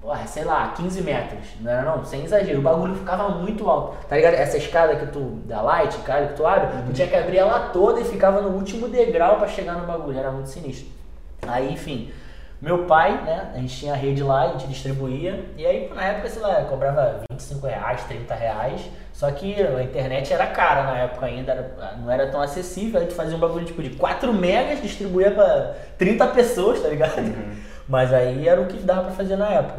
[0.00, 1.46] porra, sei lá, 15 metros.
[1.60, 2.04] Não era não?
[2.04, 2.58] Sem exagero.
[2.58, 3.96] O bagulho ficava muito alto.
[4.08, 4.34] Tá ligado?
[4.34, 7.70] Essa escada que tu, da light, cara, que tu abre, tu tinha que abrir ela
[7.72, 10.18] toda e ficava no último degrau pra chegar no bagulho.
[10.18, 10.86] Era muito sinistro.
[11.46, 12.12] Aí, enfim,
[12.60, 16.02] meu pai, né, a gente tinha a rede lá, a gente distribuía, e aí na
[16.02, 18.80] época, sei lá, cobrava 25 reais, 30 reais,
[19.14, 23.02] só que a internet era cara na época ainda, era- não era tão acessível, a
[23.04, 27.14] gente fazia um bagulho tipo de 4 megas, distribuía pra 30 pessoas, tá ligado?
[27.88, 29.78] Mas aí era o que dava pra fazer na época.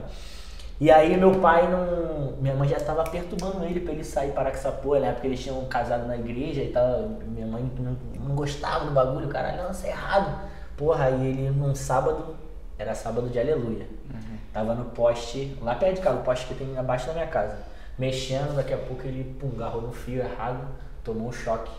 [0.80, 2.34] E aí meu pai não.
[2.42, 5.28] Minha mãe já estava perturbando ele pra ele sair para com essa porra, na época
[5.28, 7.10] eles tinham casado na igreja e tal.
[7.28, 10.40] Minha mãe não, não gostava do bagulho, caralho, não, isso é errado.
[10.78, 12.36] Porra, aí ele num sábado,
[12.78, 13.86] era sábado de aleluia.
[14.54, 17.58] Tava no poste, lá perto de casa, o poste que tem abaixo da minha casa.
[17.98, 20.68] Mexendo, daqui a pouco ele pum, agarrou no fio errado,
[21.04, 21.72] tomou um choque.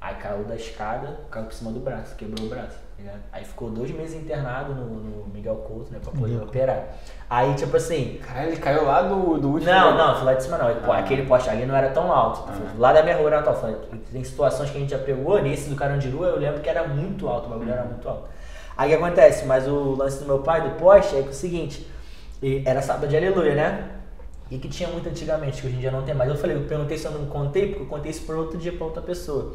[0.00, 2.78] Aí caiu da escada, caiu por cima do braço, quebrou o braço.
[3.04, 3.14] tá?
[3.32, 6.84] Aí ficou dois meses internado no, no Miguel Couto, né, pra poder Miguel operar.
[7.28, 9.70] Aí, tipo assim, Caralho, ele caiu lá do, do último.
[9.70, 10.68] não, não, falar de cima não.
[10.68, 10.98] Ah.
[10.98, 12.48] Aquele poste ali não era tão alto.
[12.78, 13.88] Lá da minha rua era tão alto.
[14.12, 17.28] Tem situações que a gente já pegou, nesse do Carandiru eu lembro que era muito
[17.28, 18.28] alto, o bagulho era muito alto.
[18.76, 19.44] Aí o que acontece?
[19.46, 21.90] Mas o lance do meu pai, do poste, é que é o seguinte,
[22.64, 23.97] era sábado de aleluia, né?
[24.50, 26.30] E que tinha muito antigamente, que hoje em dia não tem mais.
[26.30, 28.72] Eu falei, eu perguntei se eu não contei, porque eu contei isso por outro dia
[28.72, 29.54] pra outra pessoa.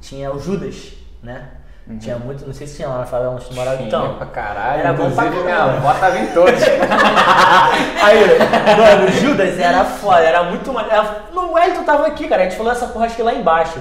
[0.00, 0.92] Tinha o Judas,
[1.22, 1.50] né?
[1.98, 4.14] Tinha muito, não sei se tinha lá na favela onde tu morava, então.
[4.14, 4.80] pra caralho.
[4.80, 5.78] Era bom pra Inclusive, minha caralho.
[5.78, 6.62] avó tava em todos.
[8.02, 8.38] Aí,
[8.78, 10.86] mano, o Judas era foda, era muito mais.
[11.32, 12.42] No Wellington tava aqui, cara.
[12.42, 13.80] A gente falou essa porra acho que lá embaixo.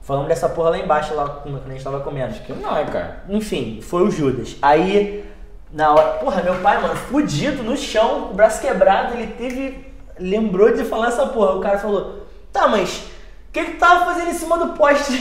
[0.00, 2.32] Falamos dessa porra lá embaixo, lá quando a gente tava comendo.
[2.40, 3.22] que não, é, cara.
[3.28, 4.56] Enfim, foi o Judas.
[4.62, 5.22] Aí,
[5.72, 6.18] na hora.
[6.18, 9.92] Porra, meu pai, mano, fudido no chão, com o braço quebrado, ele teve.
[10.18, 11.56] Lembrou de falar essa porra.
[11.56, 13.10] O cara falou: Tá, mas.
[13.48, 15.12] O que que tava fazendo em cima do poste?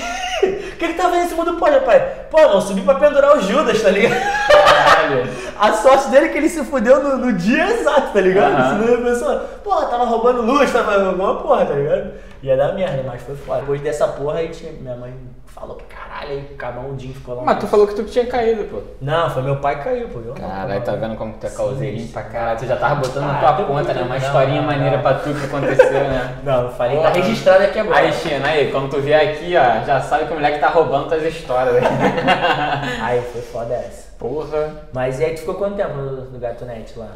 [0.41, 0.45] O
[0.77, 2.27] que que tava fazendo em cima do poste, pai?
[2.29, 4.21] Pô, mano, subi pra pendurar o Judas, tá ligado?
[4.47, 5.29] Caralho.
[5.59, 8.53] A sorte dele é que ele se fudeu no, no dia exato, tá ligado?
[8.53, 8.81] Aham.
[8.81, 12.13] Senão a pessoa, porra, tava roubando luz, tava alguma porra, tá ligado?
[12.41, 13.59] Ia dar merda, mas foi foda.
[13.59, 15.13] Depois dessa porra, a gente, minha mãe
[15.53, 16.29] falou pra caralho.
[16.31, 17.43] Aí acabou o Dinho ficou lá.
[17.43, 18.79] Mas tu falou que tu tinha caído, pô.
[19.01, 20.19] Não, foi meu pai que caiu, pô.
[20.19, 22.59] Eu Caralho, tá vendo como tu é causeirinho pra caralho?
[22.59, 24.01] Tu já tava botando na Ah, tua tem conta, né?
[24.01, 25.03] Uma não, historinha não, maneira não.
[25.03, 26.37] pra tu que aconteceu, né?
[26.43, 27.97] Não, eu falei, tá registrado aqui agora.
[27.99, 31.07] Aí, China, aí, quando tu vier aqui, ó, já sabe que o moleque tá roubando
[31.09, 31.83] tuas histórias.
[33.01, 34.11] Aí foi foda essa.
[34.17, 34.87] Porra.
[34.93, 37.09] Mas e aí tu ficou quanto tempo no, no Gatonete lá?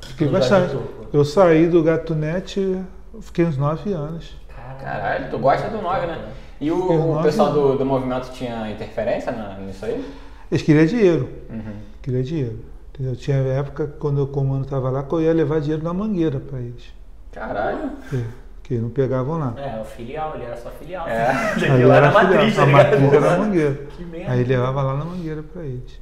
[0.00, 0.76] Fiquei No bastante.
[1.12, 2.80] Eu saí do Gatunete,
[3.20, 4.34] fiquei uns 9 anos.
[4.82, 6.18] Caralho, tu gosta do 9, né?
[6.60, 10.04] E o, Eu o pessoal do, do movimento tinha interferência na- nisso aí?
[10.50, 11.28] Eles queriam dinheiro.
[11.48, 11.74] Uhum.
[12.02, 12.58] Queria dinheiro.
[12.92, 13.16] Entendeu?
[13.16, 16.58] Tinha época, quando o comando estava lá, que eu ia levar dinheiro na mangueira para
[16.58, 16.92] eles.
[17.32, 17.92] Caralho.
[18.10, 18.24] Que,
[18.64, 19.54] que não pegavam lá.
[19.56, 21.08] É, o filial, ele era só filial.
[21.08, 21.30] É.
[21.56, 22.54] Ele era na matriz, filial.
[22.54, 23.00] tá a ligado?
[23.00, 23.74] matriz era na mangueira.
[23.96, 24.32] Que merda.
[24.32, 26.00] Aí levava lá na mangueira para eles.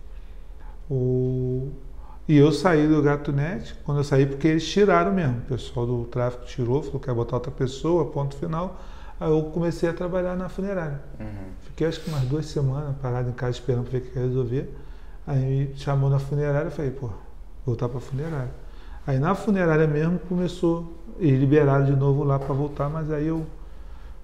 [0.91, 1.69] O...
[2.29, 5.39] E eu saí do Gatunete, quando eu saí, porque eles tiraram mesmo.
[5.39, 8.79] O pessoal do tráfico tirou, falou que ia botar outra pessoa, ponto final.
[9.21, 11.01] Aí eu comecei a trabalhar na funerária.
[11.19, 11.27] Uhum.
[11.63, 14.25] Fiquei acho que umas duas semanas parado em casa esperando para ver o que ia
[14.25, 14.75] resolver.
[15.27, 17.11] Aí me chamou na funerária e falei, pô,
[17.67, 18.51] voltar para funerária.
[19.07, 23.45] Aí na funerária mesmo começou, eles liberaram de novo lá para voltar, mas aí eu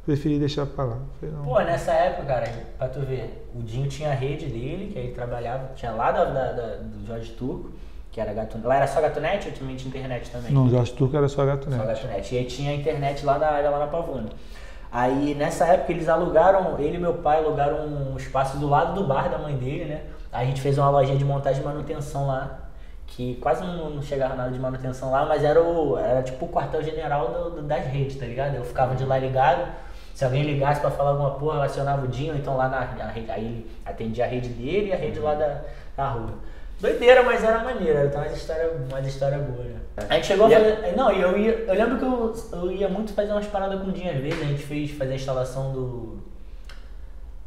[0.05, 0.99] preferi deixar para lá.
[1.21, 1.35] Falei.
[1.43, 2.47] Pô, nessa época, cara,
[2.79, 6.25] pra tu ver, o Dinho tinha a rede dele, que aí trabalhava, tinha lá da,
[6.27, 7.71] da- da- do Jorge Turco,
[8.13, 8.67] que era Gatunete.
[8.69, 10.53] Lá era só Gatunete ou também tinha internet também?
[10.53, 11.85] Não, Jorge Turco era só Só Gatunete.
[11.87, 12.35] Gatunete.
[12.35, 14.29] E aí tinha a internet lá na área, lá na Pavuna.
[14.95, 19.05] Aí nessa época eles alugaram, ele e meu pai alugaram um espaço do lado do
[19.09, 20.03] bar da mãe dele, né?
[20.31, 22.61] Aí a gente fez uma lojinha de montagem e manutenção lá,
[23.05, 26.49] que quase não, não chegava nada de manutenção lá, mas era, o, era tipo o
[26.49, 28.55] quartel-general das redes, tá ligado?
[28.55, 29.67] Eu ficava de lá ligado,
[30.15, 33.33] se alguém ligasse pra falar alguma porra, eu acionava o Dinho, então lá na, rede,
[33.33, 35.61] aí atendia a rede dele e a rede lá da,
[35.97, 36.35] da rua.
[36.81, 39.81] Doideira, mas era maneira, então umas histórias umas história boas, né?
[40.11, 40.97] A gente chegou a E a- fazer.
[40.97, 41.51] Não, e eu ia.
[41.53, 42.35] Eu lembro que eu,
[42.65, 45.13] eu ia muito fazer umas paradas com o Dinho às vezes, a gente fez fazer
[45.13, 46.19] a instalação do.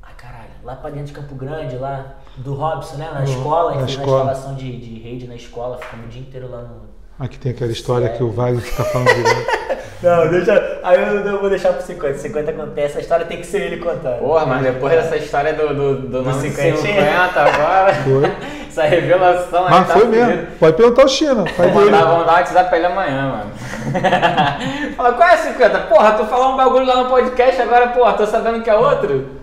[0.02, 3.10] Ai caralho, lá pra dentro de Campo Grande, lá do Robson, né?
[3.14, 4.24] Na No- escola, a na gente fez escola.
[4.24, 6.82] uma instalação de, de rede na escola, ficamos o dia inteiro lá no.
[7.20, 9.57] Aqui tem aquela história que o Wagner fica falando direto.
[10.02, 10.80] Não, deixa.
[10.84, 12.18] Aí eu, eu vou deixar pro 50.
[12.20, 14.20] 50 acontece, essa história tem que ser ele contando.
[14.20, 16.78] Porra, mas depois dessa história do, do, do, nome 50.
[16.78, 18.32] 50 agora, Foi.
[18.68, 20.48] essa revelação aí Mas tá foi mesmo.
[20.60, 21.44] Pode perguntar ao China.
[21.44, 23.52] Pai Vamos mandar, vamos dar um WhatsApp pra ele amanhã, mano.
[24.96, 25.80] Fala, qual é 50?
[25.80, 29.37] Porra, tu falou um bagulho lá no podcast, agora, porra, tô sabendo que é outro?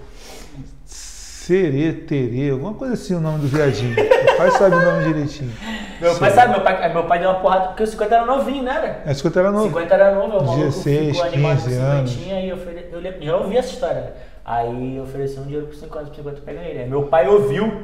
[1.45, 3.93] Serê, Terê, alguma coisa assim o nome do viadinho.
[3.93, 5.53] O pai sabe o nome direitinho.
[6.01, 6.37] Meu pai Sim.
[6.37, 8.75] sabe, meu pai, meu pai deu uma porrada porque o 50 era novinho, né?
[8.75, 9.11] Era?
[9.11, 9.67] É 50 era novo.
[9.67, 12.11] 50 era novo, o maluco 16, ficou animado com 15 anos.
[12.13, 12.89] 50 e eu, ofere...
[12.93, 14.01] eu já ouvi essa história.
[14.01, 14.11] né?
[14.43, 16.79] Aí eu ofereci um dinheiro por 50, por 50 pegar ele.
[16.79, 17.83] Aí meu pai ouviu,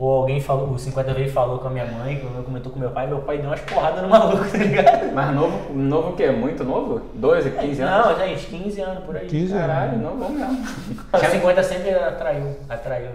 [0.00, 2.78] ou alguém falou, o 50 veio e falou com a minha mãe, que comentou com
[2.78, 5.12] meu pai, meu pai deu umas porradas no maluco, tá ligado?
[5.12, 6.30] Mas novo, novo o quê?
[6.30, 7.02] Muito novo?
[7.12, 8.06] 12, 15 anos?
[8.06, 9.26] Não, gente, 15 anos por aí.
[9.26, 9.66] 15 anos.
[9.66, 10.66] Caralho, novo mesmo.
[11.12, 13.10] O 50 sempre atraiu, atraiu.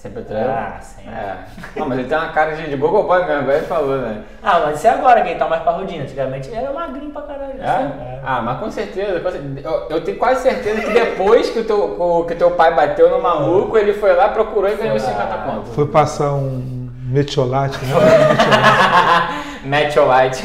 [0.00, 0.48] Sempre traiu?
[0.50, 1.10] Ah, sempre.
[1.12, 1.36] É.
[1.76, 4.22] Não, mas ele tem uma cara de, de Google Boy mesmo, agora ele falou, né?
[4.42, 6.02] Ah, mas isso é agora que ele tá mais parrudinho.
[6.04, 7.52] Antigamente ele era magrinho pra caralho.
[7.60, 7.66] É?
[7.66, 8.20] assim.
[8.24, 9.20] Ah, mas com certeza.
[9.20, 9.60] com certeza.
[9.62, 13.10] Eu, eu tenho quase certeza que depois que o teu, o- que teu pai bateu
[13.10, 15.74] no maluco, ele foi lá, procurou e ganhou os 50 contos.
[15.74, 17.92] Foi passar um metiolate, né?
[19.64, 20.44] Meteorite.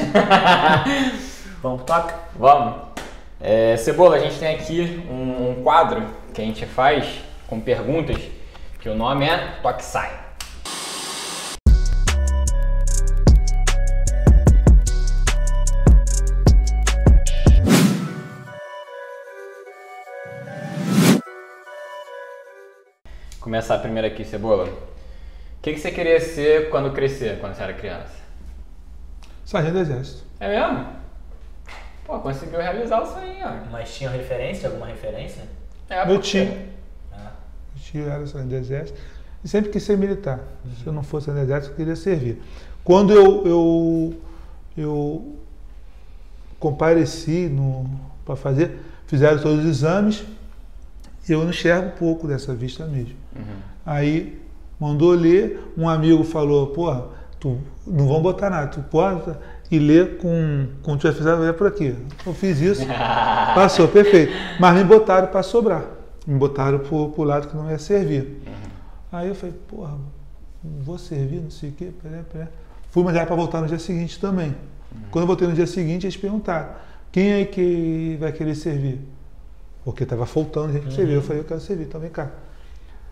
[1.61, 2.13] Vamos pro toque?
[2.37, 2.73] Vamos.
[3.39, 6.03] É, Cebola, a gente tem aqui um, um quadro
[6.33, 7.05] que a gente faz
[7.47, 8.17] com perguntas,
[8.85, 10.11] que o nome é Toque Sai.
[23.39, 24.65] Começar primeiro aqui, Cebola.
[24.65, 28.13] O que, que você queria ser quando crescer, quando você era criança?
[29.43, 30.23] Sargento do Exército.
[30.39, 30.89] É mesmo?
[32.05, 33.71] Pô, conseguiu realizar o sonho, ó.
[33.71, 35.41] Mas tinha referência, alguma referência?
[35.89, 36.75] É, Meu porque- tio.
[37.85, 38.99] Tio era sargento do Exército.
[39.43, 40.39] E sempre quis ser militar.
[40.81, 42.41] Se eu não fosse do Exército, eu queria servir.
[42.83, 44.13] Quando eu, eu,
[44.75, 45.35] eu
[46.59, 47.51] compareci
[48.25, 50.23] para fazer, fizeram todos os exames,
[51.27, 53.15] eu não enxergo pouco dessa vista mesmo.
[53.35, 53.43] Uhum.
[53.85, 54.41] Aí
[54.79, 57.05] mandou ler, um amigo falou, porra,
[57.39, 59.35] tu não vão botar nada, tu pode
[59.71, 61.95] e ler com, com tu fizer ler por aqui.
[62.25, 62.85] Eu fiz isso,
[63.55, 64.33] passou, perfeito.
[64.59, 65.94] Mas me botaram para sobrar.
[66.25, 68.41] Me botaram pro, pro lado que não ia servir.
[69.11, 69.97] Aí eu falei, porra,
[70.63, 72.51] não vou servir, não sei o quê, pera, pera.
[72.89, 74.55] Fui já para voltar no dia seguinte também.
[75.11, 76.69] Quando eu voltei no dia seguinte, eles perguntaram,
[77.11, 78.99] quem é que vai querer servir?
[79.83, 81.13] Porque estava faltando gente para servir.
[81.13, 82.31] Eu falei, eu quero servir, então vem cá.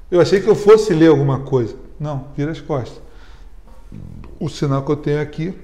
[0.10, 1.76] Eu achei que eu fosse ler alguma coisa.
[2.00, 3.02] Não, vira as costas.
[4.40, 5.58] O sinal que eu tenho aqui,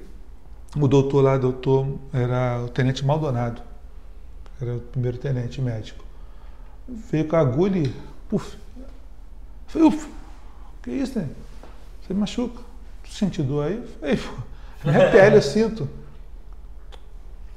[0.76, 3.62] o doutor lá, doutor, era o tenente Maldonado.
[4.62, 6.04] Era o primeiro tenente médico.
[7.12, 7.94] Veio com a agulha e,
[8.30, 8.56] puf.
[9.68, 10.08] falei, ufa,
[10.84, 11.28] que isso, né?
[12.02, 12.62] Você machuca.
[13.04, 13.84] Tu sente dor aí?
[14.00, 14.32] Falei, pô,
[14.90, 15.88] minha pele eu sinto.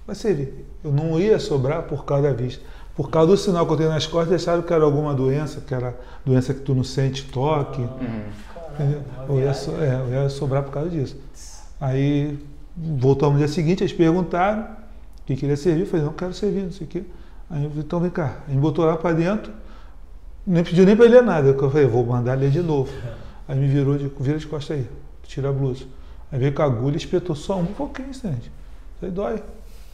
[0.06, 0.66] Vai servir.
[0.82, 2.62] Eu não ia sobrar por causa da vista.
[2.94, 5.72] Por causa do sinal que eu tenho nas costas, acharam que era alguma doença, que
[5.72, 7.80] era doença que tu não sente toque.
[7.80, 8.22] Uhum.
[8.74, 9.02] Entendeu?
[9.28, 11.16] Eu ia, so- é, eu ia sobrar por causa disso.
[11.80, 12.38] Aí
[12.76, 15.82] voltamos no dia seguinte, eles perguntaram o que queria servir.
[15.82, 17.04] Eu falei, não quero servir, não sei o quê.
[17.52, 18.36] Aí eu falei, então vem cá.
[18.48, 19.52] A gente botou lá para dentro,
[20.46, 21.48] nem pediu nem para ele ler nada.
[21.48, 22.90] Eu falei, vou mandar ler de novo.
[23.46, 24.88] Aí me virou de vira de costas aí,
[25.24, 25.84] tira a blusa.
[26.32, 28.50] Aí veio com a agulha e espetou só um pouquinho, sente.
[28.98, 29.42] Falei, dói.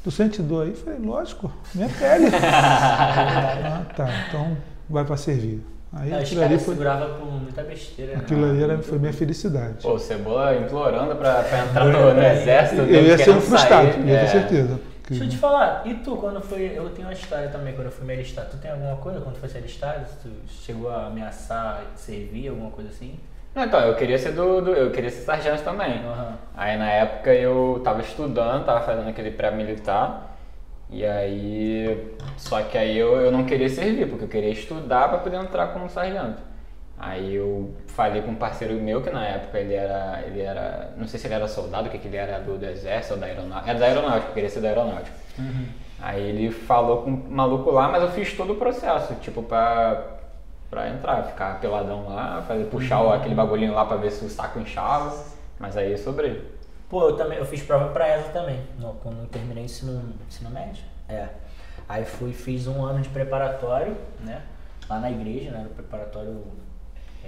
[0.05, 0.75] Tu sente dor aí?
[0.77, 2.29] Falei, lógico, minha pele.
[2.41, 4.57] ah, tá, então
[4.89, 5.61] vai para servir.
[5.93, 8.13] Aí Não, aquilo ali foi, seguravam por muita besteira.
[8.13, 8.19] né?
[8.21, 9.83] aquilo ali era, foi minha felicidade.
[9.83, 12.83] Pô, o Cebola implorando pra, pra entrar no, no exército.
[12.83, 14.21] Eu ia ser um frustrado, sair, ia é.
[14.21, 14.81] ter certeza.
[15.09, 16.71] Que- Deixa eu te falar, e tu, quando foi.
[16.77, 18.45] Eu tenho uma história também, quando eu fui me alistar.
[18.45, 20.05] Tu tem alguma coisa quando foi se alistar?
[20.23, 23.19] Tu chegou a ameaçar servir, alguma coisa assim?
[23.55, 25.99] Não, então, eu queria ser do, do- eu queria ser sargento também.
[26.05, 26.35] Aham.
[26.55, 30.37] Aí na época eu tava estudando, tava fazendo aquele pré-militar.
[30.91, 32.15] E aí.
[32.37, 35.69] Só que aí eu, eu não queria servir, porque eu queria estudar pra poder entrar
[35.69, 36.43] como sargento.
[37.01, 40.23] Aí eu falei com um parceiro meu que na época ele era.
[40.27, 40.93] ele era.
[40.97, 43.71] Não sei se ele era soldado, que, ele era do, do exército ou da aeronáutica.
[43.71, 45.17] Era da aeronáutica, queria ser da aeronáutica.
[46.01, 50.05] Aí ele falou com o maluco lá, mas eu fiz todo o processo, tipo, pra,
[50.71, 54.29] pra entrar, ficar peladão lá, fazer, puxar o- aquele bagulhinho lá pra ver se o
[54.29, 55.13] saco inchava.
[55.59, 56.43] Mas aí eu sobrei.
[56.89, 60.51] Pô, eu também, eu fiz prova pra ESA também, no- quando eu terminei ensino, ensino
[60.51, 60.83] médio.
[61.09, 61.27] É.
[61.89, 64.43] Aí fui, fiz um ano de preparatório, né?
[64.89, 65.61] Lá na igreja, né?
[65.61, 66.45] Era o preparatório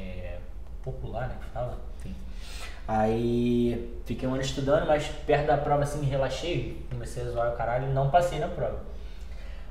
[0.01, 0.39] é,
[0.83, 1.37] popular, né?
[1.41, 2.15] Que fala, enfim.
[2.87, 7.57] Aí fiquei um ano estudando, mas perto da prova assim, relaxei, comecei a zoar o
[7.57, 8.81] caralho e não passei na prova.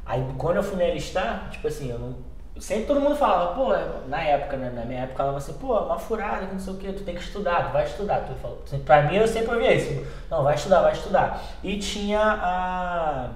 [0.06, 2.30] Aí quando eu fui me alistar, tipo assim, eu não.
[2.60, 3.70] Sempre todo mundo falava, pô,
[4.08, 4.70] na época, né?
[4.74, 7.22] Na minha época falava assim, pô, uma furada, não sei o que, tu tem que
[7.22, 8.22] estudar, tu vai estudar.
[8.22, 10.06] Tu falou, pra mim eu sempre ouvia isso.
[10.30, 11.42] Não, vai estudar, vai estudar.
[11.64, 13.30] E tinha a.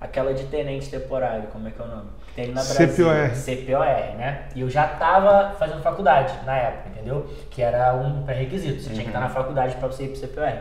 [0.00, 2.10] aquela de tenente temporário, como é que é o nome?
[2.36, 2.60] Tem na.
[2.60, 3.34] CPOR.
[3.34, 4.44] CPOR, né?
[4.54, 7.26] E eu já tava fazendo faculdade na época, entendeu?
[7.50, 10.44] Que era um pré-requisito, você tinha que estar na faculdade pra você ir pro CPOR.
[10.44, 10.58] Aí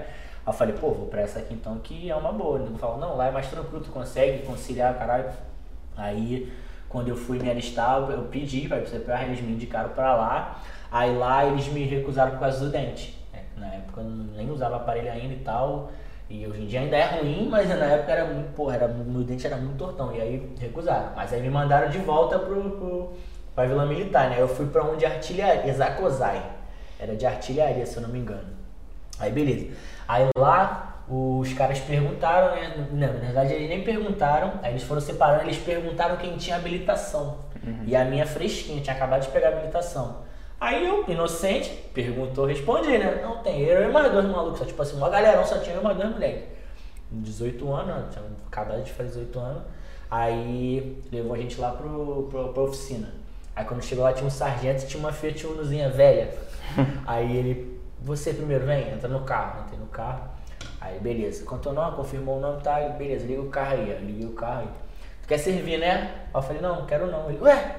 [0.47, 2.59] eu falei, pô, vou pra essa aqui então que é uma boa.
[2.59, 5.29] Ele falou, não, lá é mais tranquilo, tu consegue conciliar, caralho.
[5.97, 6.51] Aí,
[6.87, 10.15] quando eu fui me alistar, eu pedi para ir pro CPR, eles me indicaram pra
[10.15, 10.61] lá.
[10.91, 13.19] Aí lá eles me recusaram por causa do dente.
[13.33, 13.41] né?
[13.57, 15.91] Na época eu nem usava aparelho ainda e tal.
[16.29, 19.23] E hoje em dia ainda é ruim, mas na época era muito, porra, era, meu
[19.23, 20.15] dente era muito tortão.
[20.15, 21.11] E aí recusaram.
[21.15, 23.13] Mas aí me mandaram de volta pro, pro,
[23.53, 24.37] pra Vila Militar, né?
[24.39, 26.41] Eu fui pra um de artilharia, Exakozai.
[26.99, 28.47] Era de artilharia, se eu não me engano.
[29.19, 29.67] Aí beleza.
[30.07, 32.87] Aí lá os caras perguntaram, né?
[32.91, 37.37] Não, na verdade eles nem perguntaram, aí eles foram separando, eles perguntaram quem tinha habilitação.
[37.85, 40.23] E a minha fresquinha, tinha acabado de pegar habilitação.
[40.59, 43.19] Aí eu, inocente, perguntou, respondi, né?
[43.21, 45.81] Não tem, eu e mais dois malucos, só tipo assim, uma galerão só tinha eu
[45.81, 46.55] e mais dois moleques.
[47.11, 48.07] 18 anos, né?
[48.11, 49.63] tinha acabado de fazer 18 anos.
[50.09, 53.13] Aí levou a gente lá pro, pro, pra oficina.
[53.55, 56.33] Aí quando chegou lá tinha um sargento e tinha uma Fiat Unozinha velha.
[57.05, 60.29] Aí ele, você primeiro vem, entra no carro, entrei no carro.
[60.79, 64.05] Aí beleza, contou o nome, confirmou o nome, tá, beleza, liga o carro aí, ó,
[64.05, 64.67] liguei o carro aí.
[65.21, 66.27] Tu quer servir, né?
[66.33, 67.29] Aí eu falei, não, não quero não.
[67.29, 67.75] Ele, ué,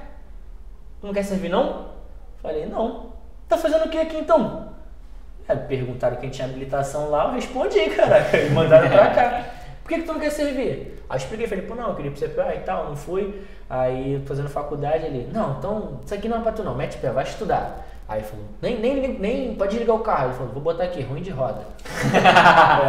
[0.99, 1.96] tu não quer servir não?
[2.47, 3.07] Falei, não.
[3.49, 4.69] Tá fazendo o que aqui então?
[5.49, 8.25] Aí perguntaram quem tinha habilitação lá, eu respondi, cara.
[8.31, 9.45] Me mandaram pra cá.
[9.83, 11.03] Por que, que tu não quer servir?
[11.09, 13.45] Aí eu expliquei, falei, pô, não, eu queria ir pro CPA e tal, não fui.
[13.69, 17.09] Aí fazendo faculdade ele, não, então isso aqui não é pra tu não, mete pé,
[17.09, 17.85] vai estudar.
[18.07, 20.27] Aí ele falou, nem, nem, nem pode ligar o carro.
[20.27, 21.65] Ele falou, vou botar aqui, ruim de roda.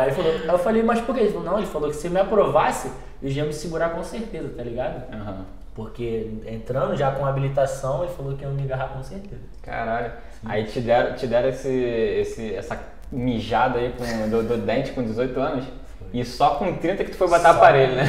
[0.00, 1.22] aí, falou, aí eu falei, mas por quê?
[1.22, 4.04] Ele falou, não, ele falou que se me aprovasse, eu já ia me segurar com
[4.04, 5.02] certeza, tá ligado?
[5.12, 5.57] Aham.
[5.78, 9.40] Porque entrando já com habilitação, ele falou que ia me agarrar com certeza.
[9.62, 10.10] Caralho.
[10.44, 12.76] Aí te deram, te deram esse, esse, essa
[13.12, 15.64] mijada aí com, do, do dente com 18 anos.
[16.12, 17.58] E só com 30 que tu foi botar Só.
[17.58, 18.06] aparelho, né?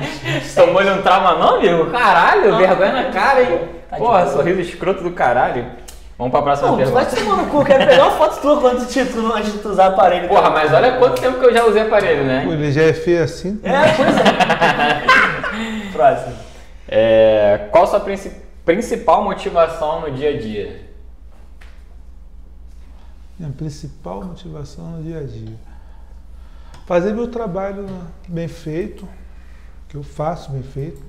[0.56, 1.90] Tomou-lhe um trauma não, amigo?
[1.90, 2.56] Caralho, Não.
[2.58, 3.60] vergonha na cara, hein?
[3.90, 4.32] Tá Porra, boa.
[4.32, 5.66] sorriso escroto do caralho.
[6.16, 7.16] Vamos pra próxima Não, tu vai pergunta.
[7.16, 9.68] te tomar no cu, quero pegar uma foto tua quando tu, tu, antes de tu
[9.68, 10.28] usar aparelho.
[10.28, 12.46] Porra, mas olha quanto tempo que eu já usei aparelho, né?
[12.48, 13.60] Ele já é feio assim.
[13.62, 15.92] É, pois é.
[15.92, 16.51] Próximo.
[16.94, 18.32] É, qual a sua princi-
[18.66, 20.90] principal motivação no dia a dia?
[23.38, 25.56] Minha principal motivação no dia a dia.
[26.86, 27.86] Fazer meu trabalho
[28.28, 29.08] bem feito,
[29.88, 31.02] que eu faço bem feito.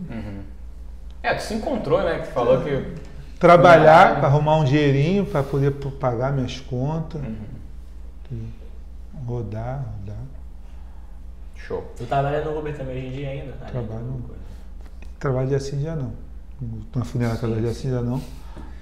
[1.22, 2.20] É, tu se encontrou, né?
[2.20, 2.94] Que tu falou que.
[3.38, 7.22] Trabalhar para arrumar um dinheirinho para poder pagar minhas contas.
[8.32, 8.48] E
[9.28, 10.16] Rodar, rodar.
[11.56, 11.92] Show.
[11.98, 13.52] Tu trabalha no Uber também hoje em dia ainda?
[13.68, 14.43] Trabalho no-
[15.24, 16.12] Trabalho de assim já não.
[16.94, 18.22] Na funerária trabalho de assim já não.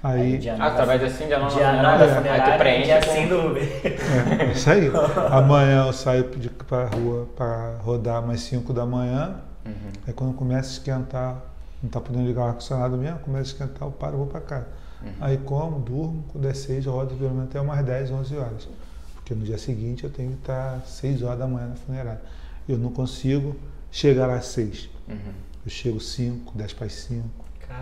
[0.02, 2.44] Aí, dia Ah, através de assim, dia não Dia não da funerária.
[2.44, 3.62] Aí tu preenche dia com- sim do Uber.
[3.62, 4.90] é, isso aí.
[5.30, 6.24] Amanhã eu saio
[6.66, 9.36] pra rua para rodar mais 5 da manhã.
[9.64, 9.72] Uhum.
[10.04, 11.36] Aí quando começa a esquentar,
[11.80, 14.40] não tá podendo ligar o ar-condicionado mesmo, começa a esquentar, eu paro e vou para
[14.40, 14.66] casa.
[15.00, 15.12] Uhum.
[15.20, 18.68] Aí como, durmo, quando é 6, rodo pelo menos até umas 10, 11 horas.
[19.14, 22.20] Porque no dia seguinte eu tenho que estar 6 horas da manhã na funerária.
[22.68, 23.54] Eu não consigo
[23.92, 24.90] chegar às 6.
[25.08, 25.16] Uhum.
[25.64, 27.24] Eu chego 5, 10 para as 5.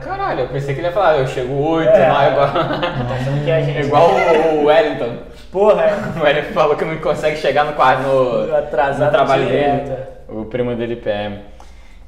[0.01, 2.09] Caralho, eu pensei que ele ia falar, eu chego 8, É.
[2.09, 3.79] não, é igual, Tá achando que a gente.
[3.79, 5.17] é igual o Wellington.
[5.51, 5.95] Porra, é.
[6.21, 9.89] O Wellington falou que não consegue chegar no no, Atrasado no trabalho direto.
[9.89, 10.03] dele.
[10.29, 11.41] O primo dele PM.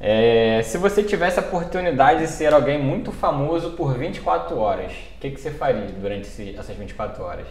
[0.01, 5.21] É, se você tivesse a oportunidade de ser alguém muito famoso por 24 horas, o
[5.21, 7.47] que, que você faria durante esse- essas 24 horas?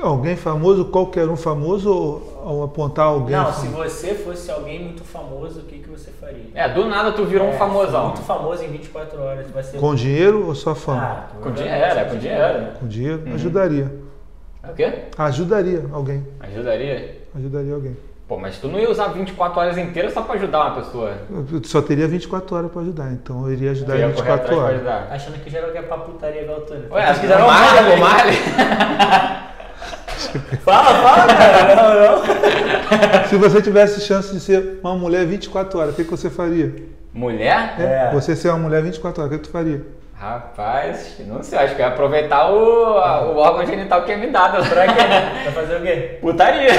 [0.00, 3.90] Alguém famoso, qualquer um famoso, ou, ou apontar alguém Não, se famoso?
[3.90, 6.44] você fosse alguém muito famoso, o que, que você faria?
[6.54, 8.06] É, do nada tu virou um É, famosão.
[8.06, 9.50] Muito famoso em 24 horas.
[9.50, 11.02] Vai ser Com dinheiro ou só fama?
[11.02, 12.66] Ah, Com dinheiro, é, com dinheiro.
[12.80, 13.22] Com dinheiro?
[13.26, 13.34] Uhum.
[13.34, 13.92] Ajudaria.
[14.62, 14.92] É o quê?
[15.18, 16.26] Ajudaria alguém.
[16.40, 17.18] Ajudaria?
[17.34, 17.96] Ajudaria alguém.
[18.28, 21.12] Pô, mas tu não ia usar 24 horas inteiras só pra ajudar uma pessoa.
[21.50, 24.42] Eu só teria 24 horas para ajudar, então eu iria ajudar em ia correr 24
[24.42, 24.76] atrás pra horas.
[24.76, 25.08] ajudar.
[25.14, 26.74] Achando que geral quer pra putaria igual tu?
[26.90, 27.48] Ué, Acho que que já o
[30.64, 31.74] Fala, fala, cara.
[31.76, 33.24] Não, não.
[33.28, 36.74] Se você tivesse chance de ser uma mulher 24 horas, o que, que você faria?
[37.14, 37.74] Mulher?
[37.78, 38.10] É.
[38.12, 39.82] Você ser uma mulher 24 horas, o que, que tu faria?
[40.20, 44.16] Rapaz, não sei, acho que eu ia aproveitar o, a- o órgão genital que é
[44.16, 44.68] me dado.
[44.68, 45.00] Pra quê?
[45.44, 46.18] Vai fazer o quê?
[46.20, 46.70] Putaria.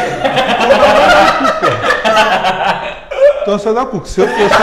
[3.42, 4.02] Então você dá cu.
[4.02, 4.56] que Se eu fosse.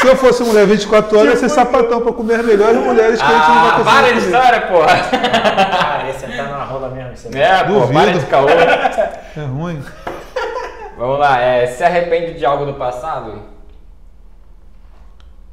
[0.00, 3.20] Se eu fosse mulher 24 horas, eu ia ser sapatão para comer as melhores mulheres
[3.20, 3.84] que a gente não vai Ah, conseguir.
[3.90, 4.24] para de comer.
[4.26, 4.92] história, porra.
[5.80, 7.12] Ah, ia sentar na rola mesmo.
[7.12, 7.40] Isso aí.
[7.40, 7.92] É, pô, Duvido.
[7.92, 8.46] para de caô.
[8.48, 9.82] É ruim.
[10.96, 13.42] Vamos lá, é, se arrepende de algo do passado?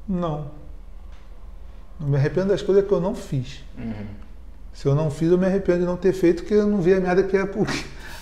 [0.08, 0.46] Não.
[2.00, 3.64] Não me arrependo das coisas que eu não fiz.
[3.78, 4.06] Uhum.
[4.74, 6.94] Se eu não fiz, eu me arrependo de não ter feito, porque eu não vi
[6.94, 7.42] a merda que é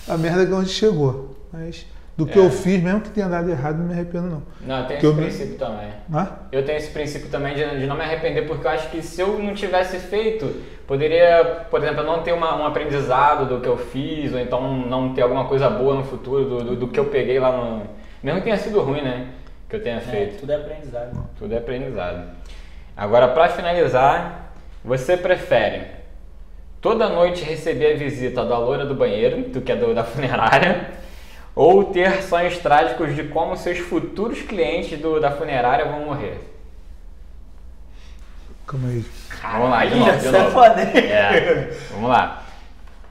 [0.08, 1.36] a merda que é onde chegou.
[1.52, 2.42] Mas do que É.
[2.42, 4.42] eu fiz, mesmo que tenha dado errado, não me arrependo não.
[4.60, 5.88] Não, eu tenho Que esse eu me- princípio também.
[6.12, 6.28] Hã?
[6.52, 9.20] Eu tenho esse princípio também de, de não me arrepender, porque eu acho que se
[9.20, 10.46] eu não tivesse feito,
[10.86, 15.12] poderia, por exemplo, não ter uma- um aprendizado do que eu fiz, ou então não
[15.12, 17.82] ter alguma coisa boa no futuro do, do, do que eu peguei lá no.
[18.22, 19.28] Mesmo que tenha sido ruim, né?
[19.68, 20.38] Que eu tenha É, feito.
[20.40, 21.28] tudo é aprendizado.
[21.36, 22.28] Tudo é aprendizado.
[22.96, 24.52] Agora, pra finalizar,
[24.84, 25.82] você prefere
[26.80, 30.90] toda noite receber a visita da loira do banheiro, tu que é do, da funerária,
[31.54, 36.38] ou ter sonhos trágicos de como seus futuros clientes do, da funerária vão morrer?
[38.66, 39.04] Calma aí.
[39.42, 40.60] Vamos lá, de novo, de é novo.
[40.98, 42.42] É, vamos lá.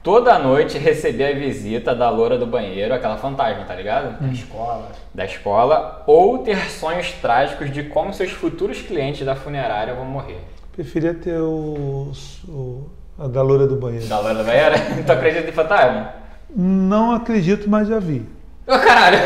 [0.02, 4.20] Toda noite receber a visita da loira do banheiro, aquela fantasma, tá ligado?
[4.20, 4.92] Na escola.
[5.14, 10.40] Da escola, ou ter sonhos trágicos de como seus futuros clientes da funerária vão morrer.
[10.72, 12.12] Preferia ter o,
[12.48, 14.06] o- a da loura do banheiro.
[14.06, 14.74] Da loira do banheiro?
[15.06, 16.12] tu acredita em fantasma?
[16.54, 18.26] Não acredito, mas já vi.
[18.66, 19.18] Ô caralho!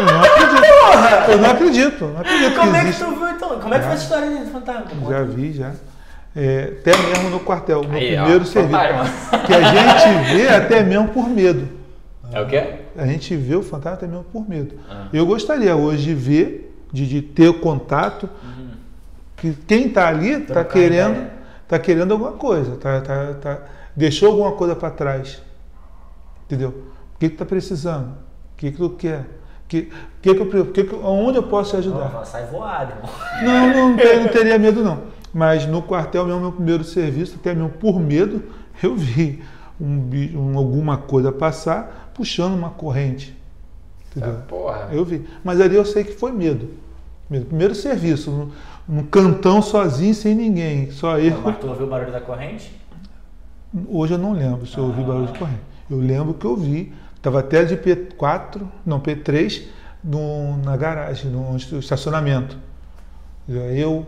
[0.00, 0.64] Eu não acredito.
[1.30, 2.04] Eu não acredito.
[2.06, 3.04] Não acredito Como que é que existe.
[3.04, 3.60] tu viu então?
[3.60, 4.84] Como é que foi essa história do fantasma?
[5.10, 5.72] Já vi, já.
[6.34, 8.78] É, até mesmo no quartel, no Aí, ó, primeiro serviço.
[8.80, 9.38] fantasma.
[9.40, 11.68] Que a gente vê até mesmo por medo.
[12.32, 12.64] É o quê?
[12.96, 14.74] A gente vê o fantasma até mesmo por medo.
[14.90, 15.06] Ah.
[15.12, 18.28] Eu gostaria hoje de ver, de, de ter o contato,
[19.36, 21.30] que quem está ali está Trocar querendo, ideia.
[21.68, 23.58] tá querendo alguma coisa, tá, tá, tá-
[23.94, 25.42] deixou alguma coisa para trás.
[26.52, 26.68] Entendeu?
[27.14, 28.08] O que que tá precisando?
[28.08, 29.24] O que que tu quer?
[29.66, 32.12] Que, que que eu, que que, onde eu posso te ajudar?
[32.12, 33.10] Não, sai voado, irmão.
[33.42, 35.04] Não, não, te- não teria medo não.
[35.32, 38.42] Mas no quartel mesmo, meu primeiro serviço, até mesmo por medo,
[38.82, 39.42] eu vi
[39.80, 43.34] um, um- alguma coisa passar puxando uma corrente.
[44.14, 44.40] Entendeu?
[44.46, 44.88] Porra.
[44.92, 45.26] Eu vi.
[45.42, 46.68] Mas ali eu sei que foi medo.
[47.30, 47.46] Medo.
[47.46, 48.50] Primeiro serviço, num,
[48.86, 51.40] num cantão sozinho, sem ninguém, só eu.
[51.40, 52.78] Mas tu ouviu o barulho da corrente?
[53.88, 55.71] Hoje eu não lembro se eu ouvi barulho de corrente.
[55.90, 59.62] Eu lembro que eu vi, estava até de P4, não, P3,
[60.02, 62.56] no, na garagem, no estacionamento.
[63.48, 64.06] Eu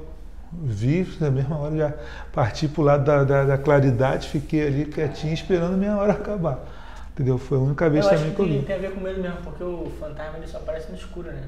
[0.63, 1.95] vi, na mesma hora já
[2.33, 6.13] parti para o lado da, da, da claridade, fiquei ali quietinho esperando a minha hora
[6.13, 6.61] acabar.
[7.13, 7.39] Entendeu?
[7.39, 8.63] Foi a única vez eu também que que eu vi.
[8.63, 11.45] tem a ver com medo mesmo, porque o fantasma ele só aparece no escuro, né?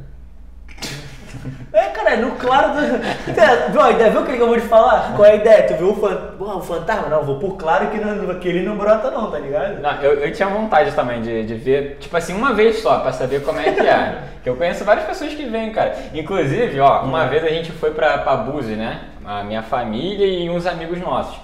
[1.73, 3.73] É, cara, no claro do.
[3.73, 4.11] Viu a ideia?
[4.11, 5.15] Viu o que eu vou te falar?
[5.15, 5.63] Qual é a ideia?
[5.65, 6.17] Tu viu o, fan...
[6.39, 7.09] Porra, o fantasma?
[7.09, 9.81] Não, vou por claro que, não, que ele não brota, não, tá ligado?
[9.81, 13.13] Não, eu, eu tinha vontade também de, de ver, tipo assim, uma vez só, pra
[13.13, 14.23] saber como é que é.
[14.43, 15.97] que eu conheço várias pessoas que vêm, cara.
[16.15, 19.01] Inclusive, ó, uma vez a gente foi pra, pra né?
[19.25, 21.37] A minha família e uns amigos nossos.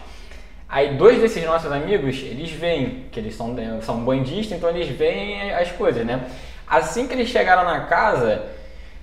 [0.68, 5.52] Aí dois desses nossos amigos, eles veem, que eles são, são bandistas, então eles veem
[5.52, 6.20] as coisas, né?
[6.66, 8.42] Assim que eles chegaram na casa,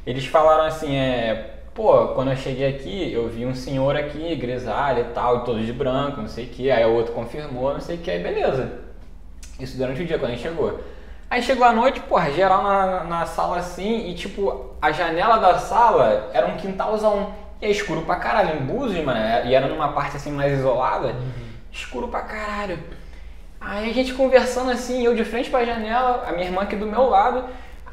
[0.09, 1.61] eles falaram assim, é...
[1.73, 5.71] pô, quando eu cheguei aqui, eu vi um senhor aqui, grisalho e tal, todo de
[5.71, 6.71] branco, não sei o que.
[6.71, 8.79] Aí o outro confirmou, não sei o que, aí beleza.
[9.59, 10.79] Isso durante o dia, quando a gente chegou.
[11.29, 15.59] Aí chegou a noite, porra, geral na, na sala assim, e tipo, a janela da
[15.59, 17.33] sala era um quintalzão.
[17.61, 21.13] E é escuro pra caralho, em Búzios, mano, e era numa parte assim mais isolada,
[21.71, 22.79] escuro pra caralho.
[23.61, 26.87] Aí a gente conversando assim, eu de frente pra janela, a minha irmã aqui do
[26.87, 27.43] meu lado,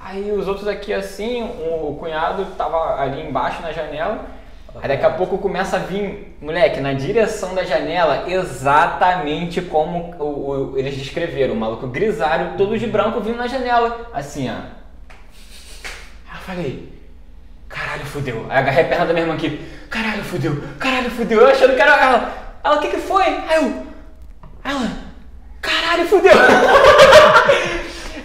[0.09, 4.25] aí os outros aqui assim, o, cunhado tava ali embaixo na janela.
[4.81, 10.25] Aí daqui a pouco começa a vir, moleque, na direção da janela, exatamente como o,
[10.75, 14.53] o- eles descreveram, o maluco grisalho, todo de branco vindo na janela, assim, ó.
[16.31, 16.93] Aí eu falei,
[17.69, 18.45] caralho, fudeu.
[18.51, 21.41] Aí agarrei a perna da minha irmã aqui, caralho, fudeu, caralho, fudeu.
[21.41, 22.33] Eu achando que era ela.
[22.63, 23.25] Ela, o que que foi?
[23.25, 23.87] Aí eu,
[24.63, 24.91] ela,
[25.63, 26.33] caralho, fudeu.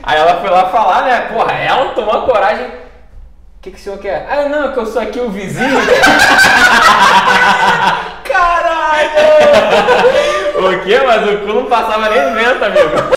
[0.03, 2.65] Aí ela foi lá falar, né, porra, ela tomou a coragem.
[2.67, 4.25] O que, que o senhor quer?
[4.29, 5.69] Ah, não, é que eu sou aqui o vizinho.
[8.23, 9.09] Caralho!
[10.57, 10.99] o quê?
[11.05, 13.15] Mas o cu não passava nem vento, amigo.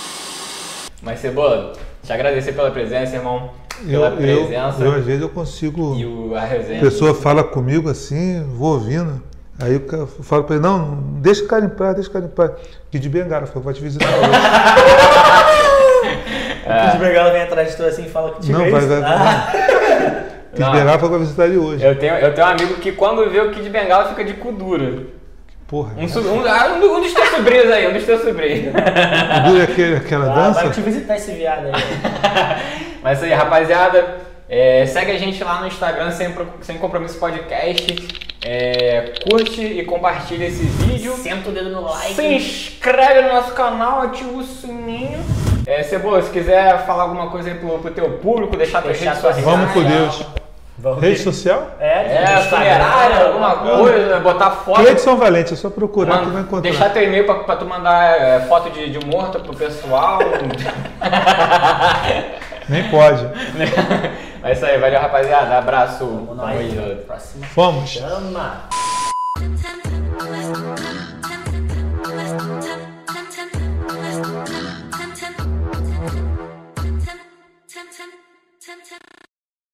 [1.02, 3.50] Mas, Cebola, te agradecer pela presença, irmão.
[3.86, 4.84] Eu, Pela eu, presença.
[4.84, 5.94] eu, às vezes eu consigo.
[5.96, 6.78] E o, a resenha.
[6.78, 9.22] A pessoa fala comigo assim, vou ouvindo.
[9.58, 12.28] Aí eu falo pra ele, não, deixa o cara em paz, deixa o cara em
[12.28, 12.50] paz.
[12.90, 14.30] Kid Bengala, falou, vai te visitar hoje.
[16.64, 19.02] O Kid Bengala vem atrás de tu assim e fala que não, vai, vai.
[19.02, 19.52] Ah,
[20.54, 20.70] Kid.
[20.70, 21.84] Bengala que vai visitar ele hoje.
[21.84, 24.52] Eu tenho, eu tenho um amigo que quando vê o Kid Bengala fica de cu
[24.52, 25.10] duro.
[25.66, 28.72] Porra, Um, um, ah, um, um dos teus sobrinhos aí, um dos teus sobrinhos.
[29.48, 30.70] dura aquele, aquela ah, vai dança.
[30.70, 31.72] te visitar esse viado aí.
[33.02, 34.04] Mas é isso aí, rapaziada.
[34.48, 37.96] É, segue a gente lá no Instagram, sem, sem compromisso podcast.
[38.44, 41.14] É, curte e compartilha esse vídeo.
[41.14, 42.14] Senta o dedo no like.
[42.14, 45.18] Se inscreve no nosso canal, ativa o sininho.
[45.66, 49.32] É, Cebola, se quiser falar alguma coisa aí pro, pro teu público, deixar Deixar tua
[49.32, 49.44] sociais.
[49.44, 50.26] Vamos com Deus.
[50.76, 51.22] Vamos Rede ver.
[51.22, 51.68] social?
[51.78, 54.80] É, É, funerária, alguma coisa, botar foto.
[54.82, 56.70] Cleiton Valente, é só procurar que vai encontrar.
[56.70, 60.18] deixar teu e-mail pra, pra tu mandar é, foto de, de morto pro pessoal.
[62.68, 63.24] Nem pode.
[64.42, 65.58] é isso aí, valeu rapaziada.
[65.58, 66.04] Abraço.
[66.04, 66.74] Vamos.
[67.54, 67.90] Vamos.
[67.90, 68.68] Chama.